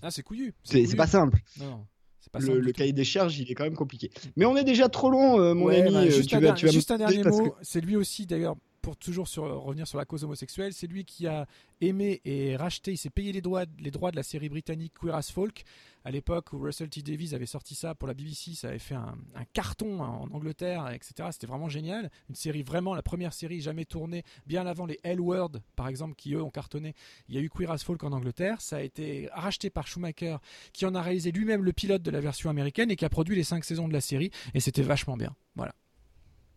Ah, 0.00 0.10
c'est 0.10 0.22
couillu. 0.22 0.54
C'est 0.64 0.96
pas 0.96 1.06
simple. 1.06 1.38
Non, 1.60 1.84
pas 2.32 2.38
Le, 2.38 2.46
simple 2.46 2.72
cahier 2.72 2.92
des 2.94 3.04
charges, 3.04 3.38
il 3.38 3.50
est 3.50 3.54
quand 3.54 3.64
même 3.64 3.74
compliqué. 3.74 4.10
Mais 4.36 4.46
on 4.46 4.56
est 4.56 4.64
déjà 4.64 4.88
trop 4.88 5.10
long, 5.10 5.38
euh, 5.38 5.52
mon 5.52 5.66
Ouais, 5.66 5.82
ami. 5.82 5.92
bah, 5.92 6.08
juste 6.08 6.30
tu 6.30 6.36
un, 6.36 6.40
vas, 6.40 6.46
vas 6.52 6.96
dernier 6.96 7.24
mot, 7.24 7.50
que- 7.50 7.56
c'est 7.60 7.82
lui 7.82 7.96
aussi 7.96 8.24
d'ailleurs, 8.24 8.56
pour 8.88 8.96
toujours 8.96 9.28
sur, 9.28 9.42
revenir 9.42 9.86
sur 9.86 9.98
la 9.98 10.06
cause 10.06 10.24
homosexuelle, 10.24 10.72
c'est 10.72 10.86
lui 10.86 11.04
qui 11.04 11.26
a 11.26 11.46
aimé 11.82 12.22
et 12.24 12.56
racheté, 12.56 12.92
il 12.92 12.96
s'est 12.96 13.10
payé 13.10 13.32
les 13.32 13.42
droits, 13.42 13.66
les 13.78 13.90
droits 13.90 14.10
de 14.10 14.16
la 14.16 14.22
série 14.22 14.48
britannique 14.48 14.94
Queer 14.98 15.14
as 15.14 15.30
Folk. 15.30 15.64
À 16.04 16.10
l'époque 16.10 16.54
où 16.54 16.58
Russell 16.58 16.88
T 16.88 17.02
Davies 17.02 17.34
avait 17.34 17.44
sorti 17.44 17.74
ça 17.74 17.94
pour 17.94 18.08
la 18.08 18.14
BBC, 18.14 18.54
ça 18.54 18.68
avait 18.68 18.78
fait 18.78 18.94
un, 18.94 19.14
carton 19.52 20.00
en 20.00 20.26
Angleterre, 20.30 20.88
etc. 20.88 21.28
C'était 21.32 21.46
vraiment 21.46 21.68
génial. 21.68 22.10
Une 22.30 22.34
série 22.34 22.62
vraiment, 22.62 22.94
la 22.94 23.02
première 23.02 23.34
série 23.34 23.60
jamais 23.60 23.84
tournée, 23.84 24.22
bien 24.46 24.66
avant 24.66 24.86
les 24.86 24.98
L 25.02 25.20
Word, 25.20 25.60
par 25.76 25.88
exemple, 25.88 26.14
qui 26.14 26.32
eux 26.32 26.42
ont 26.42 26.48
cartonné. 26.48 26.94
Il 27.28 27.34
y 27.34 27.38
a 27.38 27.42
eu 27.42 27.50
Queer 27.50 27.70
as 27.70 27.84
Folk 27.84 28.02
en 28.04 28.12
Angleterre, 28.12 28.62
ça 28.62 28.78
a 28.78 28.80
été 28.80 29.28
racheté 29.34 29.68
par 29.68 29.86
Schumacher, 29.86 30.38
qui 30.72 30.86
en 30.86 30.94
a 30.94 31.02
réalisé 31.02 31.30
lui-même 31.30 31.62
le 31.62 31.74
pilote 31.74 32.00
de 32.00 32.10
la 32.10 32.20
version 32.20 32.48
américaine 32.48 32.90
et 32.90 32.96
qui 32.96 33.04
a 33.04 33.10
produit 33.10 33.36
les 33.36 33.44
cinq 33.44 33.66
saisons 33.66 33.86
de 33.86 33.92
la 33.92 34.00
série, 34.00 34.30
et 34.54 34.60
c'était 34.60 34.80
vachement 34.80 35.18
bien. 35.18 35.36
Voilà. 35.56 35.74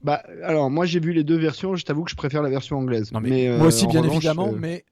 Bah, 0.03 0.23
alors, 0.43 0.69
moi 0.69 0.85
j'ai 0.85 0.99
vu 0.99 1.13
les 1.13 1.23
deux 1.23 1.37
versions, 1.37 1.75
je 1.75 1.85
t'avoue 1.85 2.03
que 2.03 2.11
je 2.11 2.15
préfère 2.15 2.41
la 2.41 2.49
version 2.49 2.77
anglaise. 2.77 3.11
Non, 3.11 3.19
mais, 3.19 3.47
euh, 3.47 3.57
moi 3.57 3.67
aussi, 3.67 3.85
en 3.85 3.89
bien 3.89 4.01
revanche, 4.01 4.15
évidemment, 4.17 4.49
euh, 4.53 4.57
mais 4.57 4.83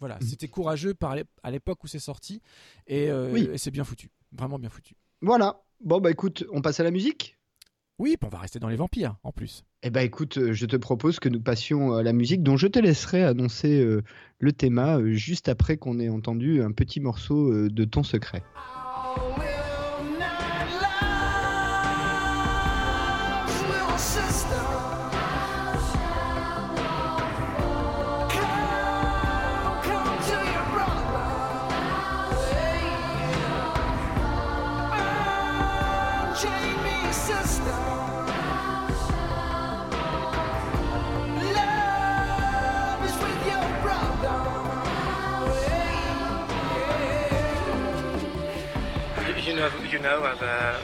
voilà, 0.00 0.18
c'était 0.20 0.48
courageux 0.48 0.94
par 0.94 1.16
à 1.42 1.50
l'époque 1.50 1.82
où 1.84 1.86
c'est 1.86 1.98
sorti 1.98 2.40
et, 2.86 3.10
euh, 3.10 3.30
Oui. 3.32 3.48
et 3.52 3.58
c'est 3.58 3.70
bien 3.70 3.84
foutu, 3.84 4.10
vraiment 4.32 4.58
bien 4.58 4.70
foutu. 4.70 4.94
Voilà. 5.20 5.60
Bon, 5.84 6.00
bah 6.00 6.10
écoute, 6.10 6.44
on 6.52 6.60
passe 6.60 6.80
à 6.80 6.84
la 6.84 6.90
musique? 6.90 7.36
Oui, 8.00 8.16
on 8.22 8.28
va 8.28 8.38
rester 8.38 8.60
dans 8.60 8.68
les 8.68 8.76
vampires 8.76 9.16
en 9.24 9.32
plus. 9.32 9.64
Eh 9.82 9.90
ben 9.90 10.02
écoute, 10.02 10.52
je 10.52 10.66
te 10.66 10.76
propose 10.76 11.18
que 11.18 11.28
nous 11.28 11.40
passions 11.40 11.94
à 11.94 12.02
la 12.04 12.12
musique 12.12 12.42
dont 12.44 12.56
je 12.56 12.68
te 12.68 12.78
laisserai 12.78 13.24
annoncer 13.24 13.80
euh, 13.80 14.02
le 14.38 14.52
thème 14.52 14.78
euh, 14.78 15.12
juste 15.14 15.48
après 15.48 15.76
qu'on 15.76 15.98
ait 15.98 16.08
entendu 16.08 16.62
un 16.62 16.70
petit 16.70 17.00
morceau 17.00 17.52
euh, 17.52 17.68
de 17.68 17.84
ton 17.84 18.04
secret. 18.04 18.42
You 49.98 50.04
know, 50.04 50.22
I've 50.22 50.40
a 50.42 50.80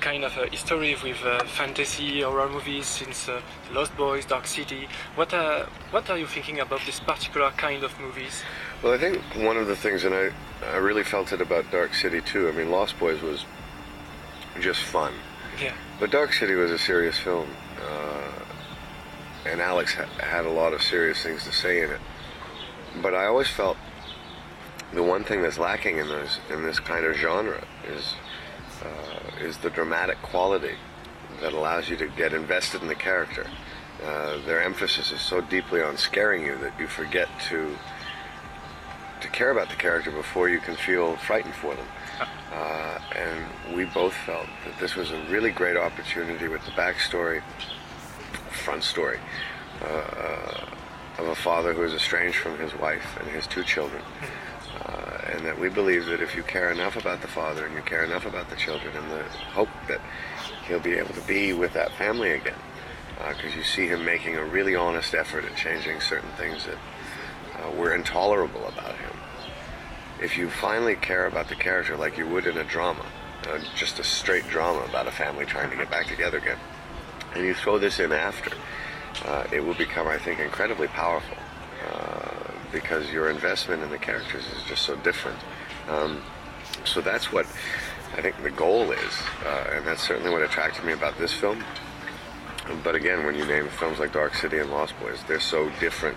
kind 0.00 0.24
of 0.24 0.36
a 0.38 0.46
history 0.48 0.94
with 1.02 1.20
uh, 1.24 1.42
fantasy 1.44 2.20
horror 2.20 2.48
movies 2.48 2.86
since 2.86 3.28
uh, 3.28 3.40
Lost 3.72 3.96
Boys, 3.96 4.24
Dark 4.24 4.46
City. 4.46 4.86
What 5.16 5.34
uh, 5.34 5.66
what 5.90 6.08
are 6.08 6.16
you 6.16 6.26
thinking 6.26 6.60
about 6.60 6.80
this 6.86 7.00
particular 7.00 7.50
kind 7.56 7.82
of 7.82 7.98
movies? 7.98 8.42
Well, 8.82 8.92
I 8.92 8.98
think 8.98 9.20
one 9.34 9.56
of 9.56 9.66
the 9.66 9.74
things, 9.74 10.04
and 10.04 10.14
I, 10.14 10.30
I 10.72 10.76
really 10.76 11.02
felt 11.02 11.32
it 11.32 11.40
about 11.40 11.68
Dark 11.72 11.94
City 11.94 12.20
too. 12.20 12.48
I 12.48 12.52
mean, 12.52 12.70
Lost 12.70 12.96
Boys 13.00 13.20
was 13.22 13.44
just 14.60 14.82
fun, 14.84 15.12
Yeah. 15.60 15.72
but 15.98 16.12
Dark 16.12 16.32
City 16.32 16.54
was 16.54 16.70
a 16.70 16.78
serious 16.78 17.18
film. 17.18 17.48
Uh, 17.82 19.50
and 19.50 19.60
Alex 19.60 19.94
ha- 19.94 20.06
had 20.24 20.44
a 20.46 20.50
lot 20.50 20.72
of 20.72 20.82
serious 20.82 21.22
things 21.22 21.42
to 21.44 21.52
say 21.52 21.82
in 21.82 21.90
it. 21.90 22.00
But 23.02 23.14
I 23.14 23.26
always 23.26 23.48
felt 23.48 23.76
the 24.92 25.02
one 25.02 25.24
thing 25.24 25.42
that's 25.42 25.58
lacking 25.58 25.98
in 25.98 26.08
this 26.08 26.38
in 26.50 26.62
this 26.62 26.78
kind 26.80 27.04
of 27.04 27.16
genre 27.16 27.62
is 27.88 28.14
uh, 28.88 29.44
is 29.44 29.58
the 29.58 29.70
dramatic 29.70 30.20
quality 30.22 30.74
that 31.40 31.52
allows 31.52 31.88
you 31.88 31.96
to 31.96 32.08
get 32.08 32.32
invested 32.32 32.82
in 32.82 32.88
the 32.88 32.94
character. 32.94 33.46
Uh, 34.04 34.38
their 34.46 34.62
emphasis 34.62 35.12
is 35.12 35.20
so 35.20 35.40
deeply 35.40 35.82
on 35.82 35.96
scaring 35.96 36.44
you 36.44 36.56
that 36.58 36.78
you 36.78 36.86
forget 36.86 37.28
to 37.48 37.76
to 39.20 39.28
care 39.28 39.50
about 39.50 39.68
the 39.68 39.74
character 39.74 40.12
before 40.12 40.48
you 40.48 40.60
can 40.60 40.76
feel 40.76 41.16
frightened 41.16 41.54
for 41.54 41.74
them. 41.74 41.86
Uh, 42.52 42.98
and 43.16 43.76
we 43.76 43.84
both 43.86 44.14
felt 44.14 44.46
that 44.64 44.78
this 44.78 44.94
was 44.94 45.10
a 45.10 45.20
really 45.28 45.50
great 45.50 45.76
opportunity 45.76 46.48
with 46.48 46.64
the 46.64 46.70
backstory, 46.72 47.42
front 48.50 48.82
story, 48.82 49.18
uh, 49.82 50.66
of 51.18 51.26
a 51.26 51.34
father 51.34 51.74
who 51.74 51.82
is 51.82 51.92
estranged 51.92 52.38
from 52.38 52.56
his 52.58 52.74
wife 52.76 53.18
and 53.20 53.28
his 53.30 53.46
two 53.46 53.64
children. 53.64 54.02
Uh, 55.28 55.36
and 55.36 55.46
that 55.46 55.58
we 55.58 55.68
believe 55.68 56.06
that 56.06 56.20
if 56.20 56.34
you 56.34 56.42
care 56.42 56.70
enough 56.70 56.96
about 56.96 57.20
the 57.20 57.28
father 57.28 57.66
and 57.66 57.74
you 57.74 57.82
care 57.82 58.04
enough 58.04 58.26
about 58.26 58.48
the 58.50 58.56
children 58.56 58.96
and 58.96 59.10
the 59.10 59.22
hope 59.52 59.68
that 59.86 60.00
he'll 60.66 60.80
be 60.80 60.94
able 60.94 61.14
to 61.14 61.20
be 61.22 61.52
with 61.52 61.72
that 61.72 61.92
family 61.92 62.32
again, 62.32 62.54
because 63.28 63.54
you 63.54 63.62
see 63.62 63.86
him 63.86 64.04
making 64.04 64.36
a 64.36 64.44
really 64.44 64.74
honest 64.74 65.14
effort 65.14 65.44
at 65.44 65.56
changing 65.56 66.00
certain 66.00 66.30
things 66.36 66.66
that 66.66 66.78
uh, 67.58 67.70
were 67.72 67.94
intolerable 67.94 68.66
about 68.68 68.96
him. 68.96 69.10
If 70.20 70.36
you 70.36 70.50
finally 70.50 70.96
care 70.96 71.26
about 71.26 71.48
the 71.48 71.54
character 71.54 71.96
like 71.96 72.18
you 72.18 72.26
would 72.28 72.46
in 72.46 72.56
a 72.56 72.64
drama, 72.64 73.04
uh, 73.48 73.58
just 73.76 73.98
a 73.98 74.04
straight 74.04 74.48
drama 74.48 74.80
about 74.80 75.06
a 75.06 75.12
family 75.12 75.46
trying 75.46 75.70
to 75.70 75.76
get 75.76 75.90
back 75.90 76.06
together 76.06 76.38
again, 76.38 76.58
and 77.34 77.44
you 77.44 77.54
throw 77.54 77.78
this 77.78 78.00
in 78.00 78.12
after, 78.12 78.52
uh, 79.24 79.44
it 79.52 79.60
will 79.64 79.74
become, 79.74 80.06
I 80.06 80.18
think, 80.18 80.40
incredibly 80.40 80.88
powerful 80.88 81.36
uh, 81.36 81.47
because 82.72 83.10
your 83.10 83.30
investment 83.30 83.82
in 83.82 83.90
the 83.90 83.98
characters 83.98 84.44
is 84.46 84.62
just 84.64 84.82
so 84.82 84.96
different. 84.96 85.38
Um, 85.88 86.22
so 86.84 87.00
that's 87.00 87.32
what 87.32 87.46
I 88.16 88.22
think 88.22 88.42
the 88.42 88.50
goal 88.50 88.90
is, 88.92 89.12
uh, 89.44 89.70
and 89.74 89.86
that's 89.86 90.02
certainly 90.02 90.30
what 90.30 90.42
attracted 90.42 90.84
me 90.84 90.92
about 90.92 91.18
this 91.18 91.32
film. 91.32 91.62
But 92.84 92.94
again, 92.94 93.24
when 93.24 93.34
you 93.34 93.46
name 93.46 93.68
films 93.68 93.98
like 93.98 94.12
Dark 94.12 94.34
City 94.34 94.58
and 94.58 94.70
Lost 94.70 94.98
Boys, 95.00 95.18
they're 95.26 95.40
so 95.40 95.70
different 95.80 96.16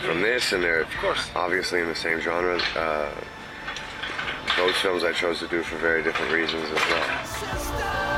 from 0.00 0.22
this, 0.22 0.52
and 0.52 0.62
they're 0.62 0.86
obviously 1.34 1.80
in 1.80 1.88
the 1.88 1.94
same 1.94 2.20
genre. 2.20 2.60
Uh, 2.74 3.10
those 4.56 4.74
films 4.76 5.04
I 5.04 5.12
chose 5.12 5.38
to 5.40 5.48
do 5.48 5.62
for 5.62 5.76
very 5.76 6.02
different 6.02 6.32
reasons 6.32 6.64
as 6.64 6.80
well. 6.90 8.09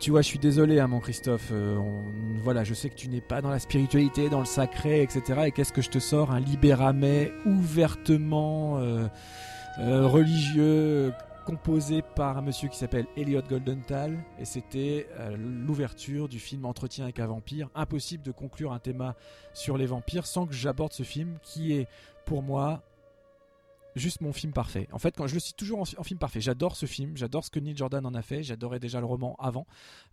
Tu 0.00 0.10
vois, 0.10 0.22
je 0.22 0.28
suis 0.28 0.38
désolé, 0.38 0.80
hein, 0.80 0.88
mon 0.88 0.98
Christophe. 0.98 1.50
euh, 1.52 1.78
voilà, 2.42 2.64
je 2.64 2.72
sais 2.72 2.88
que 2.88 2.94
tu 2.94 3.08
n'es 3.08 3.20
pas 3.20 3.42
dans 3.42 3.50
la 3.50 3.58
spiritualité, 3.58 4.30
dans 4.30 4.38
le 4.38 4.46
sacré, 4.46 5.02
etc. 5.02 5.42
Et 5.46 5.52
qu'est-ce 5.52 5.74
que 5.74 5.82
je 5.82 5.90
te 5.90 5.98
sors 5.98 6.30
Un 6.30 6.40
libéramais 6.40 7.32
ouvertement 7.44 8.78
euh, 8.78 9.06
euh, 9.78 10.06
religieux, 10.06 11.12
composé 11.44 12.00
par 12.00 12.38
un 12.38 12.40
monsieur 12.40 12.68
qui 12.68 12.78
s'appelle 12.78 13.06
Elliot 13.14 13.42
Goldenthal. 13.42 14.18
Et 14.38 14.46
c'était 14.46 15.06
l'ouverture 15.36 16.28
du 16.28 16.38
film 16.38 16.64
Entretien 16.64 17.04
avec 17.04 17.20
un 17.20 17.26
vampire. 17.26 17.68
Impossible 17.74 18.22
de 18.22 18.32
conclure 18.32 18.72
un 18.72 18.78
thème 18.78 19.12
sur 19.52 19.76
les 19.76 19.86
vampires 19.86 20.26
sans 20.26 20.46
que 20.46 20.54
j'aborde 20.54 20.94
ce 20.94 21.02
film 21.02 21.36
qui 21.42 21.74
est, 21.74 21.88
pour 22.24 22.42
moi, 22.42 22.82
juste 23.96 24.20
mon 24.20 24.32
film 24.32 24.52
parfait. 24.52 24.88
En 24.92 24.98
fait, 24.98 25.16
quand 25.16 25.26
je 25.26 25.34
le 25.34 25.40
cite 25.40 25.56
toujours 25.56 25.80
en, 25.80 25.84
en 25.98 26.02
film 26.04 26.18
parfait, 26.18 26.40
j'adore 26.40 26.76
ce 26.76 26.86
film, 26.86 27.16
j'adore 27.16 27.44
ce 27.44 27.50
que 27.50 27.58
Neil 27.60 27.76
Jordan 27.76 28.04
en 28.06 28.14
a 28.14 28.22
fait, 28.22 28.42
j'adorais 28.42 28.78
déjà 28.80 29.00
le 29.00 29.06
roman 29.06 29.36
avant, 29.38 29.66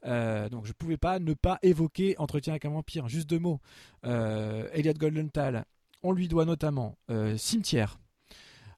Euh, 0.05 0.49
donc 0.49 0.65
je 0.65 0.73
pouvais 0.73 0.97
pas 0.97 1.19
ne 1.19 1.33
pas 1.33 1.59
évoquer 1.61 2.15
Entretien 2.17 2.53
avec 2.53 2.65
un 2.65 2.69
vampire. 2.71 3.07
Juste 3.07 3.29
deux 3.29 3.39
mots. 3.39 3.59
Euh, 4.05 4.67
Elliot 4.73 4.93
Goldenthal, 4.93 5.65
on 6.03 6.11
lui 6.11 6.27
doit 6.27 6.45
notamment 6.45 6.97
euh, 7.09 7.37
Cimetière 7.37 7.99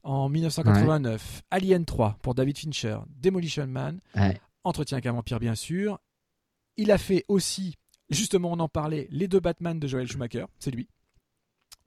en 0.04 0.30
1989, 0.30 1.42
Alien 1.52 1.86
3 1.86 2.18
pour 2.22 2.34
David 2.36 2.58
Fincher, 2.58 3.00
Demolition 3.22 3.68
Man, 3.68 4.00
Ouais. 4.16 4.40
Entretien 4.64 4.96
avec 4.98 5.06
un 5.08 5.14
vampire 5.14 5.40
bien 5.40 5.56
sûr. 5.56 6.00
Il 6.78 6.92
a 6.92 6.98
fait 6.98 7.26
aussi, 7.28 7.76
justement 8.10 8.52
on 8.54 8.60
en 8.60 8.70
parlait, 8.70 9.08
les 9.12 9.28
deux 9.28 9.40
Batman 9.42 9.80
de 9.80 9.88
Joel 9.88 10.08
Schumacher, 10.08 10.46
c'est 10.60 10.72
lui. 10.72 10.88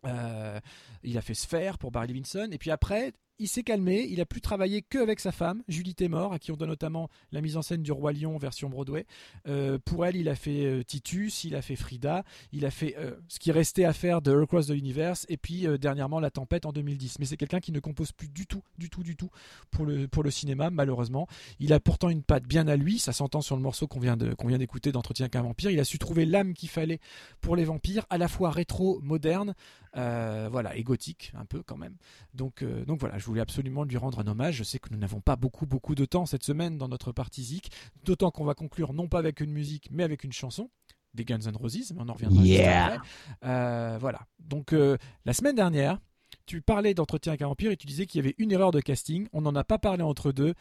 Euh, 0.06 0.60
il 1.02 1.16
a 1.18 1.22
fait 1.22 1.34
Sphère 1.34 1.78
pour 1.78 1.90
Barry 1.90 2.08
Levinson. 2.08 2.48
Et 2.50 2.58
puis 2.58 2.70
après, 2.70 3.12
il 3.42 3.48
s'est 3.48 3.64
calmé. 3.64 4.06
Il 4.08 4.20
a 4.20 4.26
plus 4.26 4.40
travaillé 4.40 4.82
que 4.82 4.98
avec 4.98 5.20
sa 5.20 5.32
femme, 5.32 5.62
Julie 5.68 5.94
Témor, 5.94 6.32
à 6.32 6.38
qui 6.38 6.52
on 6.52 6.56
doit 6.56 6.68
notamment 6.68 7.10
la 7.32 7.40
mise 7.40 7.56
en 7.56 7.62
scène 7.62 7.82
du 7.82 7.90
Roi 7.90 8.12
Lion 8.12 8.38
version 8.38 8.70
Broadway. 8.70 9.04
Euh, 9.48 9.78
pour 9.84 10.06
elle, 10.06 10.16
il 10.16 10.28
a 10.28 10.36
fait 10.36 10.64
euh, 10.64 10.82
Titus, 10.84 11.44
il 11.44 11.56
a 11.56 11.62
fait 11.62 11.74
Frida, 11.74 12.24
il 12.52 12.64
a 12.64 12.70
fait 12.70 12.94
euh, 12.98 13.16
ce 13.28 13.40
qui 13.40 13.50
restait 13.50 13.84
à 13.84 13.92
faire 13.92 14.22
de 14.22 14.32
Across 14.32 14.68
the 14.68 14.70
Universe, 14.70 15.26
et 15.28 15.36
puis 15.36 15.66
dernièrement 15.78 16.20
La 16.20 16.30
Tempête 16.30 16.66
en 16.66 16.72
2010. 16.72 17.18
Mais 17.18 17.26
c'est 17.26 17.36
quelqu'un 17.36 17.60
qui 17.60 17.72
ne 17.72 17.80
compose 17.80 18.12
plus 18.12 18.28
du 18.28 18.46
tout, 18.46 18.62
du 18.78 18.88
tout, 18.88 19.02
du 19.02 19.16
tout 19.16 19.30
pour 19.70 19.84
le, 19.84 20.06
pour 20.06 20.22
le 20.22 20.30
cinéma, 20.30 20.70
malheureusement. 20.70 21.26
Il 21.58 21.72
a 21.72 21.80
pourtant 21.80 22.08
une 22.08 22.22
patte 22.22 22.44
bien 22.44 22.68
à 22.68 22.76
lui, 22.76 23.00
ça 23.00 23.12
s'entend 23.12 23.40
sur 23.40 23.56
le 23.56 23.62
morceau 23.62 23.88
qu'on 23.88 23.98
vient 23.98 24.16
d'écouter 24.16 24.92
d'Entretien 24.92 25.28
qu'un 25.28 25.42
vampire. 25.42 25.70
Il 25.70 25.80
a 25.80 25.84
su 25.84 25.98
trouver 25.98 26.26
l'âme 26.26 26.54
qu'il 26.54 26.68
fallait 26.68 27.00
pour 27.40 27.56
les 27.56 27.64
vampires, 27.64 28.06
à 28.08 28.18
la 28.18 28.28
fois 28.28 28.50
rétro, 28.50 29.00
moderne, 29.02 29.54
voilà, 29.94 30.76
et 30.76 30.84
gothique 30.84 31.32
un 31.34 31.44
peu 31.44 31.62
quand 31.62 31.76
même. 31.76 31.96
Donc, 32.34 32.64
donc 32.86 33.00
voilà, 33.00 33.18
je 33.18 33.24
voulais 33.32 33.42
absolument 33.42 33.84
lui 33.84 33.96
rendre 33.96 34.18
un 34.20 34.26
hommage. 34.26 34.56
Je 34.56 34.64
sais 34.64 34.78
que 34.78 34.88
nous 34.90 34.98
n'avons 34.98 35.20
pas 35.20 35.36
beaucoup, 35.36 35.66
beaucoup 35.66 35.94
de 35.94 36.04
temps 36.04 36.26
cette 36.26 36.44
semaine 36.44 36.78
dans 36.78 36.88
notre 36.88 37.12
partie 37.12 37.42
Zik, 37.42 37.70
d'autant 38.04 38.30
qu'on 38.30 38.44
va 38.44 38.54
conclure 38.54 38.92
non 38.92 39.08
pas 39.08 39.18
avec 39.18 39.40
une 39.40 39.50
musique, 39.52 39.88
mais 39.90 40.04
avec 40.04 40.24
une 40.24 40.32
chanson. 40.32 40.70
des 41.14 41.24
Guns 41.24 41.40
N' 41.46 41.56
Roses, 41.56 41.92
mais 41.94 42.00
on 42.00 42.08
en 42.08 42.14
reviendra 42.14 42.42
juste 42.42 42.60
après. 42.60 42.98
Euh, 43.44 43.98
voilà. 44.00 44.20
Donc 44.38 44.72
euh, 44.72 44.96
la 45.24 45.32
semaine 45.32 45.54
dernière, 45.56 45.98
tu 46.46 46.62
parlais 46.62 46.94
d'entretien 46.94 47.32
avec 47.32 47.42
un 47.42 47.48
vampire 47.48 47.70
et 47.70 47.76
tu 47.76 47.86
disais 47.86 48.06
qu'il 48.06 48.18
y 48.20 48.24
avait 48.24 48.34
une 48.38 48.52
erreur 48.52 48.70
de 48.70 48.80
casting. 48.80 49.28
On 49.32 49.42
n'en 49.42 49.54
a 49.54 49.64
pas 49.64 49.78
parlé 49.78 50.02
entre 50.02 50.32
deux. 50.32 50.54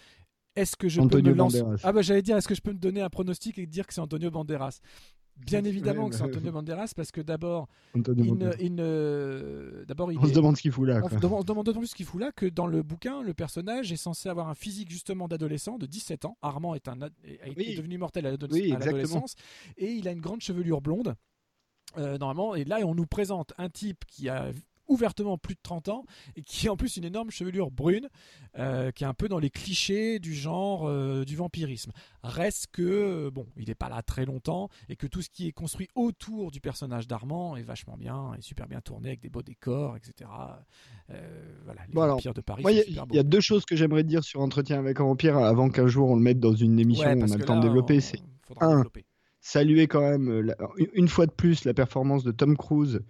Est-ce 0.58 0.76
que 0.76 0.90
je 0.90 1.00
Antonio 1.00 1.24
peux 1.24 1.32
me 1.32 1.36
lancer 1.36 1.62
Banderas. 1.62 1.82
Ah 1.84 1.94
bah 1.94 2.02
j'allais 2.02 2.22
dire, 2.22 2.36
est-ce 2.36 2.48
que 2.48 2.56
je 2.56 2.62
peux 2.62 2.74
me 2.74 2.78
donner 2.80 3.02
un 3.02 3.10
pronostic 3.10 3.58
et 3.58 3.66
dire 3.66 3.88
que 3.88 3.94
c'est 3.94 4.02
Antonio 4.02 4.30
Banderas? 4.30 4.82
Bien 5.38 5.64
évidemment 5.64 6.04
Ouais, 6.04 6.10
que 6.12 6.16
c'est 6.16 6.22
Antonio 6.24 6.52
Banderas 6.52 6.92
parce 6.96 7.12
que 7.12 7.20
d'abord, 7.22 7.68
il 7.96 8.02
Banderas. 8.04 8.54
il 8.60 8.76
ne- 8.76 9.84
d'abord 9.88 10.12
il 10.12 10.20
On 10.20 10.26
se 10.28 10.34
demande 10.34 10.56
ce 10.56 10.62
qu'il 10.62 10.72
fout 10.72 10.88
là. 10.88 10.98
on 10.98 11.02
quoi. 11.02 11.10
se 11.10 11.16
demande, 11.16 11.40
on 11.40 11.42
se 11.42 11.46
demande 11.48 11.66
d'autant 11.66 11.80
plus 11.80 11.88
ce 11.88 11.96
qu'il 11.96 12.06
fout 12.06 12.22
là 12.22 12.32
que 12.32 12.46
dans 12.46 12.68
le 12.68 12.84
bouquin, 12.84 13.24
le 13.24 13.34
personnage 13.34 13.92
est 13.92 13.98
censé 13.98 14.30
avoir 14.30 14.50
un 14.50 14.54
physique 14.56 14.92
justement 14.92 15.28
d'adolescent 15.28 15.78
de 15.80 15.88
17 15.88 16.26
ans. 16.26 16.38
Armand 16.44 16.76
est, 16.76 16.88
un, 16.88 17.02
ad- 17.02 17.14
est- 17.24 17.40
est 17.50 17.54
Oui. 17.58 17.76
devenu 17.76 17.98
mortel 17.98 18.28
à 18.28 18.32
Oui, 18.52 18.70
l'adolescence 18.70 19.36
et 19.78 19.92
il 19.92 20.08
a 20.08 20.12
une 20.12 20.22
grande 20.22 20.42
chevelure 20.42 20.80
blonde. 20.82 21.16
euh, 21.98 22.18
normalement, 22.18 22.56
et 22.56 22.64
là 22.64 22.78
on 22.86 22.96
nous 22.96 23.06
présente 23.08 23.52
un 23.58 23.68
type 23.70 24.06
qui 24.08 24.30
a 24.30 24.52
ouvertement 24.92 25.38
plus 25.38 25.56
de 25.56 25.60
30 25.64 25.90
ans 25.90 26.06
et 26.36 26.42
qui 26.42 26.68
a 26.68 26.72
en 26.74 26.78
plus 26.78 26.98
une 26.98 27.04
énorme 27.06 27.32
chevelure 27.32 27.72
brune 27.72 28.10
euh, 28.60 28.92
qui 28.92 29.04
est 29.04 29.08
un 29.08 29.14
peu 29.14 29.28
dans 29.28 29.40
les 29.40 29.50
clichés 29.50 30.20
du 30.20 30.34
genre 30.34 30.88
euh, 30.88 31.24
du 31.26 31.36
vampirisme. 31.36 31.92
Reste 32.24 32.68
que 32.72 32.82
euh, 32.82 33.32
bon, 33.32 33.48
il 33.58 33.68
n'est 33.70 33.76
pas 33.76 33.90
là 33.90 34.02
très 34.02 34.26
longtemps 34.26 34.70
et 34.90 34.96
que 34.96 35.08
tout 35.08 35.22
ce 35.22 35.30
qui 35.30 35.48
est 35.48 35.52
construit 35.52 35.88
autour 35.96 36.52
du 36.52 36.60
personnage 36.62 37.08
d'Armand 37.08 37.56
est 37.56 37.64
vachement 37.64 37.98
bien 37.98 38.34
et 38.38 38.42
super 38.42 38.68
bien 38.68 38.82
tourné 38.82 39.10
avec 39.10 39.22
des 39.22 39.30
beaux 39.30 39.42
décors, 39.42 39.96
etc. 39.98 40.30
Euh, 41.10 41.56
voilà, 41.66 41.82
les 41.88 41.94
Bon, 41.94 42.02
alors, 42.02 42.20
de 42.22 42.42
Paris. 42.42 42.64
il 42.70 42.94
y 42.96 43.00
a- 43.00 43.06
y, 43.22 43.24
deux 43.24 43.42
choses 43.42 43.66
que 43.66 43.76
j'aimerais 43.76 44.04
dire 44.04 44.24
sur 44.24 44.42
Entretien 44.42 44.80
avec 44.80 45.00
un 45.00 45.04
vampire 45.04 45.38
avant 45.38 45.70
qu'un 45.70 45.88
jour 45.88 46.10
on 46.10 46.16
le 46.16 46.22
mette 46.22 46.40
dans 46.40 46.54
une 46.54 46.80
émission 46.80 47.06
Ouais, 47.08 47.16
où 47.16 47.24
on 47.24 47.32
a 47.32 47.38
le 47.38 47.46
temps 47.46 47.58
de 47.58 47.62
développer. 47.64 48.00
C'est 48.02 48.20
faudra 48.44 48.66
un, 48.66 48.76
développer. 48.78 49.06
saluer 49.40 49.88
quand 49.88 50.02
même 50.02 50.54
une 50.94 51.08
fois 51.08 51.26
de 51.26 51.32
plus 51.32 51.66
la 51.66 51.74
performance 51.74 52.24
de 52.24 52.32
Tom 52.32 52.56
Cruise 52.58 53.02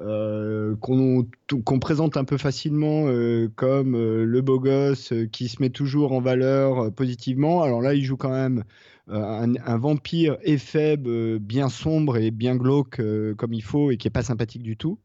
euh, 0.00 0.76
qu'on 0.76 1.78
présente 1.80 2.16
un 2.16 2.24
peu 2.24 2.36
facilement 2.36 3.08
euh, 3.08 3.48
comme 3.56 3.96
euh, 3.96 4.24
le 4.24 4.42
beau 4.42 4.60
gosse 4.60 5.12
qui 5.32 5.48
se 5.48 5.60
met 5.60 5.70
toujours 5.70 6.12
en 6.12 6.20
valeur 6.20 6.92
positivement. 6.92 7.62
Alors 7.62 7.82
là, 7.82 7.94
il 7.94 8.04
joue 8.04 8.16
quand 8.16 8.30
même 8.30 8.62
un, 9.08 9.78
vampire 9.78 10.36
euh, 10.76 11.38
bien 11.40 11.68
sombre 11.68 12.16
et 12.18 12.30
bien 12.30 12.54
glauque 12.56 13.00
comme 13.36 13.52
il 13.52 13.62
faut 13.62 13.90
et 13.90 13.96
qui 13.96 14.06
est 14.06 14.12
pas 14.12 14.22
sympathique 14.22 14.62
du 14.62 14.76
tout. 14.76 14.98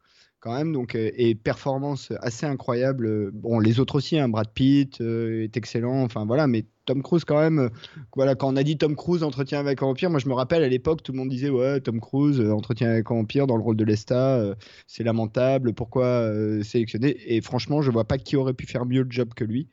Quand 0.43 0.53
même, 0.53 0.73
donc, 0.73 0.95
euh, 0.95 1.09
et 1.15 1.35
performance 1.35 2.11
assez 2.19 2.45
incroyable. 2.45 3.05
Euh, 3.05 3.31
Bon, 3.33 3.59
les 3.59 3.79
autres 3.79 3.95
aussi, 3.95 4.19
hein, 4.19 4.27
Brad 4.27 4.49
Pitt 4.49 4.99
euh, 4.99 5.45
est 5.45 5.55
excellent, 5.55 6.03
enfin 6.03 6.25
voilà, 6.25 6.47
mais 6.47 6.65
Tom 6.83 7.01
Cruise 7.01 7.23
quand 7.23 7.39
même, 7.39 7.69
voilà, 8.13 8.35
quand 8.35 8.51
on 8.51 8.57
a 8.57 8.63
dit 8.63 8.77
Tom 8.77 8.97
Cruise, 8.97 9.23
entretien 9.23 9.61
avec 9.61 9.81
un 9.81 9.85
vampire, 9.85 10.09
moi 10.09 10.19
je 10.19 10.27
me 10.27 10.33
rappelle 10.33 10.61
à 10.61 10.67
l'époque, 10.67 11.01
tout 11.01 11.13
le 11.13 11.17
monde 11.19 11.29
disait, 11.29 11.49
ouais, 11.49 11.79
Tom 11.79 12.01
Cruise, 12.01 12.41
euh, 12.41 12.51
entretien 12.51 12.89
avec 12.89 13.09
un 13.09 13.13
vampire 13.13 13.47
dans 13.47 13.55
le 13.55 13.63
rôle 13.63 13.77
de 13.77 13.85
Lesta, 13.85 14.53
c'est 14.85 15.05
lamentable, 15.05 15.71
pourquoi 15.71 16.29
sélectionner 16.61 17.15
Et 17.33 17.39
franchement, 17.39 17.81
je 17.81 17.89
vois 17.89 18.03
pas 18.03 18.17
qui 18.17 18.35
aurait 18.35 18.53
pu 18.53 18.65
faire 18.65 18.85
mieux 18.85 19.03
le 19.03 19.09
job 19.09 19.33
que 19.33 19.45
lui. 19.45 19.69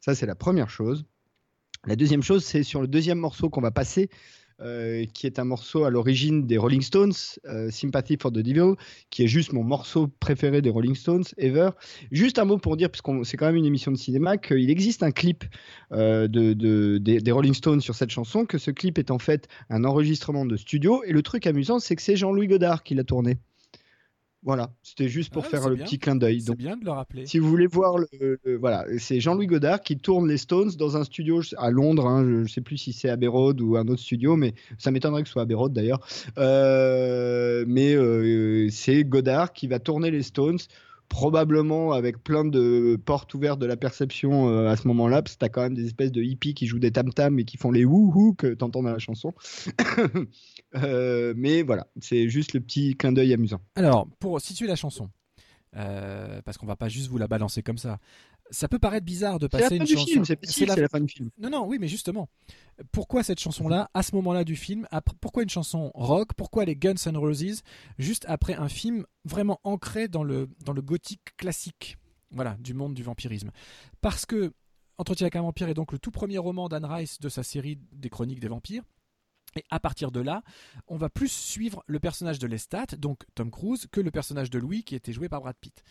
Ça, 0.00 0.16
c'est 0.16 0.26
la 0.26 0.34
première 0.34 0.68
chose. 0.68 1.04
La 1.86 1.94
deuxième 1.94 2.22
chose, 2.22 2.44
c'est 2.44 2.64
sur 2.64 2.80
le 2.80 2.88
deuxième 2.88 3.18
morceau 3.18 3.50
qu'on 3.50 3.60
va 3.60 3.70
passer, 3.70 4.10
euh, 4.60 5.04
qui 5.14 5.26
est 5.26 5.38
un 5.38 5.44
morceau 5.44 5.84
à 5.84 5.90
l'origine 5.90 6.46
des 6.46 6.58
Rolling 6.58 6.82
Stones, 6.82 7.12
euh, 7.46 7.70
Sympathy 7.70 8.16
for 8.20 8.30
the 8.32 8.38
Devil, 8.38 8.74
qui 9.10 9.24
est 9.24 9.28
juste 9.28 9.52
mon 9.52 9.64
morceau 9.64 10.08
préféré 10.20 10.62
des 10.62 10.70
Rolling 10.70 10.94
Stones 10.94 11.24
ever. 11.36 11.70
Juste 12.10 12.38
un 12.38 12.44
mot 12.44 12.58
pour 12.58 12.76
dire, 12.76 12.90
puisque 12.90 13.08
c'est 13.24 13.36
quand 13.36 13.46
même 13.46 13.56
une 13.56 13.66
émission 13.66 13.92
de 13.92 13.96
cinéma, 13.96 14.36
qu'il 14.36 14.70
existe 14.70 15.02
un 15.02 15.10
clip 15.10 15.44
euh, 15.92 16.28
de, 16.28 16.52
de- 16.52 16.98
des, 16.98 17.20
des 17.20 17.32
Rolling 17.32 17.54
Stones 17.54 17.80
sur 17.80 17.94
cette 17.94 18.10
chanson, 18.10 18.44
que 18.46 18.58
ce 18.58 18.70
clip 18.70 18.98
est 18.98 19.10
en 19.10 19.18
fait 19.18 19.48
un 19.70 19.84
enregistrement 19.84 20.44
de 20.44 20.56
studio. 20.56 21.02
Et 21.04 21.12
le 21.12 21.22
truc 21.22 21.46
amusant, 21.46 21.78
c'est 21.78 21.96
que 21.96 22.02
c'est 22.02 22.16
Jean-Louis 22.16 22.48
Godard 22.48 22.82
qui 22.82 22.94
l'a 22.94 23.04
tourné. 23.04 23.38
Voilà, 24.44 24.70
c'était 24.84 25.08
juste 25.08 25.32
pour 25.32 25.42
Ah, 25.44 25.48
faire 25.48 25.68
le 25.68 25.74
bien. 25.74 25.84
petit 25.84 25.98
clin 25.98 26.14
d'œil. 26.14 26.40
C'est 26.42 26.54
bien 26.56 26.76
de 26.76 26.84
le 26.84 26.92
rappeler. 26.92 27.26
si 27.26 27.40
vous 27.40 27.48
voulez 27.48 27.66
voir, 27.66 27.98
le, 27.98 28.06
le- 28.44 28.56
voilà, 28.56 28.84
c'est 28.98 29.20
Jean-Louis 29.20 29.48
Godard 29.48 29.80
qui 29.82 29.98
tourne 29.98 30.28
les 30.28 30.36
Stones 30.36 30.70
dans 30.78 30.96
un 30.96 31.02
studio 31.04 31.42
à 31.56 31.70
Londres. 31.70 32.06
hein, 32.06 32.24
je 32.24 32.30
ne 32.42 32.46
sais 32.46 32.60
plus 32.60 32.76
si 32.78 32.92
c'est 32.92 33.08
Abbey 33.08 33.26
Road 33.26 33.60
ou 33.60 33.76
un 33.76 33.86
autre 33.88 34.00
studio, 34.00 34.36
mais 34.36 34.54
ça 34.78 34.90
m'étonnerait 34.92 35.22
que 35.22 35.28
ce 35.28 35.32
soit 35.32 35.42
Abbey 35.42 35.54
Road 35.54 35.72
d'ailleurs. 35.72 36.00
Euh, 36.38 37.64
mais 37.66 37.94
euh, 37.94 38.68
c'est 38.70 39.04
Godard 39.04 39.52
qui 39.52 39.66
va 39.66 39.78
tourner 39.80 40.10
les 40.10 40.22
Stones. 40.22 40.58
Probablement 41.08 41.92
avec 41.92 42.22
plein 42.22 42.44
de 42.44 43.00
portes 43.02 43.32
ouvertes 43.34 43.58
de 43.58 43.66
la 43.66 43.76
perception 43.76 44.48
euh, 44.48 44.68
à 44.68 44.76
ce 44.76 44.86
moment-là, 44.88 45.22
parce 45.22 45.34
que 45.34 45.40
t'as 45.40 45.48
quand 45.48 45.62
même 45.62 45.74
des 45.74 45.86
espèces 45.86 46.12
de 46.12 46.22
hippies 46.22 46.54
qui 46.54 46.66
jouent 46.66 46.78
des 46.78 46.90
tam-tams 46.90 47.38
et 47.38 47.44
qui 47.44 47.56
font 47.56 47.70
les 47.70 47.84
wouhou 47.84 48.34
que 48.34 48.48
t'entends 48.48 48.82
dans 48.82 48.92
la 48.92 48.98
chanson. 48.98 49.32
Euh, 50.74 51.32
mais 51.34 51.62
voilà, 51.62 51.86
c'est 51.98 52.28
juste 52.28 52.52
le 52.52 52.60
petit 52.60 52.94
clin 52.94 53.10
d'œil 53.10 53.32
amusant. 53.32 53.62
Alors, 53.74 54.06
pour 54.20 54.38
situer 54.38 54.66
la 54.66 54.76
chanson, 54.76 55.08
euh, 55.76 56.42
parce 56.44 56.58
qu'on 56.58 56.66
va 56.66 56.76
pas 56.76 56.88
juste 56.88 57.08
vous 57.08 57.16
la 57.16 57.26
balancer 57.26 57.62
comme 57.62 57.78
ça, 57.78 57.98
ça 58.50 58.68
peut 58.68 58.78
paraître 58.78 59.04
bizarre 59.04 59.38
de 59.38 59.48
C'est 59.50 59.56
la 59.58 59.62
passer 59.64 59.76
fin 59.76 59.82
une 59.82 59.86
du 59.86 59.94
chanson. 59.94 60.06
film, 60.06 60.24
c'est 60.24 60.46
si, 60.46 60.52
c'est 60.52 60.66
la 60.66 60.88
fin 60.88 61.00
du 61.00 61.08
film. 61.08 61.30
Non, 61.38 61.50
non, 61.50 61.66
oui, 61.66 61.78
mais 61.80 61.88
justement, 61.88 62.28
pourquoi 62.92 63.22
cette 63.22 63.40
chanson-là, 63.40 63.90
à 63.94 64.02
ce 64.02 64.14
moment-là 64.16 64.44
du 64.44 64.56
film 64.56 64.86
Pourquoi 65.20 65.42
une 65.42 65.48
chanson 65.50 65.90
rock 65.94 66.30
Pourquoi 66.36 66.64
les 66.64 66.76
Guns 66.76 66.94
N' 67.06 67.16
Roses 67.16 67.62
juste 67.98 68.24
après 68.28 68.54
un 68.54 68.68
film 68.68 69.04
vraiment 69.24 69.60
ancré 69.64 70.08
dans 70.08 70.24
le, 70.24 70.48
dans 70.64 70.72
le 70.72 70.82
gothique 70.82 71.36
classique 71.36 71.96
voilà, 72.30 72.56
du 72.60 72.74
monde 72.74 72.94
du 72.94 73.02
vampirisme 73.02 73.50
Parce 74.00 74.26
que 74.26 74.52
Entretien 74.98 75.26
avec 75.26 75.36
un 75.36 75.42
vampire 75.42 75.68
est 75.68 75.74
donc 75.74 75.92
le 75.92 75.98
tout 75.98 76.10
premier 76.10 76.38
roman 76.38 76.68
d'Anne 76.68 76.84
Rice 76.84 77.20
de 77.20 77.28
sa 77.28 77.44
série 77.44 77.78
des 77.92 78.10
chroniques 78.10 78.40
des 78.40 78.48
vampires. 78.48 78.82
Et 79.56 79.64
à 79.70 79.80
partir 79.80 80.10
de 80.10 80.20
là, 80.20 80.42
on 80.88 80.96
va 80.96 81.08
plus 81.08 81.30
suivre 81.30 81.82
le 81.86 81.98
personnage 82.00 82.38
de 82.38 82.46
Lestat, 82.46 82.86
donc 82.98 83.24
Tom 83.34 83.50
Cruise, 83.50 83.86
que 83.90 84.00
le 84.00 84.10
personnage 84.10 84.50
de 84.50 84.58
Louis 84.58 84.82
qui 84.84 84.94
était 84.94 85.12
joué 85.12 85.28
par 85.28 85.40
Brad 85.40 85.56
Pitt. 85.58 85.82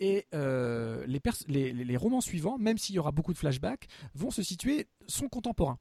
Et 0.00 0.26
euh, 0.34 1.06
les, 1.06 1.96
romans 1.96 2.20
suivants, 2.20 2.58
même 2.58 2.78
s'il 2.78 2.94
y 2.94 2.98
aura 2.98 3.12
beaucoup 3.12 3.32
de 3.32 3.38
flashbacks, 3.38 3.86
vont 4.14 4.30
se 4.30 4.42
situer 4.42 4.88
sont 5.06 5.28
contemporains. 5.28 5.78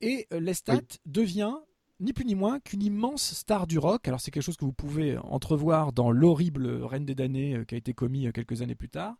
Et 0.00 0.26
euh, 0.32 0.40
Lestat 0.40 0.80
devient 1.06 1.56
ni 2.00 2.12
plus 2.12 2.24
ni 2.24 2.34
moins 2.34 2.58
qu'une 2.58 2.82
immense 2.82 3.32
star 3.34 3.66
du 3.66 3.78
rock. 3.78 4.08
Alors 4.08 4.20
c'est 4.20 4.30
quelque 4.32 4.42
chose 4.42 4.56
que 4.56 4.64
vous 4.64 4.72
pouvez 4.72 5.16
entrevoir 5.18 5.92
dans 5.92 6.10
l'horrible 6.10 6.66
Reine 6.82 7.04
des 7.04 7.14
damnés 7.14 7.54
euh, 7.56 7.64
qui 7.64 7.74
a 7.76 7.78
été 7.78 7.94
commis 7.94 8.30
quelques 8.32 8.60
années 8.62 8.74
plus 8.74 8.88
tard, 8.88 9.14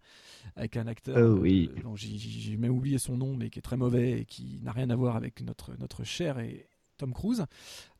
avec 0.56 0.76
un 0.76 0.86
acteur 0.88 1.16
Oh 1.16 1.38
oui. 1.40 1.70
euh, 1.76 1.82
dont 1.82 1.94
j'ai- 1.94 2.56
même 2.56 2.72
oublié 2.72 2.98
son 2.98 3.16
nom, 3.16 3.36
mais 3.36 3.50
qui 3.50 3.60
est 3.60 3.62
très 3.62 3.76
mauvais 3.76 4.20
et 4.20 4.24
qui 4.24 4.58
n'a 4.62 4.72
rien 4.72 4.90
à 4.90 4.96
voir 4.96 5.14
avec 5.16 5.40
notre, 5.42 5.76
notre 5.78 6.02
cher 6.02 6.38
et 6.40 6.68
Tom 6.96 7.12
Cruise. 7.14 7.44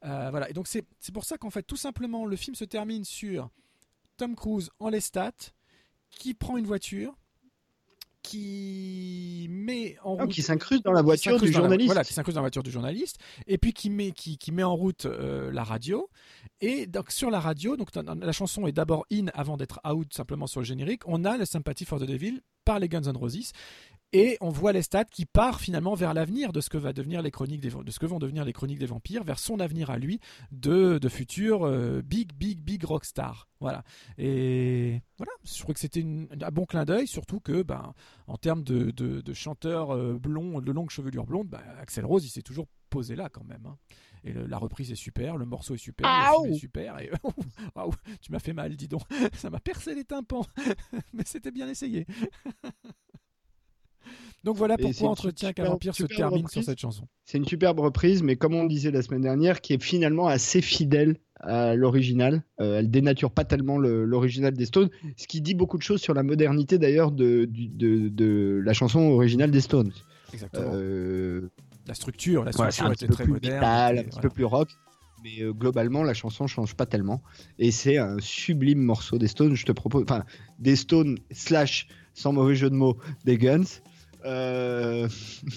Euh, 0.05 0.31
voilà. 0.31 0.51
Et 0.51 0.53
donc 0.53 0.67
c'est 0.67 0.85
c'est 0.99 1.13
pour 1.13 1.25
ça 1.25 1.39
qu'en 1.39 1.51
fait 1.51 1.63
tout 1.63 1.77
simplement 1.77 2.25
le 2.27 2.37
film 2.37 2.57
se 2.57 2.65
termine 2.65 3.05
sur 3.05 3.51
Tom 4.17 4.35
Cruise 4.35 4.71
en 4.81 4.89
Lestat 4.89 5.33
qui 6.19 6.35
prend 6.35 6.57
une 6.57 6.67
voiture 6.67 7.15
qui 8.23 9.49
met 9.51 9.97
en 10.05 10.17
Ah, 10.19 10.23
route 10.23 10.33
qui 10.33 10.43
s'incruste 10.43 10.85
dans 10.85 10.93
la 10.93 11.03
voiture 11.03 11.41
du 11.41 11.47
la- 11.47 11.53
journaliste. 11.59 11.87
voilà 11.87 12.05
qui 12.05 12.13
s'incruste 12.15 12.37
dans 12.37 12.41
la 12.41 12.45
voiture 12.45 12.63
du 12.63 12.71
journaliste 12.71 13.19
et 13.49 13.59
puis 13.59 13.73
qui 13.73 13.91
met 13.91 14.13
qui, 14.13 14.39
qui 14.39 14.53
met 14.53 14.63
en 14.63 14.77
route 14.77 15.07
euh, 15.07 15.51
la 15.51 15.65
radio 15.65 16.09
et 16.61 16.87
donc 16.87 17.11
sur 17.11 17.31
la 17.31 17.41
radio 17.41 17.77
donc 17.77 17.89
la 17.97 18.33
chanson 18.33 18.67
est 18.69 18.73
d'abord 18.73 19.05
in 19.13 19.27
avant 19.35 19.57
d'être 19.57 19.81
out 19.85 20.15
simplement 20.15 20.47
sur 20.47 20.61
le 20.61 20.67
générique 20.67 21.03
on 21.07 21.25
a 21.25 21.37
le 21.37 21.45
Sympathy 21.45 21.85
for 21.85 21.99
the 21.99 22.05
Devil 22.05 22.41
par 22.65 22.79
les 22.79 22.89
Guns 22.89 23.03
N' 23.03 23.17
Roses 23.17 23.51
et 24.13 24.37
on 24.41 24.51
voit 24.51 24.73
Lestat 24.73 25.05
qui 25.05 25.25
part 25.27 25.61
finalement 25.61 25.95
vers 25.95 26.15
l'avenir 26.15 26.53
de 26.53 26.61
ce 26.61 26.69
que 26.71 26.79
va 26.79 26.93
devenir 26.93 27.23
les 27.23 27.31
chroniques 27.31 27.61
des, 27.61 27.71
de 27.71 27.91
ce 27.91 27.99
que 27.99 28.07
vont 28.07 28.19
devenir 28.19 28.45
les 28.45 28.53
chroniques 28.53 28.79
des 28.79 28.87
vampires, 28.87 29.25
vers 29.25 29.39
son 29.39 29.61
avenir 29.61 29.91
à 29.91 29.99
lui 29.99 30.21
de, 30.51 30.99
de 30.99 31.09
futur 31.09 31.65
euh, 31.67 32.03
big 32.03 32.33
big 32.35 32.61
big 32.61 32.85
rockstar. 32.85 33.49
Voilà. 33.61 33.85
Et 34.19 35.01
voilà, 35.19 35.33
je 35.45 35.63
crois 35.63 35.75
que 35.75 35.81
c'était 35.81 36.03
un 36.05 36.51
bon 36.51 36.65
clin 36.67 36.85
d'œil, 36.85 37.07
surtout 37.07 37.41
que 37.41 37.63
ben 37.63 37.95
en 38.27 38.37
termes 38.37 38.65
de, 38.65 38.91
de, 38.91 39.21
de 39.21 39.33
chanteur 39.33 39.91
euh, 39.91 40.19
blond, 40.19 40.61
de 40.61 40.73
longue 40.73 40.91
chevelure 40.91 41.27
blonde, 41.27 41.49
ben, 41.49 41.61
Axel 41.81 42.05
Rose 42.05 42.25
il 42.25 42.31
s'est 42.31 42.43
toujours 42.43 42.67
posé 42.91 43.17
là 43.17 43.29
quand 43.29 43.45
même. 43.45 43.65
hein. 43.67 43.77
Et 44.25 44.33
le- 44.33 44.47
la 44.47 44.59
reprise 44.59 44.93
est 44.93 44.97
super, 44.97 45.37
le 45.37 45.45
morceau 45.47 45.75
est 45.75 45.79
super, 45.79 46.07
le 46.09 46.43
film 46.45 46.55
est 46.55 46.59
super. 46.59 46.99
Et 47.01 47.11
tu 48.21 48.31
m'as 48.31 48.39
fait 48.39 48.53
mal, 48.53 48.77
dis 48.77 48.87
donc. 48.89 49.03
Ça 49.35 49.51
m'a 49.51 49.59
percé 49.61 49.95
les 49.95 50.05
tympans, 50.05 50.47
mais 51.13 51.25
c'était 51.25 51.51
bien 51.51 51.69
essayé. 51.69 52.07
Donc 54.45 54.57
voilà 54.57 54.77
pourquoi 54.77 55.11
Entretien 55.11 55.53
qu'un 55.53 55.65
vampire 55.65 55.95
se 55.95 56.03
termine 56.05 56.49
sur 56.49 56.65
cette 56.65 56.81
chanson. 56.81 57.07
C'est 57.25 57.39
une 57.39 57.47
superbe 57.47 57.79
reprise, 57.79 58.23
mais 58.25 58.35
comme 58.37 58.55
on 58.55 58.65
disait 58.67 58.91
la 58.91 59.03
semaine 59.03 59.21
dernière, 59.23 59.61
qui 59.61 59.73
est 59.75 59.83
finalement 59.83 60.27
assez 60.27 60.61
fidèle 60.61 61.17
à 61.39 61.75
l'original. 61.77 62.43
Euh, 62.61 62.79
elle 62.81 62.91
dénature 62.91 63.31
pas 63.31 63.45
tellement 63.45 63.79
le- 63.79 64.05
l'original 64.05 64.53
des 64.53 64.67
Stones, 64.67 64.91
ce 65.17 65.27
qui 65.29 65.41
dit 65.41 65.55
beaucoup 65.55 65.79
de 65.79 65.83
choses 65.83 66.01
sur 66.01 66.13
la 66.15 66.23
modernité 66.25 66.79
d'ailleurs 66.79 67.13
de, 67.13 67.45
du- 67.45 67.69
de, 67.69 68.09
de 68.09 68.61
la 68.65 68.73
chanson 68.73 69.01
originale 69.01 69.51
des 69.53 69.61
Stones. 69.61 69.93
Exactement. 70.33 70.71
Euh, 70.75 71.49
La 71.87 71.95
structure, 71.95 72.45
la 72.45 72.51
voilà, 72.53 72.71
structure 72.73 72.91
un 72.91 72.95
était 72.95 73.07
peu 73.07 73.15
très 73.15 73.25
plus 73.25 73.33
moderne. 73.35 73.65
un 73.65 74.03
petit 74.03 74.09
voilà. 74.11 74.21
peu 74.23 74.29
plus 74.31 74.45
rock. 74.45 74.69
Mais 75.25 75.41
euh, 75.43 75.53
globalement, 75.53 76.03
la 76.03 76.15
chanson 76.15 76.49
change 76.49 76.75
pas 76.75 76.87
tellement. 76.87 77.23
Et 77.61 77.71
c'est 77.71 77.97
un 77.97 78.17
sublime 78.19 78.81
morceau 78.81 79.19
des 79.19 79.29
Stones. 79.29 79.55
Je 79.55 79.65
te 79.67 79.71
propose, 79.73 80.03
enfin, 80.03 80.25
des 80.59 80.75
Stones 80.75 81.17
slash, 81.31 81.87
sans 82.15 82.33
mauvais 82.33 82.57
jeu 82.57 82.71
de 82.71 82.75
mots, 82.75 82.97
des 83.25 83.39
Guns. 83.39 83.63
Euh... 84.25 85.09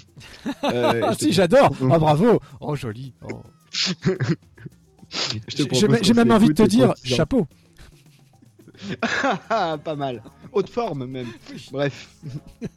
euh, 0.64 1.02
Ah 1.04 1.14
si, 1.18 1.32
j'adore. 1.32 1.72
Ah 1.92 2.00
bravo. 2.00 2.40
Oh 2.60 2.76
joli. 2.76 3.14
Oh. 3.24 3.42
J'ai 5.48 6.14
même 6.14 6.32
envie 6.32 6.48
de 6.48 6.54
te 6.54 6.64
dire 6.64 6.94
chapeau. 7.04 7.48
pas 9.50 9.96
mal. 9.96 10.22
Haute 10.52 10.70
forme 10.70 11.06
même. 11.06 11.28
Bref. 11.72 12.10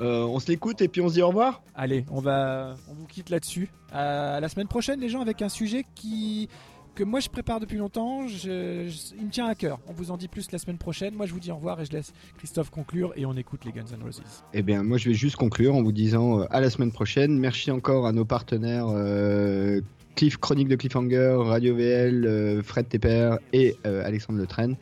Euh, 0.00 0.24
on 0.24 0.40
se 0.40 0.48
l'écoute 0.48 0.80
et 0.80 0.88
puis 0.88 1.00
on 1.00 1.08
se 1.08 1.14
dit 1.14 1.22
au 1.22 1.28
revoir. 1.28 1.62
Allez, 1.74 2.04
on 2.10 2.20
va, 2.20 2.76
on 2.88 2.94
vous 2.94 3.06
quitte 3.06 3.30
là-dessus. 3.30 3.68
À 3.92 4.40
la 4.40 4.48
semaine 4.48 4.66
prochaine, 4.66 5.00
les 5.00 5.08
gens, 5.08 5.20
avec 5.20 5.42
un 5.42 5.48
sujet 5.48 5.84
qui 5.94 6.48
que 6.94 7.04
moi 7.04 7.20
je 7.20 7.28
prépare 7.28 7.60
depuis 7.60 7.78
longtemps. 7.78 8.26
Je- 8.28 8.88
je- 8.88 9.14
il 9.18 9.26
me 9.26 9.30
tient 9.30 9.46
à 9.46 9.54
cœur. 9.54 9.78
On 9.88 9.92
vous 9.92 10.10
en 10.10 10.16
dit 10.16 10.28
plus 10.28 10.50
la 10.52 10.58
semaine 10.58 10.78
prochaine. 10.78 11.14
Moi, 11.14 11.26
je 11.26 11.32
vous 11.32 11.40
dis 11.40 11.50
au 11.50 11.56
revoir 11.56 11.80
et 11.80 11.84
je 11.84 11.92
laisse 11.92 12.12
Christophe 12.38 12.70
conclure 12.70 13.12
et 13.16 13.26
on 13.26 13.34
écoute 13.34 13.64
les 13.64 13.72
Guns 13.72 13.84
N' 13.92 14.02
Roses. 14.02 14.22
Eh 14.52 14.62
bien, 14.62 14.82
moi, 14.82 14.98
je 14.98 15.08
vais 15.08 15.14
juste 15.14 15.36
conclure 15.36 15.74
en 15.74 15.82
vous 15.82 15.92
disant 15.92 16.40
euh, 16.40 16.44
à 16.50 16.60
la 16.60 16.70
semaine 16.70 16.92
prochaine. 16.92 17.38
Merci 17.38 17.70
encore 17.70 18.06
à 18.06 18.12
nos 18.12 18.24
partenaires 18.24 18.86
euh, 18.88 19.80
Cliff 20.16 20.36
Chronique 20.36 20.68
de 20.68 20.76
Cliffhanger, 20.76 21.36
Radio 21.38 21.74
VL, 21.74 22.26
euh, 22.26 22.62
Fred 22.62 22.88
Tepper 22.88 23.36
et 23.52 23.76
euh, 23.86 24.04
Alexandre 24.06 24.38
Le 24.38 24.46
Train. 24.46 24.72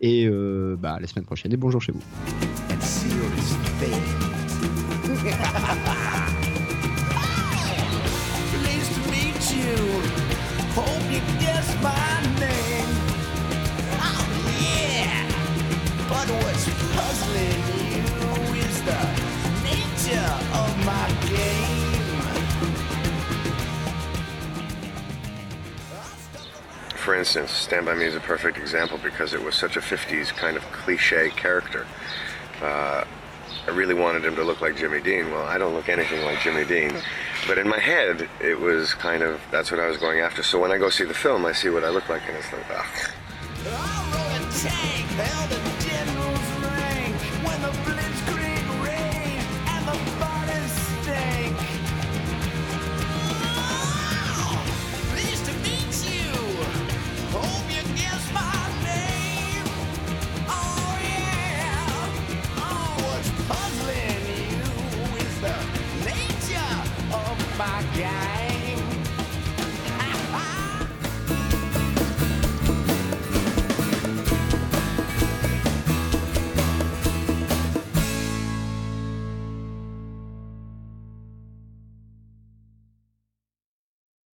Et 0.00 0.26
euh, 0.26 0.76
bah, 0.78 0.94
à 0.94 1.00
la 1.00 1.06
semaine 1.06 1.24
prochaine 1.26 1.52
et 1.52 1.56
bonjour 1.56 1.80
chez 1.80 1.92
vous. 1.92 2.00
For 27.00 27.14
instance, 27.14 27.50
Stand 27.50 27.86
By 27.86 27.94
Me 27.94 28.04
is 28.04 28.14
a 28.14 28.20
perfect 28.20 28.58
example 28.58 28.98
because 29.02 29.32
it 29.32 29.42
was 29.42 29.54
such 29.54 29.78
a 29.78 29.80
50s 29.80 30.28
kind 30.36 30.58
of 30.58 30.62
cliche 30.64 31.30
character. 31.30 31.86
Uh, 32.60 33.04
I 33.66 33.70
really 33.70 33.94
wanted 33.94 34.22
him 34.22 34.36
to 34.36 34.44
look 34.44 34.60
like 34.60 34.76
Jimmy 34.76 35.00
Dean. 35.00 35.30
Well, 35.30 35.46
I 35.46 35.56
don't 35.56 35.72
look 35.72 35.88
anything 35.88 36.22
like 36.26 36.40
Jimmy 36.40 36.66
Dean. 36.66 36.92
But 37.46 37.56
in 37.56 37.66
my 37.66 37.78
head, 37.78 38.28
it 38.38 38.60
was 38.60 38.92
kind 38.92 39.22
of, 39.22 39.40
that's 39.50 39.70
what 39.70 39.80
I 39.80 39.86
was 39.86 39.96
going 39.96 40.20
after. 40.20 40.42
So 40.42 40.60
when 40.60 40.72
I 40.72 40.76
go 40.76 40.90
see 40.90 41.04
the 41.04 41.14
film, 41.14 41.46
I 41.46 41.52
see 41.52 41.70
what 41.70 41.84
I 41.84 41.88
look 41.88 42.10
like 42.10 42.20
and 42.28 42.36
it's 42.36 42.52
like, 42.52 42.66
ugh. 42.70 42.86